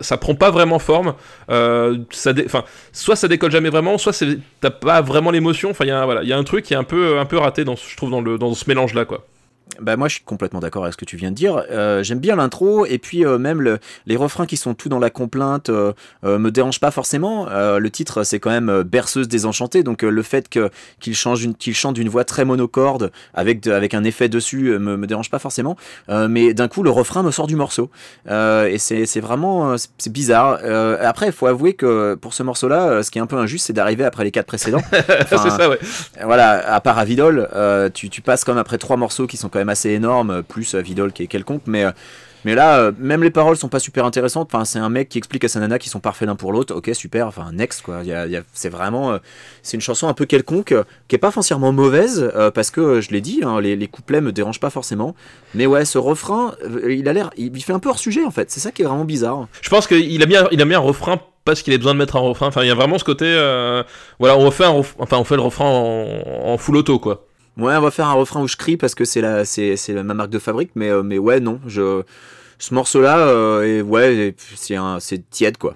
[0.00, 1.12] ça prend pas vraiment forme.
[1.48, 2.32] Ça
[2.92, 4.24] soit ça décolle jamais vraiment, soit
[4.62, 5.68] t'as pas vraiment l'émotion.
[5.70, 7.76] Enfin, il voilà, y a un truc qui est un peu, un peu raté, dans,
[7.76, 9.04] je trouve, dans, le, dans ce mélange-là.
[9.04, 9.26] quoi
[9.80, 11.64] bah moi je suis complètement d'accord avec ce que tu viens de dire.
[11.70, 14.98] Euh, j'aime bien l'intro et puis euh, même le, les refrains qui sont tout dans
[14.98, 15.92] la complainte euh,
[16.22, 17.46] me dérangent pas forcément.
[17.46, 20.70] le titre c'est quand même berceuse désenchantée donc le fait que
[21.00, 24.96] qu'il change une qu'il chante d'une voix très monocorde avec avec un effet dessus me,
[24.96, 25.76] me dérange pas forcément.
[26.08, 27.90] mais d'un coup le refrain me sort du morceau
[28.28, 30.58] et c'est vraiment c'est bizarre.
[31.00, 33.66] après il faut avouer que pour ce morceau là ce qui est un peu injuste
[33.66, 34.82] c'est d'arriver après les quatre précédents.
[34.92, 35.78] c'est ça ouais.
[36.24, 37.48] Voilà à part Avidol
[37.94, 41.12] tu tu passes comme après trois morceaux qui sont quand même assez énorme, plus Vidol
[41.12, 41.84] qui est quelconque, mais
[42.44, 44.50] mais là, euh, même les paroles sont pas super intéressantes.
[44.52, 46.74] Enfin, c'est un mec qui explique à sa nana qu'ils sont parfaits l'un pour l'autre.
[46.74, 47.26] Ok, super.
[47.26, 48.02] Enfin, next quoi.
[48.52, 49.18] c'est vraiment, euh,
[49.62, 50.74] c'est une chanson un peu quelconque,
[51.08, 54.32] qui est pas foncièrement mauvaise euh, parce que je l'ai dit, hein, les, couplets me
[54.32, 55.14] dérangent pas forcément.
[55.54, 56.54] Mais ouais, ce refrain,
[56.88, 58.50] il a l'air, il, fait un peu hors sujet en fait.
[58.50, 59.46] C'est ça qui est vraiment bizarre.
[59.60, 61.98] Je pense qu'il a bien, il a mis un refrain parce qu'il a besoin de
[61.98, 62.48] mettre un refrain.
[62.48, 63.26] Enfin, il y a vraiment ce côté,
[64.18, 67.26] voilà, on fait un, enfin, on fait le refrain en, en full auto quoi.
[67.58, 70.14] Ouais, on va faire un refrain où je crie parce que c'est la, c'est, ma
[70.14, 72.02] marque de fabrique, mais, euh, mais ouais, non, je,
[72.58, 75.74] ce morceau-là, euh, ouais, c'est, un, c'est tiède quoi.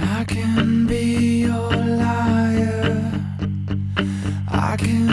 [0.00, 2.96] I can be your liar.
[4.52, 5.07] I can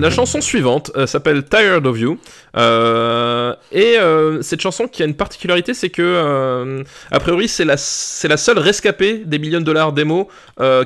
[0.00, 2.18] La chanson suivante euh, s'appelle Tired of You.
[2.56, 7.76] Euh, et euh, cette chanson qui a une particularité, c'est que, a priori, c'est la,
[7.76, 10.28] seule rescapée des millions de dollars démo,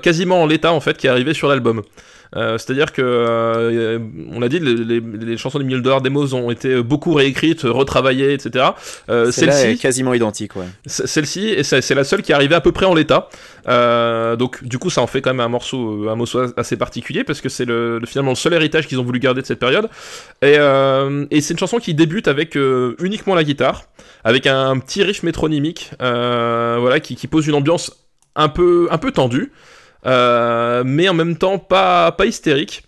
[0.03, 1.82] quasiment en l'état en fait, qui est arrivée sur l'album.
[2.36, 3.98] Euh, c'est-à-dire que, euh,
[4.31, 8.32] on l'a dit, les, chansons du million de dollars demos ont été beaucoup réécrites, retravaillées,
[8.32, 8.66] etc.
[9.09, 10.66] Euh, celle-ci est quasiment identique, ouais.
[10.86, 13.28] Celle-ci, et c'est la seule qui est arrivée à peu près en l'état.
[14.36, 17.40] donc, du coup, ça en fait quand même un morceau, un morceau assez particulier parce
[17.40, 19.89] que c'est le, finalement le seul héritage qu'ils ont voulu garder de cette période.
[20.43, 20.55] Et,
[21.44, 22.56] c'est une chanson qui débute avec
[23.01, 23.85] uniquement la guitare,
[24.24, 28.05] avec un, petit riff métronymique, voilà, qui, qui pose une ambiance
[28.36, 29.52] un peu, un peu tendue.
[30.06, 32.85] Euh, mais en même temps pas, pas hystérique.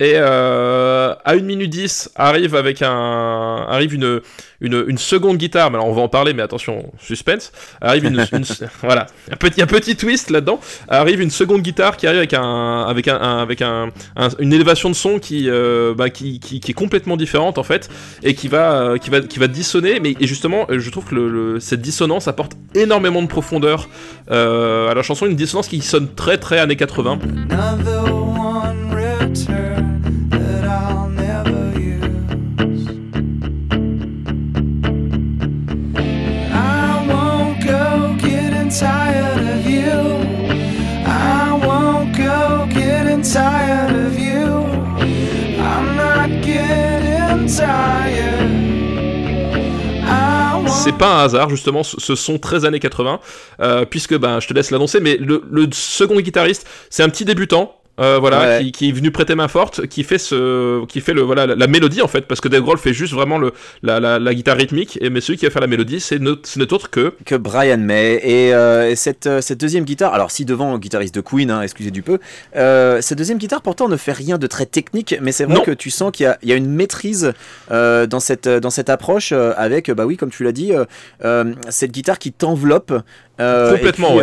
[0.00, 4.22] Et euh, à 1 minute 10 arrive avec un arrive une,
[4.62, 5.70] une, une, seconde guitare.
[5.70, 7.52] Mais alors on va en parler, mais attention, suspense.
[7.82, 8.26] Arrive une,
[8.82, 10.58] voilà un petit un petit twist là-dedans.
[10.88, 13.90] Arrive une seconde guitare qui arrive avec un avec un, avec un,
[14.38, 17.90] une élévation de son qui, euh, bah, qui, qui, qui est complètement différente en fait
[18.22, 20.00] et qui va qui va qui va dissonner.
[20.00, 23.86] Mais et justement, je trouve que le, cette dissonance apporte énormément de profondeur
[24.30, 25.26] euh, à la chanson.
[25.26, 27.18] Une dissonance qui sonne très très années 80.
[50.66, 53.20] C'est pas un hasard, justement, ce sont 13 années 80,
[53.60, 57.79] euh, puisque ben, je te laisse l'annoncer, mais le second guitariste, c'est un petit débutant,
[58.00, 61.46] euh, voilà, qui, est venu prêter main forte, qui fait ce, qui fait le, voilà,
[61.46, 63.52] la, mélodie en fait, parce que Dave Grohl fait juste vraiment le,
[63.82, 66.90] la, la, guitare rythmique, et mais celui qui va faire la mélodie, c'est n'est autre
[66.90, 68.20] que que Brian May.
[68.22, 71.90] Et euh, cette, euh, cette deuxième guitare, alors si devant guitariste de Queen, hein, excusez
[71.90, 72.18] du peu,
[72.54, 75.90] cette deuxième guitare pourtant ne fait rien de très technique, mais c'est vrai que tu
[75.90, 77.34] sens qu'il y, y, a une maîtrise
[77.68, 80.72] dans cette dans cette approche avec, bah oui, comme tu l'as dit,
[81.68, 82.94] cette guitare qui t'enveloppe
[83.38, 84.16] complètement.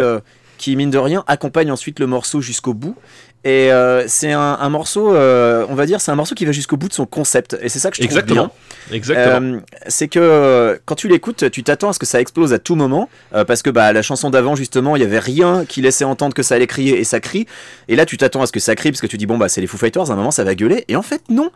[0.57, 2.95] qui mine de rien accompagne ensuite le morceau jusqu'au bout
[3.43, 6.75] Et euh, c'est un, morceau, euh, on va dire, c'est un morceau qui va jusqu'au
[6.75, 7.57] bout de son concept.
[7.61, 8.51] Et c'est ça que je trouve Exactement.
[8.89, 8.95] bien.
[8.95, 9.59] Exactement.
[9.87, 13.09] c'est que quand tu l'écoutes, tu t'attends à ce que ça explose à tout moment.
[13.47, 16.43] parce que bah, la chanson d'avant, justement, il y avait rien qui laissait entendre que
[16.43, 17.47] ça allait crier et ça crie.
[17.87, 19.49] Et là, tu t'attends à ce que ça crie parce que tu dis, bon, bah,
[19.49, 20.83] c'est les Foo Fighters, à un moment, ça va gueuler.
[20.87, 21.51] Et en fait, non.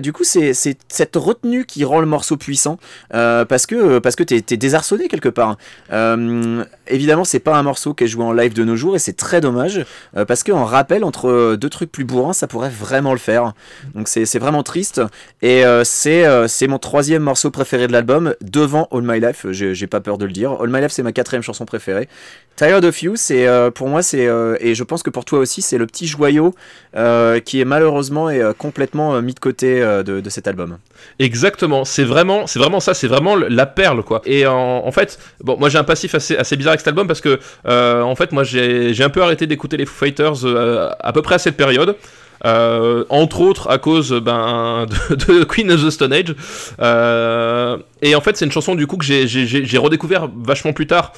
[0.00, 2.78] du coup, c'est cette retenue qui rend le morceau puissant.
[3.10, 5.56] parce que, parce que t'es es désarçonné quelque part.
[6.86, 9.16] évidemment, c'est pas un morceau qui est joué en live de nos jours et c'est
[9.16, 9.84] très dommage.
[10.28, 13.54] parce qu'en rappel, entre euh, deux trucs plus bourrins, ça pourrait vraiment le faire.
[13.94, 15.00] Donc c'est vraiment triste.
[15.42, 19.86] Et euh, euh, c'est mon troisième morceau préféré de l'album, devant All My Life, j'ai
[19.86, 20.52] pas peur de le dire.
[20.60, 22.08] All My Life, c'est ma quatrième chanson préférée.
[22.56, 24.28] Tired of You, c'est pour moi, c'est
[24.60, 26.54] et je pense que pour toi aussi, c'est le petit joyau
[27.44, 30.78] qui est malheureusement et complètement mis de côté de, cet album.
[31.20, 34.22] Exactement, c'est vraiment, vraiment ça, c'est vraiment la perle quoi.
[34.26, 37.20] Et en, fait, bon, moi j'ai un passif assez, assez bizarre avec cet album parce
[37.20, 40.44] que en fait, moi j'ai un peu arrêté d'écouter les Foo Fighters
[41.00, 41.96] à peu près à cette période.
[42.44, 46.34] Euh, entre autres à cause ben, de, Queen of the Stone Age.
[46.80, 51.12] Euh, et en fait, c'est une chanson du coup que j'ai redécouvert vachement plus tard.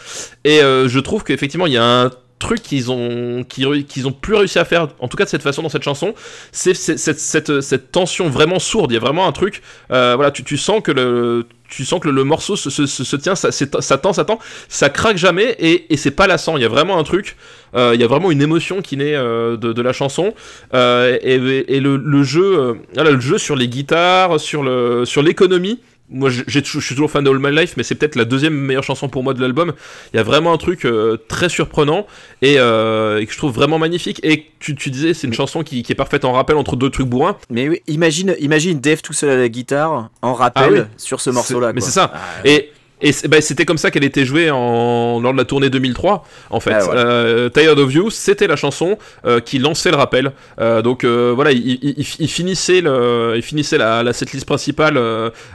[0.44, 2.10] Et euh, je trouve qu'effectivement, il y a un
[2.40, 5.62] truc qu'ils ont qu'ils ont plus réussi à faire en tout cas de cette façon
[5.62, 6.14] dans cette chanson
[6.50, 10.42] c'est cette, cette, cette, tension vraiment sourde il y a vraiment un truc voilà tu,
[10.42, 14.12] tu sens que le tu sens que le, morceau se, se, tient, ça, ça tend,
[14.12, 14.38] ça tend,
[14.68, 16.56] ça craque jamais et, et c'est pas lassant.
[16.56, 17.36] Il y a vraiment un truc,
[17.74, 20.34] euh, il y a vraiment une émotion qui naît euh, de, la chanson
[20.74, 25.78] euh, et, et, le, jeu, le jeu sur les guitares, sur le sur l'économie
[26.10, 28.82] moi je suis toujours fan de All My Life, mais c'est peut-être la deuxième meilleure
[28.82, 29.72] chanson pour moi de l'album.
[30.12, 32.06] Il y a vraiment un truc euh, très surprenant
[32.44, 34.20] euh, et, que je trouve vraiment magnifique.
[34.22, 37.06] Et tu, tu disais, c'est une chanson qui, est parfaite en rappel entre deux trucs
[37.06, 37.36] bourrins.
[37.50, 41.30] Mais oui, imagine, imagine Dave tout seul à la guitare en rappel ah sur ce
[41.30, 41.72] morceau-là.
[41.72, 42.12] Mais c'est ça.
[42.14, 42.70] Ah, et
[43.02, 46.60] et bah, c'était comme ça qu'elle était jouée en, lors de la tournée 2003, en
[46.60, 46.72] fait.
[46.72, 50.32] Ah euh, Tired of You, c'était la chanson euh, qui lançait le rappel.
[50.60, 55.00] Euh, donc voilà, il, finissait, le, il finissait la, la setlist principale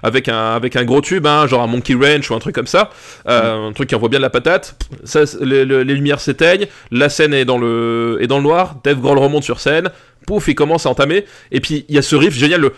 [0.04, 2.68] avec, un, avec un gros tube, hein, genre un Monkey Ranch ou un truc comme
[2.68, 2.90] ça.
[3.26, 3.30] Mm.
[3.30, 4.76] Un truc qui envoie bien de la patate.
[5.04, 9.00] Ça, les, les lumières s'éteignent, la scène est dans le, est dans le noir, Dave
[9.00, 9.92] Grohl remonte sur scène,
[10.26, 11.26] pouf, il commence à entamer.
[11.52, 12.74] Et puis il y a ce riff génial, le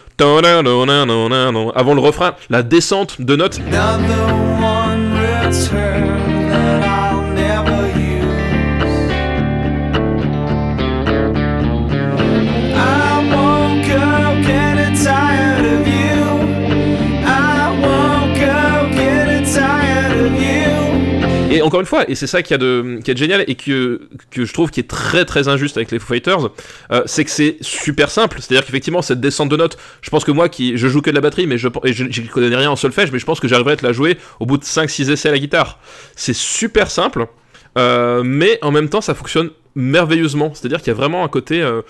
[1.75, 3.59] avant le refrain, la descente de notes.
[5.47, 5.86] that's her.
[21.67, 24.89] Encore une fois, et c'est ça qui est génial et que, je trouve qui est
[24.89, 26.49] très très injuste avec les Foo Fighters,
[26.91, 28.37] euh, c'est que c'est super simple.
[28.39, 31.15] C'est-à-dire qu'effectivement, cette descente de notes, je pense que moi qui je joue que de
[31.15, 33.73] la batterie, mais je, et je, connais rien en solfège, mais je pense que j'arriverai
[33.73, 35.79] à te la jouer au bout de 5-6 essais à la guitare.
[36.15, 37.27] C'est super simple,
[37.77, 40.53] euh, mais en même temps, ça fonctionne merveilleusement.
[40.53, 41.61] C'est-à-dire qu'il y a vraiment un côté.
[41.61, 41.81] Euh,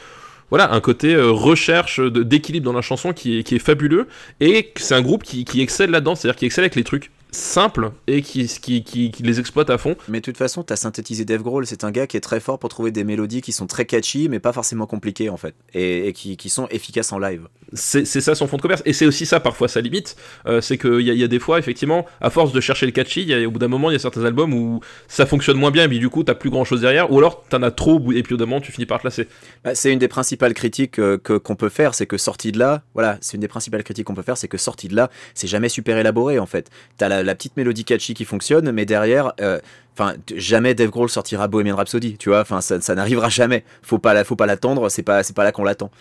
[0.49, 4.07] voilà, un côté recherche d'équilibre dans la chanson qui est, qui est fabuleux
[4.39, 7.91] et c'est un groupe qui, qui excelle là-dedans, c'est-à-dire qui excelle avec les trucs simple
[8.07, 9.95] et qui, qui, qui, les exploite à fond.
[10.07, 12.39] Mais de toute façon, tu as synthétisé Dave Grohl, c'est un gars qui est très
[12.39, 15.55] fort pour trouver des mélodies qui sont très catchy, mais pas forcément compliquées en fait,
[15.73, 17.47] et, qui, qui, sont efficaces en live.
[17.73, 20.77] C'est ça son fond de commerce, et c'est aussi ça parfois sa limite, euh, c'est
[20.77, 23.45] qu'il y, y, a des fois, effectivement, à force de chercher le catchy, y a,
[23.45, 25.87] au bout d'un moment, il y a certains albums où ça fonctionne moins bien, et
[25.87, 28.33] puis du coup, t'as plus grand chose derrière, ou alors t'en as trop, et puis
[28.33, 29.27] au bout d'un moment, tu finis par te lasser.
[29.63, 32.59] Bah, c'est une des principales critiques euh, que qu'on peut faire, c'est que sorti de
[32.59, 35.09] là, voilà, c'est une des principales critiques qu'on peut faire, c'est que sorti de là,
[35.33, 36.69] c'est jamais super élaboré en fait.
[36.97, 39.59] T'as la, la petite mélodie catchy qui fonctionne, mais derrière, euh,
[39.93, 42.41] enfin, jamais Dave Grohl sortira Bohemian Rhapsody, tu vois.
[42.41, 43.63] Enfin, ça, n'arrivera jamais.
[43.81, 44.89] Faut pas, faut pas l'attendre.
[44.89, 45.91] C'est pas, c'est pas là qu'on l'attend.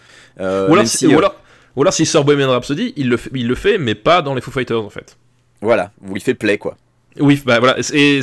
[0.40, 1.34] Euh, ou alors, si, ou alors,
[1.76, 4.34] ou alors s'il sort Bohemian Rhapsody, il le, fait, il le fait, mais pas dans
[4.34, 5.16] les Foo Fighters en fait.
[5.60, 6.76] Voilà, où il fait play quoi.
[7.20, 8.20] Oui, bah voilà, c'est,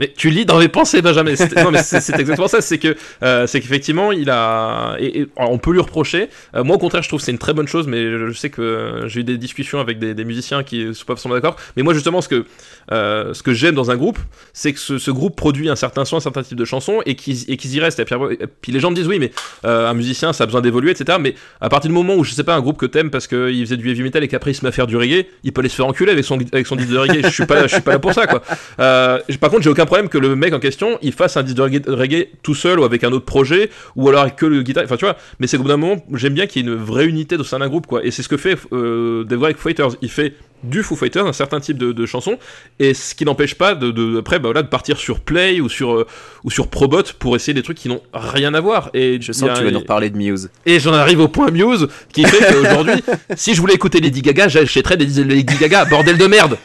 [0.00, 1.34] mais tu lis dans mes pensées, Benjamin.
[1.62, 2.62] Non, mais c'est, exactement ça.
[2.62, 4.96] C'est que, euh, c'est qu'effectivement, il a,
[5.36, 6.30] on peut lui reprocher.
[6.56, 8.48] Euh, moi, au contraire, je trouve que c'est une très bonne chose, mais je sais
[8.48, 11.56] que j'ai eu des discussions avec des, musiciens qui sont pas forcément d'accord.
[11.76, 12.46] Mais moi, justement, ce que,
[12.92, 14.18] euh, ce que j'aime dans un groupe,
[14.54, 17.50] c'est que ce, groupe produit un certain son, un certain type de chanson, et qu'ils,
[17.50, 18.00] et y restent.
[18.00, 18.06] Et
[18.62, 19.32] puis, les gens me disent, oui, mais
[19.64, 21.18] un musicien, ça a besoin d'évoluer, etc.
[21.20, 23.60] Mais à partir du moment où, je sais pas, un groupe que t'aimes parce qu'il
[23.66, 25.60] faisait du heavy metal et qu'après il se met à faire du reggae, il peut
[25.60, 27.20] aller se faire enculer avec son, avec son disque de reggae.
[27.22, 28.42] je suis pas, je suis pas là pour ça, quoi.
[28.78, 31.56] Euh, par contre, j'ai aucun problème que le mec en question, il fasse un disque
[31.56, 34.84] de reggae, tout seul ou avec un autre projet, ou alors avec que le guitare.
[34.84, 35.16] Enfin, tu vois.
[35.38, 37.44] Mais c'est qu'au bout d'un moment, j'aime bien qu'il y ait une vraie unité au
[37.44, 38.04] sein d'un groupe, quoi.
[38.04, 39.90] Et c'est ce que fait euh, Dave Fighters.
[40.02, 42.38] Il fait du Foo Fighters, un certain type de, chansons,
[42.78, 45.68] et ce qui n'empêche pas de, de après, bah, voilà, de partir sur Play ou
[45.68, 46.06] sur, euh,
[46.44, 48.90] ou sur Probot pour essayer des trucs qui n'ont rien à voir.
[48.94, 50.50] Et je sens que tu vas nous reparler de Muse.
[50.66, 53.02] Et j'en arrive au point Muse, qui fait qu'aujourd'hui,
[53.36, 56.56] si je voulais écouter Lady Gaga, j'achèterais des Lady Gaga, bordel de merde.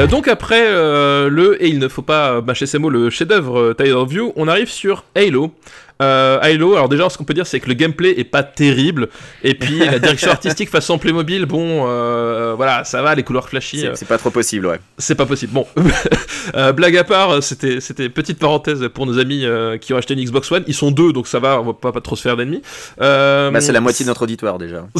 [0.00, 3.74] Euh, donc après euh, le et il ne faut pas mâcher ces mots le chef-d'œuvre
[3.78, 5.52] euh, View, on arrive sur Halo.
[6.00, 9.08] Euh, Halo, alors déjà, ce qu'on peut dire, c'est que le gameplay est pas terrible,
[9.42, 13.86] et puis la direction artistique façon Playmobil, bon, euh, voilà, ça va, les couleurs flashy.
[13.94, 14.80] C'est pas trop possible, ouais.
[14.98, 15.52] C'est pas possible.
[15.52, 15.66] Bon,
[16.54, 20.14] euh, blague à part, c'était, c'était petite parenthèse pour nos amis euh, qui ont acheté
[20.14, 20.64] une Xbox One.
[20.66, 22.62] Ils sont deux, donc ça va, on va pas, pas trop se faire d'ennemis.
[23.00, 24.86] Euh, bah, c'est la moitié de notre auditoire déjà.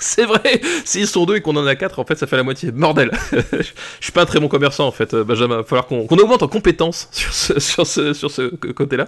[0.00, 2.42] C'est vrai, s'ils sont deux et qu'on en a quatre, en fait, ça fait la
[2.42, 2.70] moitié.
[2.70, 3.10] Bordel.
[3.32, 3.64] Je
[4.02, 5.54] suis pas un très bon commerçant, en fait, Benjamin.
[5.54, 9.06] Il va falloir qu'on, augmente en compétences sur ce, sur ce, sur ce côté-là.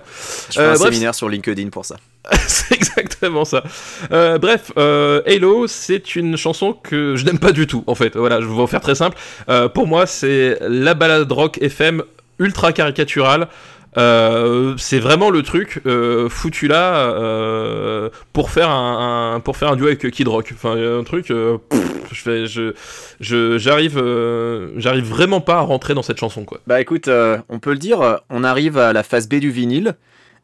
[0.48, 1.96] Je fais un sur LinkedIn pour ça.
[2.48, 3.62] c'est exactement ça.
[4.12, 8.16] Euh, bref, euh, Halo, c'est une chanson que je n'aime pas du tout, en fait.
[8.16, 9.16] Voilà, je vais vous faire très simple.
[9.48, 12.02] Euh, pour moi, c'est la balade rock FM
[12.38, 13.48] ultra caricaturale.
[13.96, 15.80] c'est vraiment le truc
[16.28, 20.50] foutu là pour faire un, pour faire un duo avec Kid Rock.
[20.52, 21.28] Enfin, un truc.
[21.28, 21.58] je
[22.12, 22.74] fais, je,
[23.20, 24.02] je, j'arrive,
[24.76, 26.60] j'arrive vraiment pas à rentrer dans cette chanson, quoi.
[26.66, 27.08] Bah écoute,
[27.48, 29.94] on peut le dire, on arrive à la phase B du vinyle.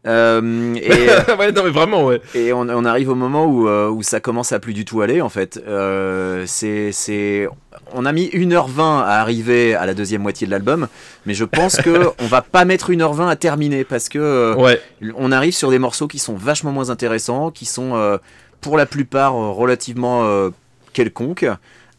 [0.07, 2.21] Euh, et, ouais, non, mais vraiment, ouais.
[2.35, 5.01] Et on, on arrive au moment où, euh, où, ça commence à plus du tout
[5.01, 5.63] aller, en fait.
[5.67, 7.49] Euh, c'est,
[7.95, 10.89] on a mis 1h20 à arriver à la deuxième moitié de l'album,
[11.27, 14.81] mais je pense que on va pas mettre 1h20 à terminer parce que euh, ouais.
[15.17, 18.19] on arrive sur des morceaux qui sont vachement moins intéressants, qui sont euh,
[18.61, 20.51] pour la plupart relativement
[20.93, 21.47] quelconques.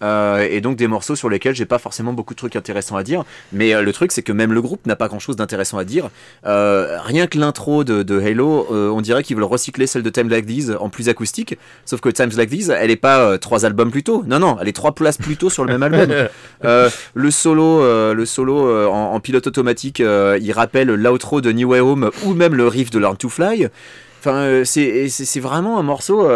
[0.02, 3.04] Euh, et donc des morceaux sur lesquels j'ai pas forcément beaucoup de trucs intéressants à
[3.04, 3.24] dire.
[3.52, 5.86] Mais euh, le truc, c'est que même le groupe n'a pas grand chose d'intéressant à
[5.86, 6.10] dire.
[6.46, 10.30] Euh, rien que l'intro de, de, Halo, on dirait qu'ils veulent recycler celle de Time
[10.30, 11.58] Like These en plus acoustique.
[11.86, 14.24] Sauf que Times Like These, elle est pas trois albums plus tôt.
[14.28, 16.28] Non, non, elle est trois places plus tôt sur le même album.
[17.14, 22.34] le solo, le solo en, pilote automatique, il rappelle l'outro de New Way Home ou
[22.34, 23.68] même le riff de Learn to Fly.
[24.20, 26.28] Enfin, c'est vraiment un morceau.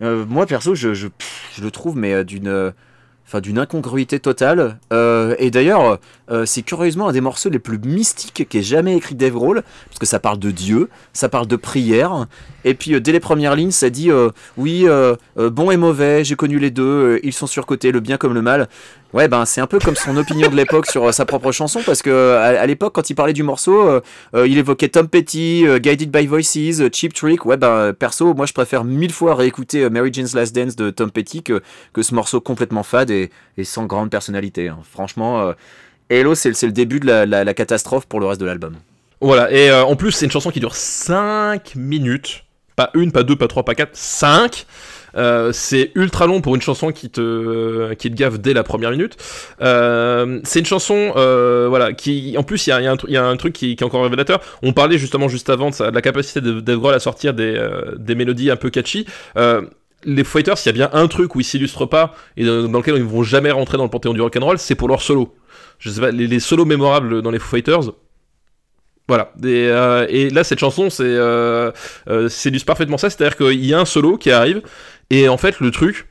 [0.00, 1.08] moi perso, je, je,
[1.56, 2.72] je, le trouve mais d'une
[3.26, 4.78] enfin d'une incongruité totale.
[4.92, 5.98] Euh, et d'ailleurs,
[6.30, 9.98] euh, c'est curieusement un des morceaux les plus mystiques qu'ait jamais écrit Dave Grohl, parce
[9.98, 12.26] que ça parle de Dieu, ça parle de prière,
[12.64, 14.10] et puis euh, dès les premières lignes, ça dit
[14.56, 14.86] oui,
[15.36, 18.68] bon et mauvais, j'ai connu les deux, ils sont surcotés, le bien comme le mal.
[19.14, 22.02] Ouais, ben c'est un peu comme son opinion de l'époque sur sa propre chanson, parce
[22.02, 24.00] que à, l'époque, quand il parlait du morceau,
[24.34, 27.46] il évoquait Tom Petty, Guided by Voices, Cheap Trick.
[27.46, 31.12] Ouais, ben perso, moi je préfère mille fois réécouter Mary Jane's Last Dance de Tom
[31.12, 31.62] Petty que,
[32.02, 33.30] ce morceau complètement fade et,
[33.62, 34.68] sans grande personnalité.
[34.68, 34.78] Hein.
[34.90, 35.54] Franchement,
[36.10, 38.74] Hello, c'est le début de la, catastrophe pour le reste de l'album.
[39.20, 42.44] Voilà, et en plus, c'est une chanson qui dure 5 minutes.
[42.76, 44.66] Pas une, pas deux, pas trois, pas quatre, 5.
[45.16, 48.90] Euh, c'est ultra long pour une chanson qui te, qui te gave dès la première
[48.90, 49.16] minute.
[49.60, 52.72] Euh, c'est une chanson, euh, voilà, qui, en plus, il y
[53.16, 54.40] a, un truc qui, est encore révélateur.
[54.62, 57.60] On parlait justement juste avant de, la capacité de Dave à sortir des,
[57.98, 59.06] des mélodies un peu catchy
[60.06, 62.96] les Fighters, s'il y a bien un truc où ils s'illustrent pas et dans, lequel
[62.96, 65.34] ils ne vont jamais rentrer dans le panthéon du rock'n'roll, c'est pour leur solo.
[65.78, 67.90] Je sais pas, les, solos mémorables dans les Foo Fighters,
[69.06, 69.32] voilà.
[69.44, 73.10] Et, là, cette chanson, c'est parfaitement ça.
[73.10, 74.62] C'est-à-dire qu'il y a un solo qui arrive,
[75.10, 76.06] et en fait, le truc,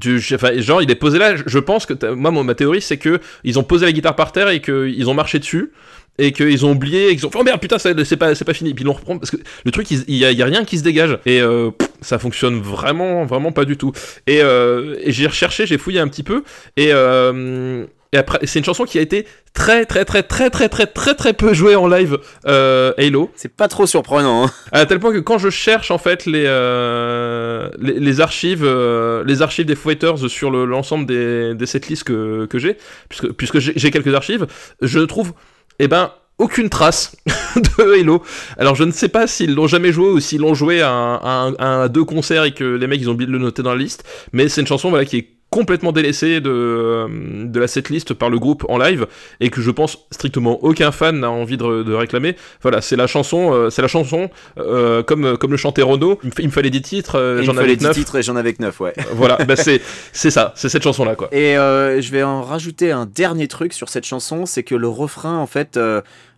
[0.00, 1.34] genre, il est posé là.
[1.44, 4.48] Je pense que moi, ma théorie, c'est que ils ont posé la guitare par terre
[4.48, 5.72] et qu'ils ont marché dessus
[6.18, 8.74] et qu'ils ont oublié et qu'ils ont fait oh merde putain c'est pas pas fini
[8.74, 11.18] puis ils l'ont reprend parce que le truc il, y, a, rien qui se dégage
[11.24, 11.70] et euh,
[12.02, 13.92] ça fonctionne vraiment vraiment pas du tout
[14.26, 16.44] et, euh, j'ai recherché j'ai fouillé un petit peu
[16.76, 20.68] et euh, et après, c'est une chanson qui a été très très très très très
[20.68, 23.30] très très très peu jouée en live euh, Halo.
[23.36, 24.44] C'est pas trop surprenant.
[24.44, 24.50] Hein.
[24.70, 29.40] À tel point que quand je cherche en fait les euh, les, archives euh, les
[29.40, 32.76] archives des Fighters sur l'ensemble des, des setlists que, que j'ai
[33.08, 34.46] puisque puisque j'ai quelques archives,
[34.82, 35.32] je trouve
[35.78, 37.16] eh ben aucune trace
[37.56, 38.22] de Halo.
[38.58, 41.88] Alors je ne sais pas s'ils l'ont jamais joué ou s'ils l'ont joué à, à,
[41.88, 44.04] deux concerts et que les mecs ils ont oublié de le noter dans la liste,
[44.32, 47.06] mais c'est une chanson voilà qui est complètement délaissé de, euh,
[47.44, 49.06] de la setlist par le groupe en live
[49.38, 52.36] et que je pense strictement aucun fan n'a envie de, réclamer.
[52.62, 56.18] Voilà, c'est la chanson, euh, c'est la chanson euh, comme comme le chantait Renaud.
[56.38, 58.94] Il, me, fallait 10 titres, j'en avais 10 titres et j'en avais que 9, ouais.
[59.12, 61.28] voilà, bah c'est c'est ça, c'est cette chanson là quoi.
[61.32, 65.36] Et je vais en rajouter un dernier truc sur cette chanson, c'est que le refrain
[65.36, 65.78] en fait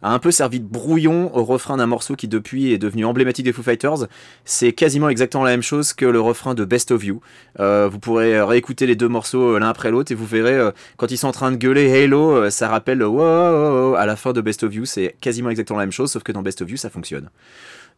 [0.04, 3.44] a un peu servi de brouillon au refrain d'un morceau qui depuis est devenu emblématique
[3.44, 4.06] des Foo Fighters.
[4.44, 7.20] C'est quasiment exactement la même chose que le refrain de Best of You.
[7.58, 11.10] vous pourrez réécouter les deux morceaux euh, l'un après l'autre et vous verrez euh, quand
[11.10, 14.40] ils sont en train de gueuler Halo, euh, ça rappelle wow, à la fin de
[14.40, 16.76] Best of You, c'est quasiment exactement la même chose, sauf que dans Best of You
[16.76, 17.30] ça fonctionne.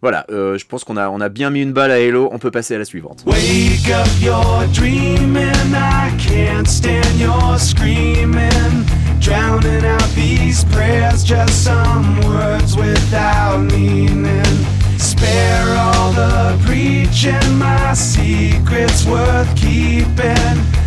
[0.02, 2.78] Voilà, je pense qu'on a, bien mis une balle à Halo, on peut passer à
[2.78, 3.24] la suivante.
[3.24, 8.84] Wake up, dreaming, I can't stand your screaming,
[9.20, 14.44] drowning out these prayers, just some words without meaning.
[14.98, 20.85] Spare all the preaching, my secrets worth keeping.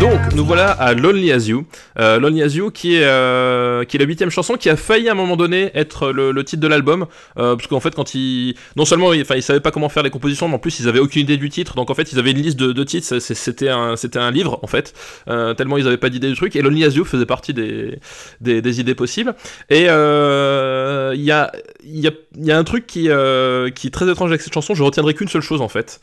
[0.00, 1.66] Donc, nous voilà à Lonely As You.
[1.98, 5.08] Euh, Lonely As You, qui est, euh, qui est la huitième chanson, qui a failli
[5.08, 7.06] à un moment donné être le, titre de l'album.
[7.38, 8.54] Euh, parce qu'en fait, quand ils.
[8.76, 11.00] Non seulement ils, ils savaient pas comment faire les compositions, mais en plus, ils avaient
[11.00, 11.74] aucune idée du titre.
[11.74, 13.18] Donc, en fait, ils avaient une liste de, titres.
[13.18, 14.94] C'était un, un livre, en fait.
[15.26, 16.56] Tellement ils avaient pas d'idée du truc.
[16.56, 17.98] Et Lonely As You faisait partie des,
[18.40, 19.34] des, idées possibles.
[19.68, 21.52] Et il y, a,
[21.84, 24.74] y, a, y a un truc qui, qui est très étrange avec cette chanson.
[24.74, 26.00] Je retiendrai qu'une seule chose, en fait.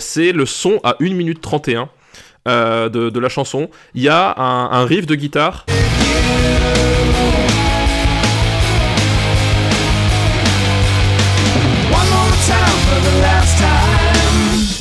[0.00, 1.88] c'est le son à 1 minute 31
[2.48, 3.68] euh, de, de, la chanson.
[3.94, 5.66] Il y a un, un riff de guitare.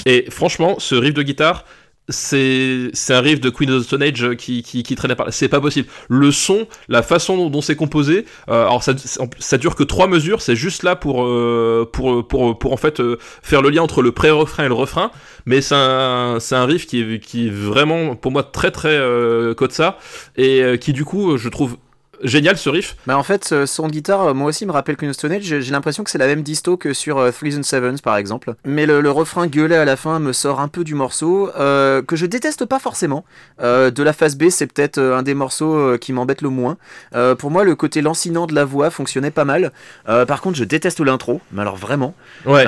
[0.06, 1.64] Et franchement, ce riff de guitare,
[2.09, 5.47] c'est un riff de Queen of the Stone Age qui, qui, qui traînait par c'est
[5.47, 5.88] pas possible.
[6.09, 8.93] Le son la façon dont, c'est composé euh, alors ça,
[9.39, 12.99] ça dure que trois mesures c'est juste là pour, euh, pour, pour, pour en fait
[12.99, 15.11] euh, faire le lien entre le pré-refrain et le refrain
[15.45, 19.53] mais c'est un, un riff qui est, qui est vraiment pour moi très très euh,
[19.69, 19.97] ça
[20.35, 21.77] et euh, qui du coup je trouve
[22.24, 22.95] génial ce riff.
[23.06, 25.44] Bah en fait, son guitare, moi aussi, me rappelle Queen of Stone Age.
[25.44, 28.56] J'ai l'impression que c'est la même disto que sur euh, Threes and Sevens, par exemple.
[28.66, 32.02] Mais le, le, refrain gueulé à la fin me sort un peu du morceau, euh,
[32.02, 33.26] que je déteste pas forcément.
[33.62, 36.50] Euh, de la phase B, c'est peut-être euh, un des morceaux euh, qui m'embête le
[36.50, 36.78] moins.
[37.16, 39.72] Euh, pour moi, le côté lancinant de la voix fonctionnait pas mal.
[40.06, 42.14] par contre, je déteste l'intro, mais alors vraiment.
[42.45, 42.66] Ouais.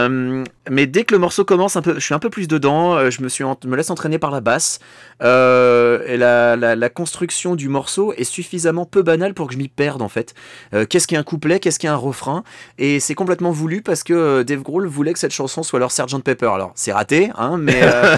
[0.70, 3.10] mais dès que le morceau commence, un peu, je suis un peu plus dedans.
[3.10, 4.80] je me, suis me laisse entraîner par la basse.
[5.22, 5.24] et
[6.18, 10.02] la, la, la construction du morceau est suffisamment peu banale pour que je m'y perde
[10.02, 10.34] en fait.
[10.74, 12.44] Euh, qu'est-ce qu'un couplet, qu'est-ce qu'un refrain?
[12.78, 15.92] Et c'est complètement voulu parce que euh, Dave Grohl voulait que cette chanson soit leur
[15.92, 16.52] Sgt Pepper.
[16.54, 18.18] Alors c'est raté, hein, mais euh,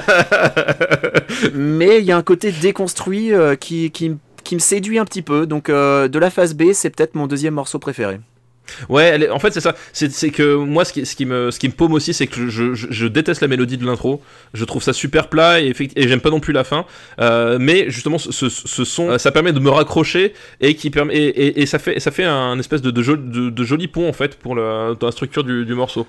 [1.54, 5.46] mais il y a un côté déconstruit qui, qui, qui, me séduit un petit peu.
[5.46, 8.20] Donc de la phase B, c'est peut-être mon deuxième morceau préféré.
[8.90, 9.76] Ouais, en fait c'est ça.
[9.94, 13.08] C'est que moi ce qui, me, ce qui me paume aussi, c'est que je, je,
[13.08, 14.22] déteste la mélodie de l'intro.
[14.54, 16.86] Je trouve ça super plat et, et j'aime pas non plus la fin.
[17.20, 21.16] Euh, mais justement, ce, ce, son, euh, ça permet de me raccrocher et qui permet
[21.16, 24.56] et, et, ça fait, ça fait un espèce de, de, joli, pont en fait pour
[24.56, 26.08] le, dans la structure du, morceau.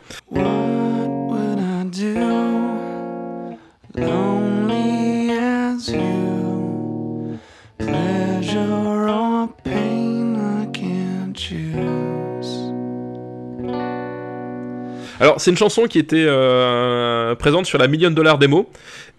[15.20, 18.70] Alors, c'est une chanson qui était euh, présente sur la Million Dollar Demo.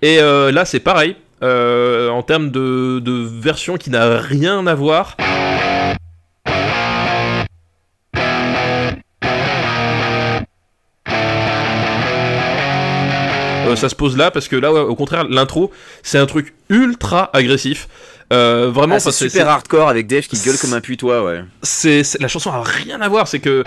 [0.01, 1.15] Et euh, là, c'est pareil.
[1.41, 5.15] Euh, en termes de, de, version qui n'a rien à voir.
[13.75, 15.71] Ça se pose là parce que là, au contraire, l'intro,
[16.01, 17.87] c'est un truc ultra agressif.
[18.31, 21.41] Euh, vraiment, ah, c'est super hardcore avec Dave qui gueule comme un putois, ouais.
[21.63, 23.63] C'est la chanson a rien à voir, c'est que.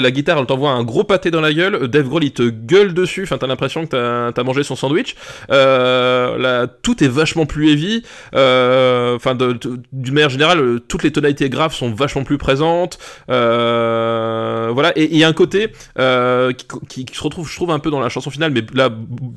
[0.00, 1.88] La guitare, elle t'envoie un gros pâté dans la gueule.
[1.88, 3.22] Dave Grohl, il te gueule dessus.
[3.22, 5.16] Enfin, t'as l'impression que t'as as mangé son sandwich.
[5.50, 8.02] Euh, tout est vachement plus heavy.
[8.34, 12.98] Euh, enfin, d'une manière générale, toutes les tonalités graves sont vachement plus présentes.
[13.30, 14.92] Euh, voilà.
[14.96, 18.08] Et il y a un côté qui, se retrouve, je trouve, un peu dans la
[18.08, 18.90] chanson finale, mais là,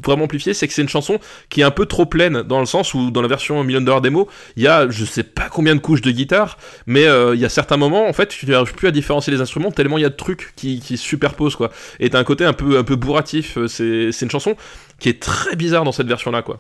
[0.03, 1.19] vraiment amplifié, c'est que c'est une chanson
[1.49, 4.02] qui est un peu trop pleine, dans le sens où, dans la version Million Dollar
[4.02, 7.45] Demo, il y a, je sais pas combien de couches de guitare, mais il y
[7.45, 10.06] a certains moments, en fait, tu n'arrives plus à différencier les instruments tellement il y
[10.06, 11.15] a de trucs qui, qui se
[11.55, 11.71] quoi.
[11.99, 13.57] Et t'as un côté un peu un peu bourratif.
[13.67, 14.55] C'est c'est une chanson
[14.99, 16.59] qui est très bizarre dans cette version là quoi.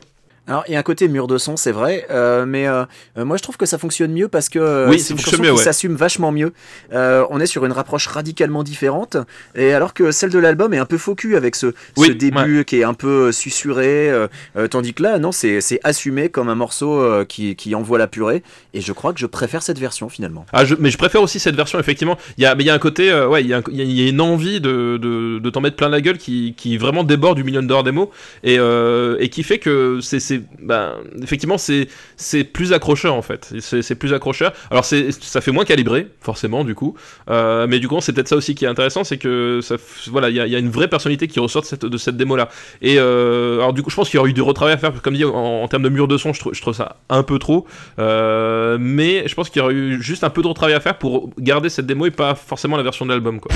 [0.49, 2.85] Alors, il y a un côté mur de son, c'est vrai, euh, mais euh,
[3.15, 5.57] moi je trouve que ça fonctionne mieux parce que oui, c'est une chanson mieux, qui
[5.57, 5.63] ouais.
[5.63, 6.53] s'assume vachement mieux.
[6.91, 9.15] Euh, on est sur une approche radicalement différente,
[9.53, 11.67] et alors que celle de l'album est un peu faux cul avec ce,
[11.97, 12.65] oui, ce début ouais.
[12.65, 16.99] qui est un peu susurré, euh, tandis que là, non, c'est assumé comme un morceau
[16.99, 18.41] euh, qui, qui, envoie la purée,
[18.73, 20.47] et je crois que je préfère cette version finalement.
[20.51, 22.17] Ah, je, mais je préfère aussi cette version, effectivement.
[22.39, 23.91] Il y a, mais il y a un côté, euh, ouais, il y, a, il
[23.91, 27.03] y a une envie de, de, de t'en mettre plein la gueule qui, qui vraiment
[27.03, 28.09] déborde du million d'or démo,
[28.43, 30.38] et, et qui fait que c'est.
[30.61, 33.53] Ben, effectivement c'est plus accrocheur en fait.
[33.59, 34.53] C'est plus accrocheur.
[34.71, 36.95] Alors c'est ça fait moins calibré forcément du coup.
[37.29, 39.59] Euh, mais du coup c'est peut-être ça aussi qui est intéressant c'est que
[40.07, 42.49] voilà il y a, une vraie personnalité qui ressort de cette, démo là
[42.81, 45.01] et euh, alors du coup je pense qu'il y aurait eu du retravail à faire
[45.01, 47.65] comme dit en, termes de mur de son je, trouve, ça un peu trop.
[47.97, 50.97] Euh, mais je pense qu'il y aurait eu juste un peu de retravail à faire
[50.97, 53.51] pour garder cette démo et pas forcément la version de l'album quoi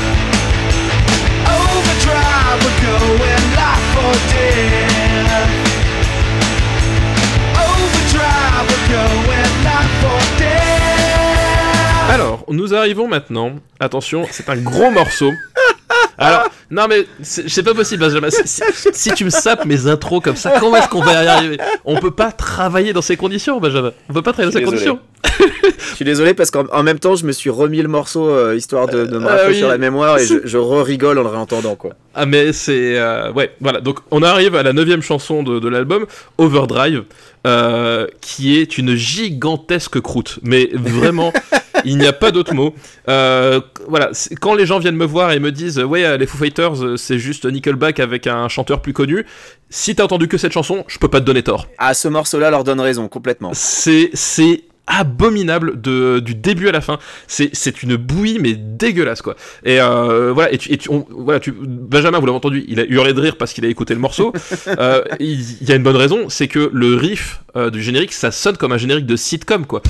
[12.50, 13.56] Nous arrivons maintenant.
[13.80, 15.32] Attention, c'est un gros morceau.
[16.18, 18.30] Alors, non mais c'est pas possible, Benjamin.
[18.32, 21.58] Si, tu me sapes mes intros comme ça, comment est-ce qu'on va y arriver?
[21.86, 23.92] On peut pas travailler dans ces conditions, Benjamin.
[24.10, 25.00] On peut pas travailler dans ces conditions.
[25.94, 28.88] je suis désolé parce qu'en même temps, je me suis remis le morceau euh, histoire
[28.88, 31.92] de, me rafraîchir la mémoire et je, re-rigole en le réentendant quoi.
[32.16, 36.06] Ah mais c'est euh, ouais voilà donc on arrive à la neuvième chanson de, l'album
[36.38, 37.04] Overdrive
[37.48, 41.34] euh, qui est une gigantesque croûte mais vraiment
[41.86, 42.74] il n'y a pas d'autre mot.
[43.08, 47.20] voilà, quand les gens viennent me voir et me disent ouais les Foo Fighters c'est
[47.20, 49.26] juste Nickelback avec un chanteur plus connu,
[49.70, 51.68] si t'as entendu que cette chanson, je peux pas te donner tort.
[51.78, 53.52] Ah ce morceau-là leur donne raison complètement.
[53.54, 57.00] C'est c'est abominable de, du début à la fin.
[57.28, 59.36] C'est une bouillie mais dégueulasse quoi.
[59.64, 63.22] Et euh, voilà, et, tu, voilà, tu, Benjamin, vous l'avez entendu, il a hurlé de
[63.22, 64.34] rire parce qu'il a écouté le morceau.
[64.68, 68.32] euh, il y, a une bonne raison, c'est que le riff euh, du générique, ça
[68.32, 69.82] sonne comme un générique de sitcom quoi.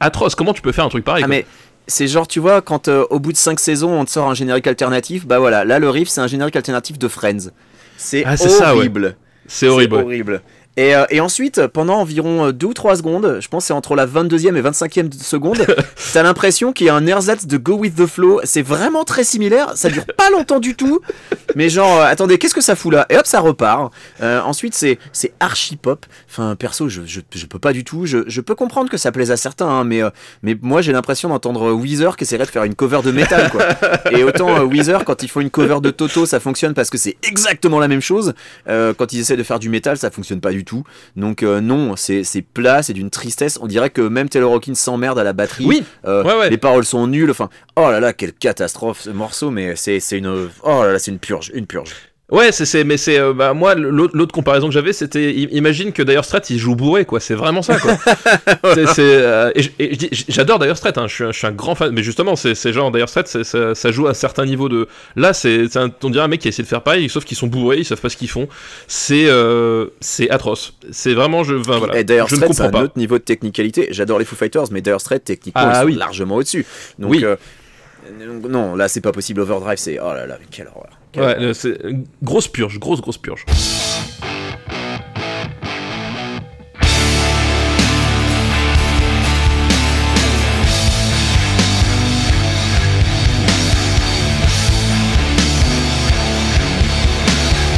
[0.00, 0.34] Atroce.
[0.34, 1.46] Comment tu peux faire un truc pareil ah, mais
[1.86, 4.34] c'est genre, tu vois, quand euh, au bout de 5 saisons, on te sort un
[4.34, 7.50] générique alternatif, bah voilà, là le riff, c'est un générique alternatif de Friends.
[7.96, 8.34] C'est ah,
[8.72, 9.16] horrible.
[9.46, 9.96] C'est horrible.
[9.96, 10.42] horrible.
[10.78, 14.56] Euh, et, ensuite, pendant environ 2 ou 3 secondes, je pense c'est entre la 22e
[14.56, 15.66] et 25e seconde,
[16.12, 18.40] t'as l'impression qu'il y a un ersatz de Go With The Flow.
[18.44, 21.00] C'est vraiment très similaire, ça dure pas longtemps du tout,
[21.56, 23.06] mais genre, euh, attendez, qu'est-ce que ça fout là?
[23.10, 23.92] Et hop, ça repart.
[24.22, 24.98] Euh, ensuite, c'est
[25.40, 26.06] archi pop.
[26.28, 28.06] Enfin, perso, je, je, peux pas du tout.
[28.06, 30.02] Je, je, peux comprendre que ça plaise à certains, hein, mais,
[30.42, 33.62] mais moi j'ai l'impression d'entendre Weezer qui essaierait de faire une cover de métal, quoi.
[34.12, 37.16] Et autant Weezer, quand ils font une cover de Toto, ça fonctionne parce que c'est
[37.22, 38.34] exactement la même chose.
[38.66, 40.84] quand ils essaient de faire du métal, ça fonctionne pas du tout.
[41.16, 43.58] Donc euh, non, c'est plat, c'est d'une tristesse.
[43.60, 45.64] On dirait que même Taylor Hawkins s'emmerde à la batterie.
[45.64, 45.84] Oui.
[46.04, 47.30] Euh, les paroles sont nulles.
[47.30, 49.50] Enfin, oh là là, quelle catastrophe ce morceau.
[49.50, 51.94] Mais c'est une, oh là là, c'est une purge, une purge.
[52.30, 56.24] Ouais, c'est, mais c'est, euh, bah, moi, l'autre comparaison que j'avais, c'était, imagine que d'ailleurs
[56.24, 57.18] Strat, il joue bourré, quoi.
[57.18, 57.96] C'est vraiment ça, quoi.
[58.94, 59.98] c'est, euh, et,
[60.28, 61.06] j'adore d'ailleurs Strat, hein.
[61.08, 64.10] je, suis un grand fan, mais justement, c'est, genre d'ailleurs Strat, ça, ça, joue à
[64.10, 64.86] un certain niveau de.
[65.16, 65.66] Là, c'est,
[66.02, 67.84] on dirait un mec qui a essayé de faire pareil, sauf qu'ils sont bourrés, ils
[67.84, 68.48] savent pas ce qu'ils font.
[68.86, 70.74] C'est, euh, c'est atroce.
[70.92, 71.98] C'est vraiment, je, voilà.
[71.98, 73.88] Et d'ailleurs Strat, c'est un autre niveau de technicalité.
[73.90, 76.64] J'adore les Foo Fighters, mais d'ailleurs Strat, techniquement, ah, ils sont largement au-dessus.
[76.98, 77.24] Donc, oui.
[78.48, 79.40] non, là, c'est pas possible.
[79.40, 80.99] Overdrive, c'est, oh là là, quelle horreur.
[81.16, 81.78] Ouais, c'est
[82.22, 83.44] grosse purge, grosse grosse purge.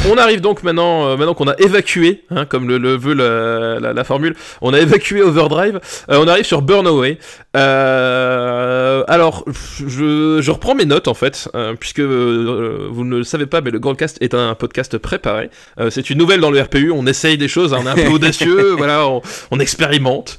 [0.05, 4.35] On arrive donc maintenant, euh, maintenant qu'on a évacué, hein, comme le, veut la, formule,
[4.61, 7.17] on a évacué Overdrive, euh, on arrive sur Burn Away.
[7.55, 9.45] Euh, alors,
[9.87, 11.49] je, reprends mes notes en fait,
[11.79, 15.49] puisque vous ne le savez pas, mais le Grandcast est un podcast préparé.
[15.89, 18.07] c'est une nouvelle dans le RPU, on essaye des choses, hein, on est un peu
[18.13, 19.07] audacieux, voilà,
[19.51, 20.37] on, expérimente.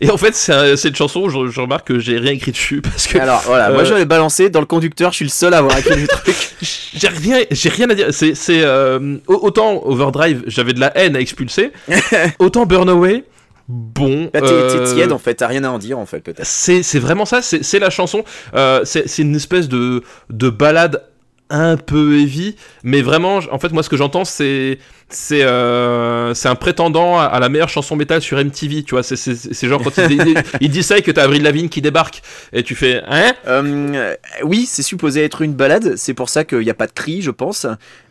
[0.00, 3.06] et en fait, c'est une chanson, je, je, remarque que j'ai rien écrit dessus parce
[3.06, 3.18] que.
[3.18, 5.96] Alors voilà, moi j'avais balancé dans le conducteur, je suis le seul à avoir écrit
[5.96, 6.34] du truc.
[6.62, 8.08] j'ai rien, j'ai rien à dire.
[8.12, 11.72] C'est euh, autant Overdrive, j'avais de la haine à expulser,
[12.38, 13.24] autant Burnaway.
[13.66, 16.44] Bon, bah, t'es tiède en fait, t'as rien à en dire en fait peut-être.
[16.44, 18.22] C'est vraiment ça, c'est la chanson.
[18.54, 21.02] Euh, c'est une espèce de, de balade
[21.50, 24.78] un peu heavy, mais vraiment, en fait, moi, ce que j'entends, c'est
[25.08, 29.02] c'est euh, c'est un prétendant à, la meilleure chanson métal sur MTV, tu vois.
[29.02, 32.22] C'est genre quand il, il, dit ça et que t'as Avril Lavigne qui débarque
[32.52, 33.32] et tu fais hein?
[33.46, 35.94] Euh, Oui, c'est supposé être une balade.
[35.96, 37.66] C'est pour ça qu'il n'y a pas de cri, je pense.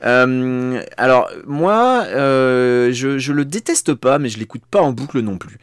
[0.06, 5.38] Euh, alors moi, je, je le déteste pas, mais je l'écoute pas en boucle non
[5.38, 5.58] plus.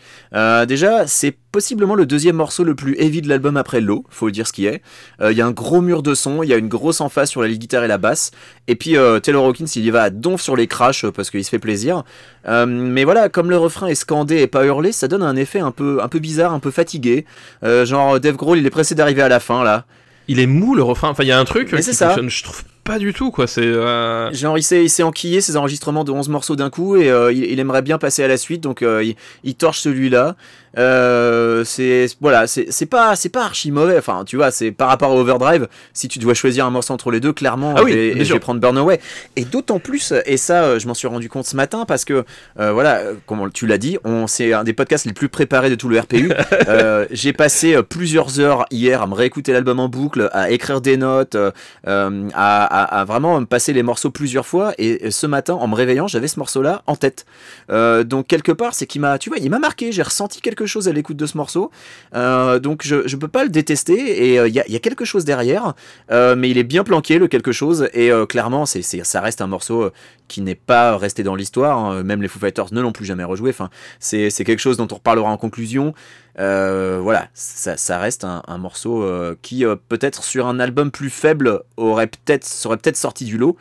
[0.67, 4.47] déjà, c'est possiblement le deuxième morceau le plus heavy de l'album après Low, faut dire
[4.47, 4.83] ce qui est.
[5.21, 7.43] Il y a un gros mur de son, il y a une grosse emphase sur
[7.43, 8.31] la guitare et la basse,
[8.69, 11.51] et puis Taylor Hawkins il y va à donf sur les crashs parce qu'il se
[11.51, 12.05] fait plaisir.
[12.49, 15.61] Euh, mais voilà, comme le refrain est scandé et pas hurlé, ça donne un effet
[15.61, 17.25] un peu, un peu bizarre, un peu fatigué.
[17.65, 19.85] Euh, genre Dave Grohl, il est pressé d'arriver à la fin là.
[20.29, 21.09] Il est mou le refrain.
[21.09, 22.17] Enfin, il y a un truc qui ça.
[22.25, 25.57] je trouve pas du tout quoi c'est euh, genre il s'est, il s'est enquillé ses
[25.59, 28.81] enregistrements de 11 morceaux d'un coup et il, aimerait bien passer à la suite donc
[28.81, 30.37] il, il, torche celui-là
[30.79, 33.99] euh, c'est voilà, c'est pas c'est pas archi mauvais.
[33.99, 35.69] Enfin, tu vois, c'est par rapport à Overdrive.
[35.93, 38.61] Si tu dois choisir un morceau entre les deux, clairement, ah oui, je, vais, prendre
[38.61, 39.01] Burn Away.
[39.37, 42.25] Et d'autant plus, et ça, euh, je m'en suis rendu compte ce matin parce que
[42.59, 45.75] euh, voilà, comme tu l'as dit, on c'est un des podcasts les plus préparés de
[45.75, 46.33] tout le RPU.
[47.11, 51.37] J'ai passé plusieurs heures hier à me réécouter l'album en boucle, à écrire des notes,
[51.85, 54.73] à, à, vraiment passer les morceaux plusieurs fois.
[54.79, 57.27] Et ce matin, en me réveillant, j'avais ce morceau-là en tête.
[57.69, 59.91] donc quelque part, c'est qu'il m'a, tu vois, il m'a marqué.
[59.93, 61.71] J'ai ressenti quelque chose à l'écoute de ce morceau.
[62.15, 63.95] donc je, je peux pas le détester.
[63.95, 65.75] Et il y a, quelque chose derrière,
[66.11, 67.89] mais il est bien planqué le quelque chose.
[67.93, 69.91] Et clairement, c'est, ça reste un morceau
[70.31, 71.79] qui n'est pas resté dans l'histoire.
[71.79, 72.03] Hein.
[72.03, 73.51] Même les Foo Fighters ne l'ont plus jamais rejoué.
[73.51, 73.69] Enfin,
[73.99, 75.95] c'est, quelque chose dont on reparlera en conclusion.
[76.39, 81.63] Euh, voilà, ça, reste un, morceau euh, qui euh, peut-être sur un album plus faible
[81.77, 83.57] aurait peut-être serait peut-être sorti du lot.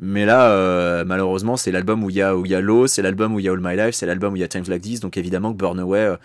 [0.00, 3.34] Mais là, malheureusement, c'est l'album où il y a où y a Low, c'est l'album
[3.34, 4.82] où il y a All My Life, c'est l'album où il y a Times Like
[4.82, 5.00] This.
[5.00, 6.16] Donc évidemment que Burn Away,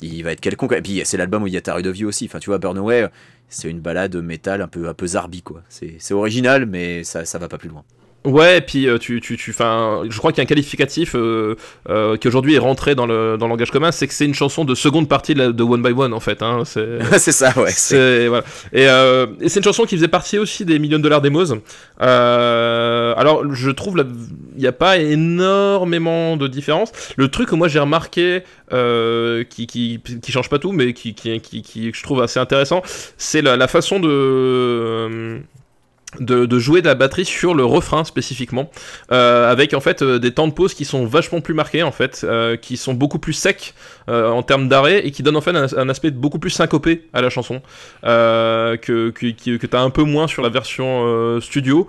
[0.00, 0.72] il va être quelconque.
[0.72, 2.26] Et puis c'est l'album où il y a Tarot of You aussi.
[2.26, 3.08] Enfin, tu vois, Burn Away,
[3.48, 5.62] c'est une balade métal un peu un peu zarbi quoi.
[5.68, 7.84] C'est original, mais ça ça va pas plus loin.
[8.26, 11.14] Ouais, et puis euh, tu, tu, tu, fin, je crois qu'il y a un qualificatif
[11.14, 11.56] euh,
[11.88, 14.34] euh, qui aujourd'hui est rentré dans le, dans le langage commun, c'est que c'est une
[14.34, 16.42] chanson de seconde partie de, de One by One en fait.
[16.42, 17.70] Hein, c'est ça, ouais.
[17.70, 18.44] C'est voilà.
[18.74, 21.22] Et, euh, et c'est une chanson qui faisait partie aussi des millions de dollars.
[22.02, 24.04] Euh, alors je trouve
[24.54, 26.92] il n'y a pas énormément de différence.
[27.16, 31.40] Le truc que moi j'ai remarqué, qui, qui, qui change pas tout, mais qui, qui,
[31.40, 32.82] qui, qui, je trouve assez intéressant,
[33.16, 35.40] c'est la, la façon de
[36.18, 38.70] de, jouer de la batterie sur le refrain spécifiquement,
[39.12, 41.92] euh, avec en fait euh, des temps de pause qui sont vachement plus marqués en
[41.92, 43.74] fait, euh, qui sont beaucoup plus secs
[44.08, 47.30] en termes d'arrêt et qui donnent en fait un, aspect beaucoup plus syncopé à la
[47.30, 47.62] chanson
[48.02, 51.86] que, que, que, un peu moins sur la version studio.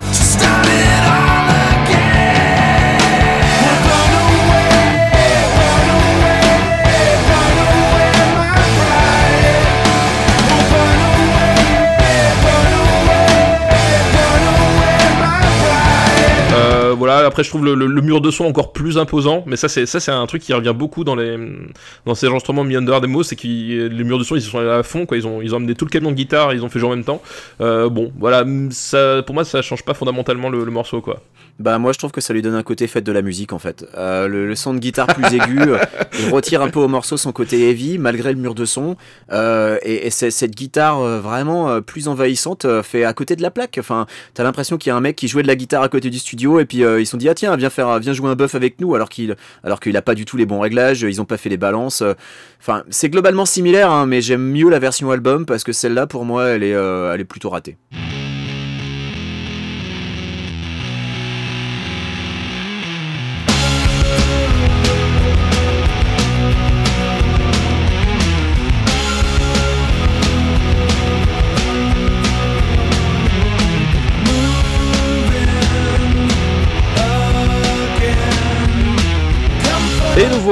[17.26, 20.10] Après je trouve le, mur de son encore plus imposant, mais ça c'est ça c'est
[20.10, 21.38] un truc qui revient beaucoup dans les
[22.06, 24.82] dans ces enregistrements Meander Demo, c'est que les murs de son ils sont allés à
[24.82, 26.78] fond quoi, ils ont ils ont amené tout le camion de guitare, ils ont fait
[26.78, 27.22] jouer en même temps.
[27.60, 31.20] Euh, bon, voilà, ça pour moi ça change pas fondamentalement le, morceau quoi.
[31.58, 33.58] Bah moi je trouve que ça lui donne un côté fête de la musique en
[33.58, 33.86] fait.
[33.96, 35.78] Euh, le, son de guitare plus aigu, euh,
[36.18, 38.96] il retire un peu au morceau son côté heavy malgré le mur de son.
[39.30, 43.76] et, et cette guitare vraiment plus envahissante fait à côté de la plaque.
[43.78, 46.10] Enfin, t'as l'impression qu'il y a un mec qui jouait de la guitare à côté
[46.10, 48.54] du studio et puis ils sont dit ah tiens viens faire viens jouer un buff
[48.54, 51.24] avec nous alors qu'il alors qu'il a pas du tout les bons réglages, ils ont
[51.24, 52.02] pas fait les balances.
[52.90, 56.48] C'est globalement similaire hein, mais j'aime mieux la version album parce que celle-là pour moi
[56.48, 57.76] elle est elle est plutôt ratée.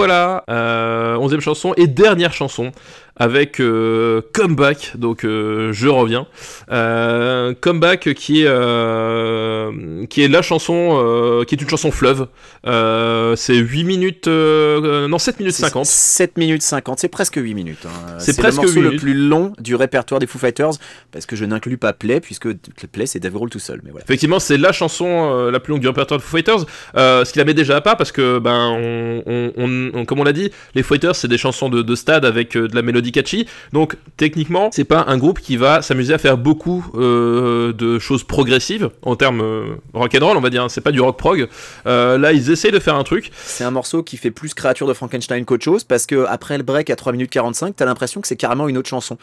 [0.01, 2.72] Voilà, euh, onzième chanson et dernière chanson
[3.20, 6.26] avec euh, Comeback, donc euh, je reviens.
[6.72, 12.28] Euh, Comeback qui est, qui est la chanson, qui est une chanson fleuve.
[12.64, 15.84] c'est 8 minutes, non 7 minutes 50.
[15.84, 17.84] 7 minutes 50, c'est presque 8 minutes.
[17.84, 18.16] Hein.
[18.18, 20.72] C'est presque le morceau le plus long du répertoire des Foo Fighters,
[21.12, 22.48] parce que je n'inclus pas Play, puisque
[22.90, 23.82] Play c'est Dave Grohl tout seul.
[23.84, 24.05] Mais voilà.
[24.05, 26.60] Effectivement, c'est la chanson la plus longue du répertoire des Foo Fighters,
[26.94, 28.70] ce qui la met déjà à pas, parce que, ben,
[29.26, 32.56] on, comme on l'a dit, les Foo Fighters c'est des chansons de, de stade avec
[32.56, 33.10] de la mélodie
[33.73, 38.24] Donc techniquement, c'est pas un groupe qui va s'amuser à faire beaucoup euh, de choses
[38.24, 40.70] progressives en termes euh, rock and roll, on va dire.
[40.70, 41.49] C'est pas du rock prog.
[41.87, 43.31] Euh, là, ils essaient de faire un truc.
[43.45, 46.65] C'est un morceau qui fait plus créature de Frankenstein qu'autre chose parce que après le
[46.65, 49.16] break à 3 minutes 45, t'as l'impression que c'est carrément une autre chanson.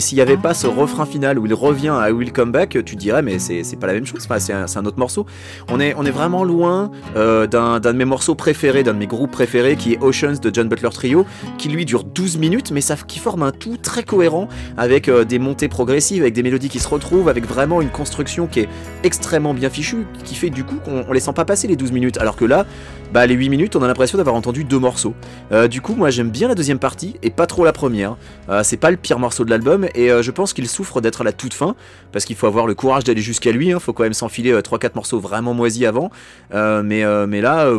[0.00, 2.78] Et s'il n'y avait pas ce refrain final où il revient à Will Come Back,
[2.86, 5.26] tu dirais, mais c'est pas la même chose, enfin, c'est un, autre morceau.
[5.70, 9.06] On est, on est vraiment loin euh, d'un de mes morceaux préférés, d'un de mes
[9.06, 11.26] groupes préférés, qui est Oceans de John Butler Trio,
[11.58, 14.48] qui lui dure 12 minutes, mais ça, qui forme un tout très cohérent,
[14.78, 18.46] avec euh, des montées progressives, avec des mélodies qui se retrouvent, avec vraiment une construction
[18.46, 18.68] qui est
[19.02, 22.16] extrêmement bien fichue, qui fait du coup qu'on les sent pas passer les 12 minutes,
[22.16, 22.64] alors que là,
[23.12, 25.14] bah, les 8 minutes, on a l'impression d'avoir entendu deux morceaux.
[25.52, 28.16] Euh, du coup, moi j'aime bien la deuxième partie, et pas trop la première.
[28.62, 31.24] c'est pas le pire morceau de l'album, et euh, je pense qu'il souffre d'être à
[31.24, 31.74] la toute fin,
[32.12, 33.78] parce qu'il faut avoir le courage d'aller jusqu'à lui, hein.
[33.78, 36.10] faut quand même s'enfiler 3-4 euh, morceaux vraiment moisis avant,
[36.54, 37.70] euh, mais, là,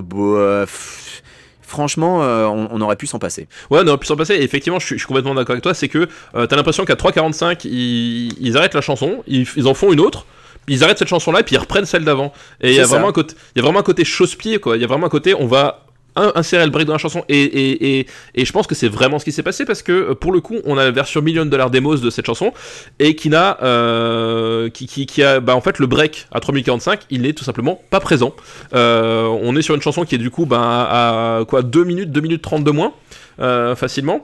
[1.61, 3.47] franchement, on, aurait pu s'en passer.
[3.69, 4.35] Ouais, on aurait pu s'en passer.
[4.35, 5.73] Et effectivement, je suis, complètement d'accord avec toi.
[5.73, 9.99] C'est que t'as l'impression qu'à 3.45, ils, ils, arrêtent la chanson, ils en font une
[9.99, 10.25] autre
[10.67, 12.33] ils arrêtent cette chanson là et puis ils reprennent celle d'avant.
[12.61, 14.77] Et il y a vraiment un côté il y a vraiment un côté chausse-pied quoi.
[14.77, 15.85] Il y a vraiment un côté on va
[16.15, 17.23] insérer le break dans la chanson.
[17.29, 19.91] Et, et, et, et je pense que c'est vraiment ce qui s'est passé parce que
[19.91, 22.53] euh, pour le coup on a la version million dollar demos de cette chanson
[22.99, 27.01] et qui n'a euh, qui, qui, qui, a bah en fait le break à 3045
[27.09, 28.33] il n'est tout simplement pas présent.
[28.73, 31.61] Euh, on est sur une chanson qui est du coup bah, à, quoi?
[31.61, 32.93] 2 minutes 2 minutes 30 de moins
[33.39, 34.21] euh, facilement.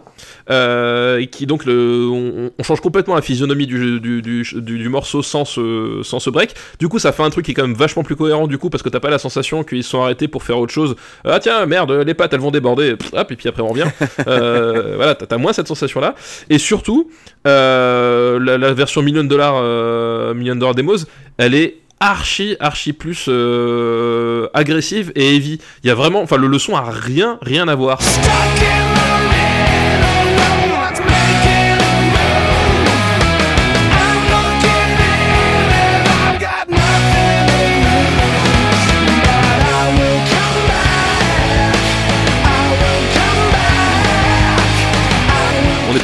[0.50, 5.22] Euh, et qui donc le, on, change complètement la physionomie du, du, du, du, morceau
[5.22, 6.54] sans ce, sans ce break.
[6.80, 8.70] Du coup, ça fait un truc qui est quand même vachement plus cohérent du coup
[8.70, 10.96] parce que t'as pas la sensation qu'ils sont arrêtés pour faire autre chose.
[11.24, 12.96] Ah tiens, merde, les pattes elles vont déborder.
[13.14, 13.88] hop, et puis après on revient.
[14.28, 16.16] euh, voilà, t'as moins cette sensation là.
[16.50, 17.10] Et surtout,
[17.48, 21.06] euh, la, version million de dollars, euh, million dollar demos,
[21.38, 25.60] elle est archi archi plus euh, agressive et heavy.
[25.84, 28.00] Il y a vraiment, enfin le, le son a rien rien à voir.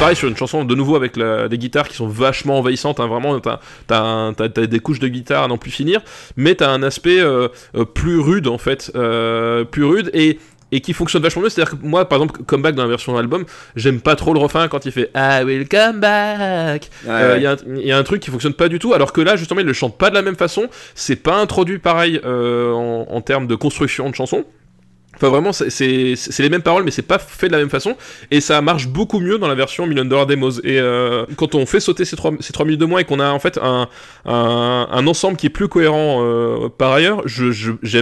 [0.03, 2.99] Pareil sur une chanson de nouveau avec des guitares qui sont vachement envahissantes.
[2.99, 6.01] Hein, vraiment, t'as as, des couches de guitare à n'en plus finir,
[6.35, 10.39] mais t'as un aspect euh, euh, plus rude en fait, euh, plus rude et
[10.73, 11.49] et qui fonctionne vachement mieux.
[11.49, 14.67] C'est-à-dire que moi, par exemple, Comeback dans la version album, j'aime pas trop le refrain
[14.67, 16.89] quand il fait I will come back.
[17.05, 17.41] Il
[17.85, 19.73] y, a un truc qui fonctionne pas du tout, alors que là, justement, il le
[19.73, 20.69] chante pas de la même façon.
[20.95, 24.45] C'est pas introduit pareil en, en, termes de construction de chanson.
[25.15, 27.95] Enfin vraiment, c'est les mêmes paroles, mais c'est pas fait de la même façon,
[28.31, 30.59] et ça marche beaucoup mieux dans la version Million Dollar Demos.
[30.63, 33.19] Et euh, quand on fait sauter ces 3, ces 3 minutes de moins et qu'on
[33.19, 33.87] a en fait un,
[34.25, 37.53] un, un, ensemble qui est plus cohérent euh, par ailleurs, j'aime
[37.83, 38.01] je,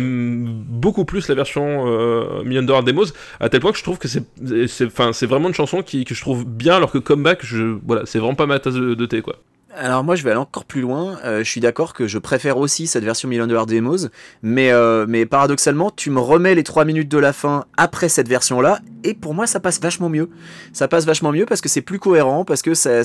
[0.71, 3.07] beaucoup plus la version euh, Million Dollar Demos,
[3.39, 4.23] à tel point que je trouve que c'est
[4.67, 8.19] c'est vraiment une chanson qui, que je trouve bien, alors que Comeback, je, voilà, c'est
[8.19, 9.35] vraiment pas ma tasse de thé, quoi.
[9.75, 11.17] Alors moi je vais aller encore plus loin.
[11.23, 14.07] Euh, je suis d'accord que je préfère aussi cette version Million Dollar Demos,
[14.43, 18.27] mais euh, mais paradoxalement tu me remets les 3 minutes de la fin après cette
[18.27, 20.29] version là et pour moi ça passe vachement mieux.
[20.73, 23.03] Ça passe vachement mieux parce que c'est plus cohérent, parce que ça,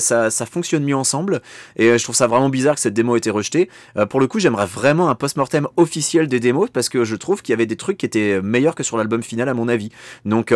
[0.49, 1.41] fonctionne mieux ensemble
[1.75, 3.69] et euh, je trouve ça vraiment bizarre que cette démo ait été rejetée.
[4.09, 7.53] pour le coup j'aimerais vraiment un post-mortem officiel des démos parce que je trouve qu'il
[7.53, 9.89] y avait des trucs qui étaient meilleurs que sur l'album final à mon avis.
[10.25, 10.53] Donc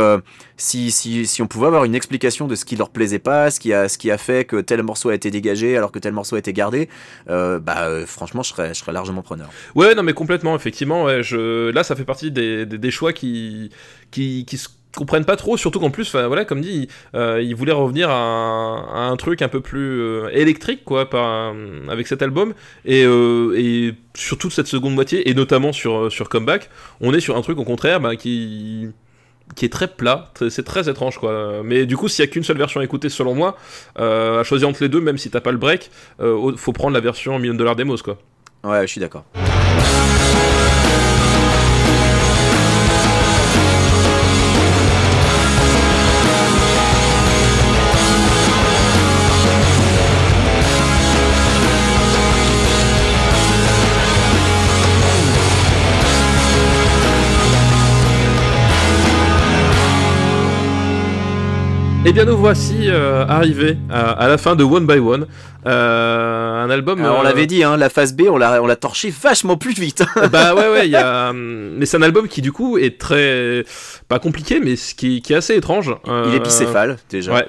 [0.58, 3.72] si, si, on pouvait avoir une explication de ce qui leur plaisait pas, ce qui
[3.74, 6.90] a, fait que tel morceau a été dégagé alors que tel morceau a été gardé,
[7.30, 9.50] euh, bah euh, franchement je serais, largement preneur.
[9.76, 13.70] Ouais non mais complètement effectivement là ça fait partie des, choix qui
[14.12, 19.10] se comprennent pas trop, surtout qu'en plus, voilà, comme dit, euh, il voulait revenir à,
[19.10, 21.54] un truc un peu plus électrique, quoi, par,
[21.90, 22.54] avec cet album,
[22.86, 26.70] et, et, sur toute cette seconde moitié, et notamment sur, sur Comeback,
[27.00, 28.90] on est sur un truc au contraire bah, qui,
[29.56, 31.62] qui est très plat, c'est très étrange quoi.
[31.64, 33.58] Mais du coup, s'il y a qu'une seule version à écouter, selon moi,
[34.00, 36.94] euh, à choisir entre les deux, même si t'as pas le break, euh, faut prendre
[36.94, 38.18] la version million dollar demos quoi.
[38.64, 39.26] Ouais, je suis d'accord.
[62.04, 65.28] Eh bien nous voici euh, arrivés à, la fin de One by One,
[65.68, 67.00] euh, un album.
[67.02, 69.74] on euh, l'avait dit, hein, la phase B, on l'a, on l'a torché vachement plus
[69.74, 70.04] vite.
[70.32, 73.64] bah ouais ouais, y a, mais c'est un album qui du coup est très
[74.08, 75.96] pas compliqué, mais qui, qui est assez étrange.
[76.28, 77.34] Il est bicéphale déjà.
[77.34, 77.48] Ouais.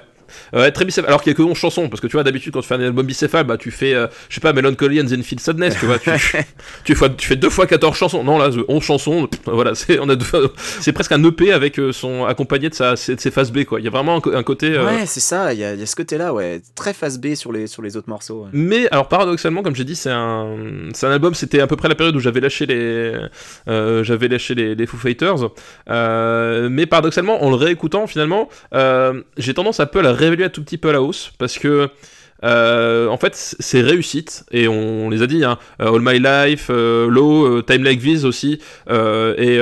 [0.53, 1.09] Très bicéphale.
[1.09, 2.75] Alors qu'il y a que 11 chansons, parce que tu vois, d'habitude, quand tu fais
[2.75, 5.87] un album bicéphale, bah, tu fais, euh, je sais pas, Melancholy and Zenfield Sadness, tu
[5.87, 5.99] vois.
[5.99, 6.11] Tu,
[6.85, 8.25] tu, fais, tu fais deux fois 14 chansons.
[8.25, 10.17] Non, là, 11 chansons, voilà, c'est, on a
[10.57, 13.81] c'est presque un EP avec euh, son, accompagné de, sa, de ses phases B, quoi.
[13.81, 14.75] Il y a vraiment un, côté.
[14.77, 16.61] Euh, ouais, c'est ça, il y, a, y a, ce côté-là, ouais.
[16.75, 18.47] Très phase B sur les, sur les autres morceaux.
[18.53, 20.57] Mais, alors, paradoxalement, comme j'ai dit, c'est un,
[20.95, 23.15] c'est un album, c'était à peu près la période où j'avais lâché les,
[23.67, 25.51] j'avais lâché les, les Foo Fighters.
[25.89, 28.49] mais paradoxalement, en le réécoutant, finalement,
[29.37, 31.59] j'ai tendance un peu à la réévaluer un tout petit peu à la hausse parce
[31.59, 31.91] que
[32.45, 37.09] euh, en fait, c'est réussite, et on, les a dit, hein, All My Life, euh,
[37.09, 38.59] Low, euh, Time Like This aussi,
[38.89, 39.59] et,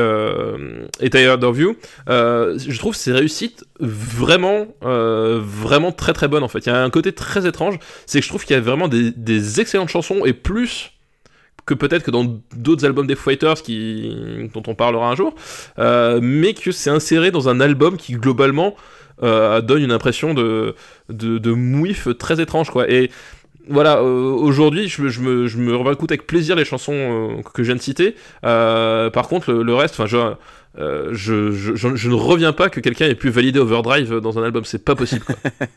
[1.00, 1.76] et Tired of You,
[2.08, 6.66] je trouve ces réussites vraiment, vraiment très très bonnes en fait.
[6.66, 8.88] Il y a un côté très étrange, c'est que je trouve qu'il y a vraiment
[8.88, 10.92] des, des excellentes chansons, et plus
[11.66, 15.34] que peut-être que dans d'autres albums des Fighters qui, dont on parlera un jour,
[15.76, 18.74] mais que c'est inséré dans un album qui globalement
[19.22, 20.74] euh, donne une impression de,
[21.08, 22.90] de, mouif très étrange, quoi.
[22.90, 23.10] Et
[23.68, 27.76] voilà, euh, aujourd'hui, je, me, je me avec plaisir les chansons euh, que je viens
[27.76, 28.16] de citer.
[28.42, 33.28] par contre, le, reste, enfin, je, je, je, ne reviens pas que quelqu'un ait pu
[33.28, 35.26] valider Overdrive dans un album, c'est pas possible.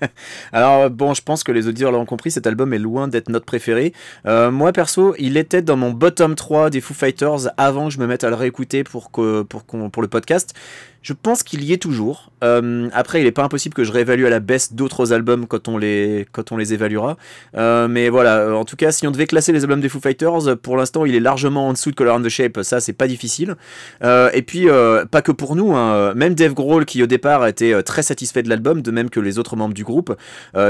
[0.53, 3.45] Alors bon, je pense que les auditeurs l'ont compris, cet album est loin d'être notre
[3.45, 3.91] préféré.
[4.25, 8.07] Moi perso, il était dans mon bottom 3 des Foo Fighters avant que je me
[8.07, 10.55] mette à le réécouter pour, que, pour, pour le podcast.
[11.03, 12.31] Je pense qu'il y est toujours.
[12.45, 15.67] Euh, après, il n'est pas impossible que je réévalue à la baisse d'autres albums quand
[15.67, 16.25] on les,
[16.73, 17.17] évaluera.
[17.57, 19.99] Euh, mais voilà, euh, en tout cas, si on devait classer les albums des Foo
[19.99, 22.57] Fighters, pour l'instant, il est largement en dessous de Color and the Shape.
[22.63, 23.55] Ça, c'est pas difficile.
[24.01, 24.67] et puis,
[25.11, 25.73] pas que pour nous.
[25.73, 29.19] Hein, même Dave Grohl, qui au départ était très satisfait de l'album, de même que
[29.19, 30.15] les autres membres du groupe,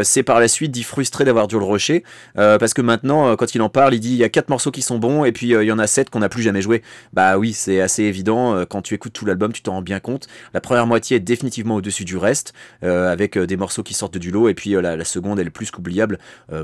[0.01, 2.03] c'est par la suite dit frustré d'avoir dû le rusher.
[2.35, 4.81] parce que maintenant, quand il en parle, il dit il y a quatre morceaux qui
[4.81, 6.81] sont bons et puis il y en a sept qu'on n'a plus jamais joué.
[7.13, 8.65] Bah oui, c'est assez évident.
[8.65, 10.22] Quand tu écoutes tout l'album, tu t'en rends bien compte.
[10.53, 14.17] La première moitié est définitivement au-dessus du reste, euh, avec euh, des morceaux qui sortent
[14.17, 16.17] du lot, et puis euh, la, seconde est le plus qu'oubliable,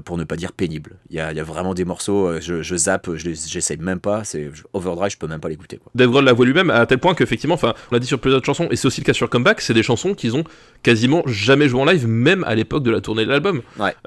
[0.06, 0.96] pour ne pas dire pénible.
[1.10, 5.28] Il y a, vraiment des morceaux, je, zappe, j'essaye même pas, c'est Overdrive, je peux
[5.28, 5.80] même pas l'écouter.
[5.94, 8.68] Dave Grohl l'avoue lui-même, à tel point qu'effectivement, enfin, on l'a dit sur plusieurs chansons,
[8.72, 10.44] et c'est aussi le cas sur Comeback, c'est des chansons qu'ils ont
[10.84, 13.62] quasiment jamais joué en live, même à l'époque de la tournée de l'album.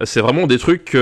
[0.05, 0.97] C'est vraiment des trucs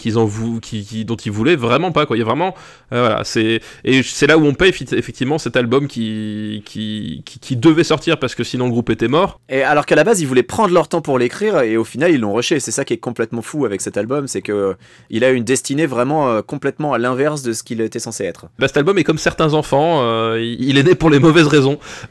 [0.00, 0.28] qu'ils en
[0.60, 2.16] qui, dont ils voulaient vraiment pas quoi.
[2.16, 2.54] Il y a vraiment
[2.92, 7.56] euh, voilà, c'est et c'est là où on paye effectivement cet album qui, qui, qui
[7.56, 9.40] devait sortir parce que sinon le groupe était mort.
[9.48, 12.10] Et alors qu'à la base ils voulaient prendre leur temps pour l'écrire et au final
[12.12, 12.58] ils l'ont rushé.
[12.60, 14.76] C'est ça qui est complètement fou avec cet album, c'est que
[15.10, 18.46] il a une destinée vraiment euh, complètement à l'inverse de ce qu'il était censé être.
[18.58, 21.78] Bah, cet album est comme certains enfants, euh, il est né pour les mauvaises raisons.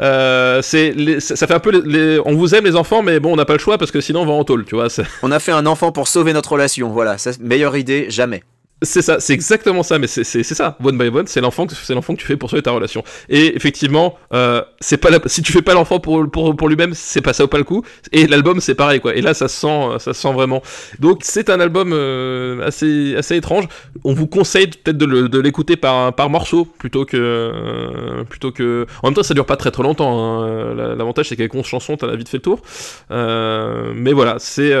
[0.00, 3.36] Euh, c'est ça fait un peu les, on vous aime les enfants mais bon on
[3.36, 4.88] n'a pas le choix parce que sinon on va en tôle tu vois
[5.22, 8.42] on a fait un enfant pour sauver notre relation voilà meilleure idée jamais
[8.82, 10.76] c'est ça, c'est exactement ça, mais c'est ça.
[10.82, 13.02] One by one, c'est l'enfant que l'enfant que tu fais pour sauver ta relation.
[13.28, 17.20] Et effectivement, euh, c'est pas si tu fais pas l'enfant pour pour, pour lui-même, c'est
[17.20, 17.84] pas ça au pas le coup.
[18.12, 19.14] Et l'album, c'est pareil quoi.
[19.14, 20.62] Et là, ça sent ça sent vraiment.
[20.98, 23.68] Donc c'est un album euh, assez assez étrange.
[24.04, 28.86] On vous conseille peut-être de l'écouter par par morceau plutôt que euh, plutôt que.
[29.02, 30.42] En même temps, ça dure pas très très longtemps.
[30.42, 30.94] Hein.
[30.96, 32.60] L'avantage c'est qu'avec 11 chansons, t'as la vite fait le tour.
[33.10, 34.72] Euh, mais voilà, c'est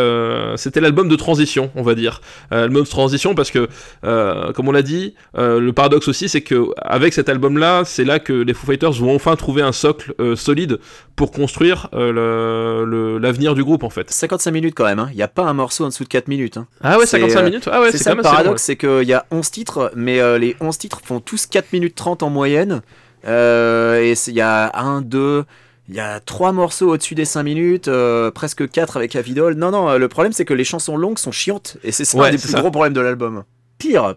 [0.56, 2.20] c'était l'album de transition, on va dire.
[2.50, 3.68] L'album de transition parce que
[4.04, 8.04] euh, comme on l'a dit, euh, le paradoxe aussi, c'est que avec cet album-là, c'est
[8.04, 10.78] là que les Foo Fighters vont enfin trouver un socle euh, solide
[11.16, 14.10] pour construire l'avenir du groupe en fait.
[14.10, 15.08] 55 minutes quand même, hein.
[15.10, 16.56] il n'y a pas un morceau en dessous de 4 minutes.
[16.56, 16.66] Hein.
[16.82, 19.50] Ah ouais, 55 minutes ah ouais, C'est ça le paradoxe, c'est qu'il y a 11
[19.50, 22.82] titres, mais les 11 titres font tous 4 minutes 30 en moyenne.
[23.24, 25.44] et il y a 1, 2,
[25.88, 27.90] il y a trois morceaux au-dessus des 5 minutes,
[28.34, 29.54] presque 4 avec Avidol.
[29.54, 31.76] Non, non, le problème c'est que les chansons longues sont chiantes.
[31.84, 33.44] Et c'est ça un des plus gros problèmes de l'album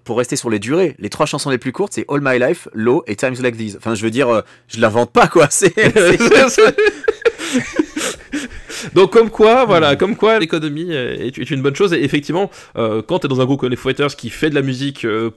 [0.04, 2.68] pour rester sur les durées, les trois chansons les plus courtes, c'est All My Life,
[2.74, 3.78] Low et Times Like These.
[3.78, 5.48] Enfin, je veux dire, euh, je l'invente pas, quoi.
[5.50, 5.74] C'est.
[8.94, 11.94] Donc comme quoi, voilà, comme quoi l'économie est, une bonne chose.
[11.94, 14.56] Et effectivement, euh, quand tu es dans un groupe comme les Fighters qui fait de
[14.56, 15.32] la musique euh,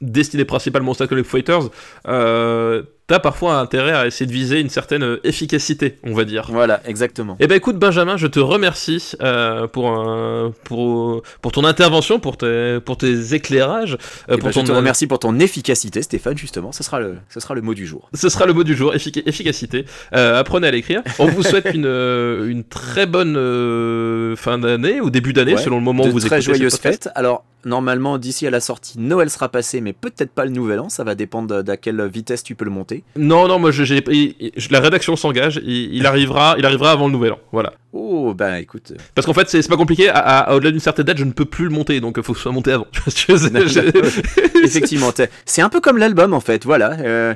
[0.00, 1.70] destinée principalement aux Foo Fighters,
[3.06, 6.46] t'as parfois intérêt à essayer de viser une certaine euh, efficacité, on va dire.
[6.50, 7.36] Voilà, exactement.
[7.40, 10.02] Eh ben écoute Benjamin, je te remercie euh, pour,
[10.64, 13.98] pour, pour ton intervention, pour tes, pour tes éclairages.
[14.30, 16.72] Euh, pour ben, ton, je te remercie pour ton efficacité, Stéphane, justement.
[16.72, 18.08] Ce sera le, ce sera le mot du jour.
[18.14, 19.84] Ce sera le mot du jour, efficacité.
[20.12, 21.02] apprenez à l'écrire.
[21.18, 23.34] On vous souhaite une, une très bonne
[24.36, 26.42] fin d'année ou début d'année, selon le moment où vous très écoutez.
[26.42, 27.08] Très joyeuse fête.
[27.14, 30.88] Alors, normalement, d'ici à la sortie, Noël sera passé, mais peut-être pas le nouvel an.
[30.88, 33.01] Ça va dépendre d'à quelle vitesse tu peux le monter.
[33.16, 33.70] Non, non, moi,
[34.70, 35.60] la rédaction s'engage.
[35.64, 37.38] Il, arrivera, il arrivera avant le nouvel an.
[37.52, 37.74] Voilà.
[37.92, 38.92] Oh, ben écoute.
[39.14, 40.08] Parce qu'en fait, c'est, pas compliqué.
[40.08, 42.38] À, au-delà d'une certaine date, je ne peux plus le monter, donc il faut que
[42.38, 42.86] ce soit monté avant.
[44.64, 45.10] Effectivement,
[45.44, 46.64] c'est un peu comme l'album en fait.
[46.64, 46.92] Voilà.
[47.00, 47.34] Euh,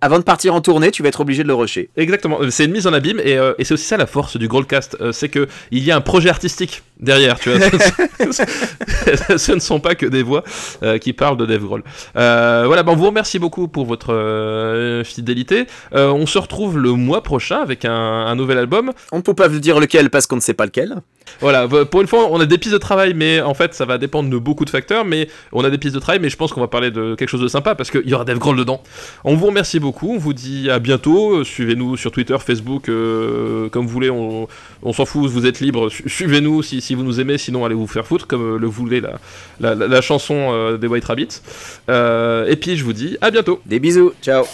[0.00, 1.90] avant de partir en tournée, tu vas être obligé de le rusher.
[1.96, 4.48] Exactement, c'est une mise en abîme et, euh, et c'est aussi ça la force du
[4.48, 7.58] Growlcast, euh, c'est que il y a un projet artistique derrière, tu vois.
[9.38, 10.44] Ce ne sont pas que des voix
[10.82, 11.82] euh, qui parlent de Dave Grohl.
[12.14, 15.66] voilà, ben on vous remercie beaucoup pour votre fidélité.
[15.92, 18.92] on se retrouve le mois prochain avec un, un, nouvel album.
[19.12, 20.96] On ne peut pas vous dire lequel parce qu'on ne sait pas lequel.
[21.40, 23.98] Voilà, pour une fois, on a des pistes de travail, mais en fait, ça va
[23.98, 25.04] dépendre de beaucoup de facteurs.
[25.04, 27.28] Mais on a des pistes de travail, mais je pense qu'on va parler de quelque
[27.28, 28.82] chose de sympa parce qu'il y aura Dave Grohl dedans.
[29.24, 31.44] On vous remercie beaucoup on vous dit à bientôt.
[31.44, 34.10] Suivez-nous sur Twitter, Facebook, euh, comme vous voulez.
[34.10, 34.48] On,
[34.92, 35.88] s'en fout, vous êtes libre.
[36.06, 37.38] Suivez-nous si, vous nous aimez.
[37.38, 39.02] Sinon, allez vous faire foutre, comme le voulait
[39.60, 41.40] la, la, chanson euh, des White Rabbits.
[41.88, 43.60] Euh, et puis, je vous dis à bientôt.
[43.66, 44.12] Des bisous.
[44.22, 44.44] Ciao.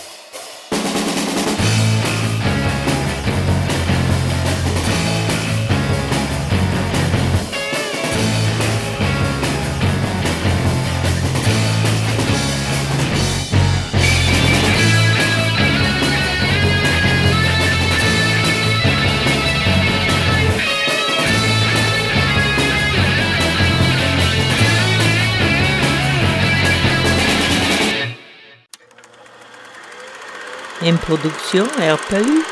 [30.86, 32.44] Une production Airpelu.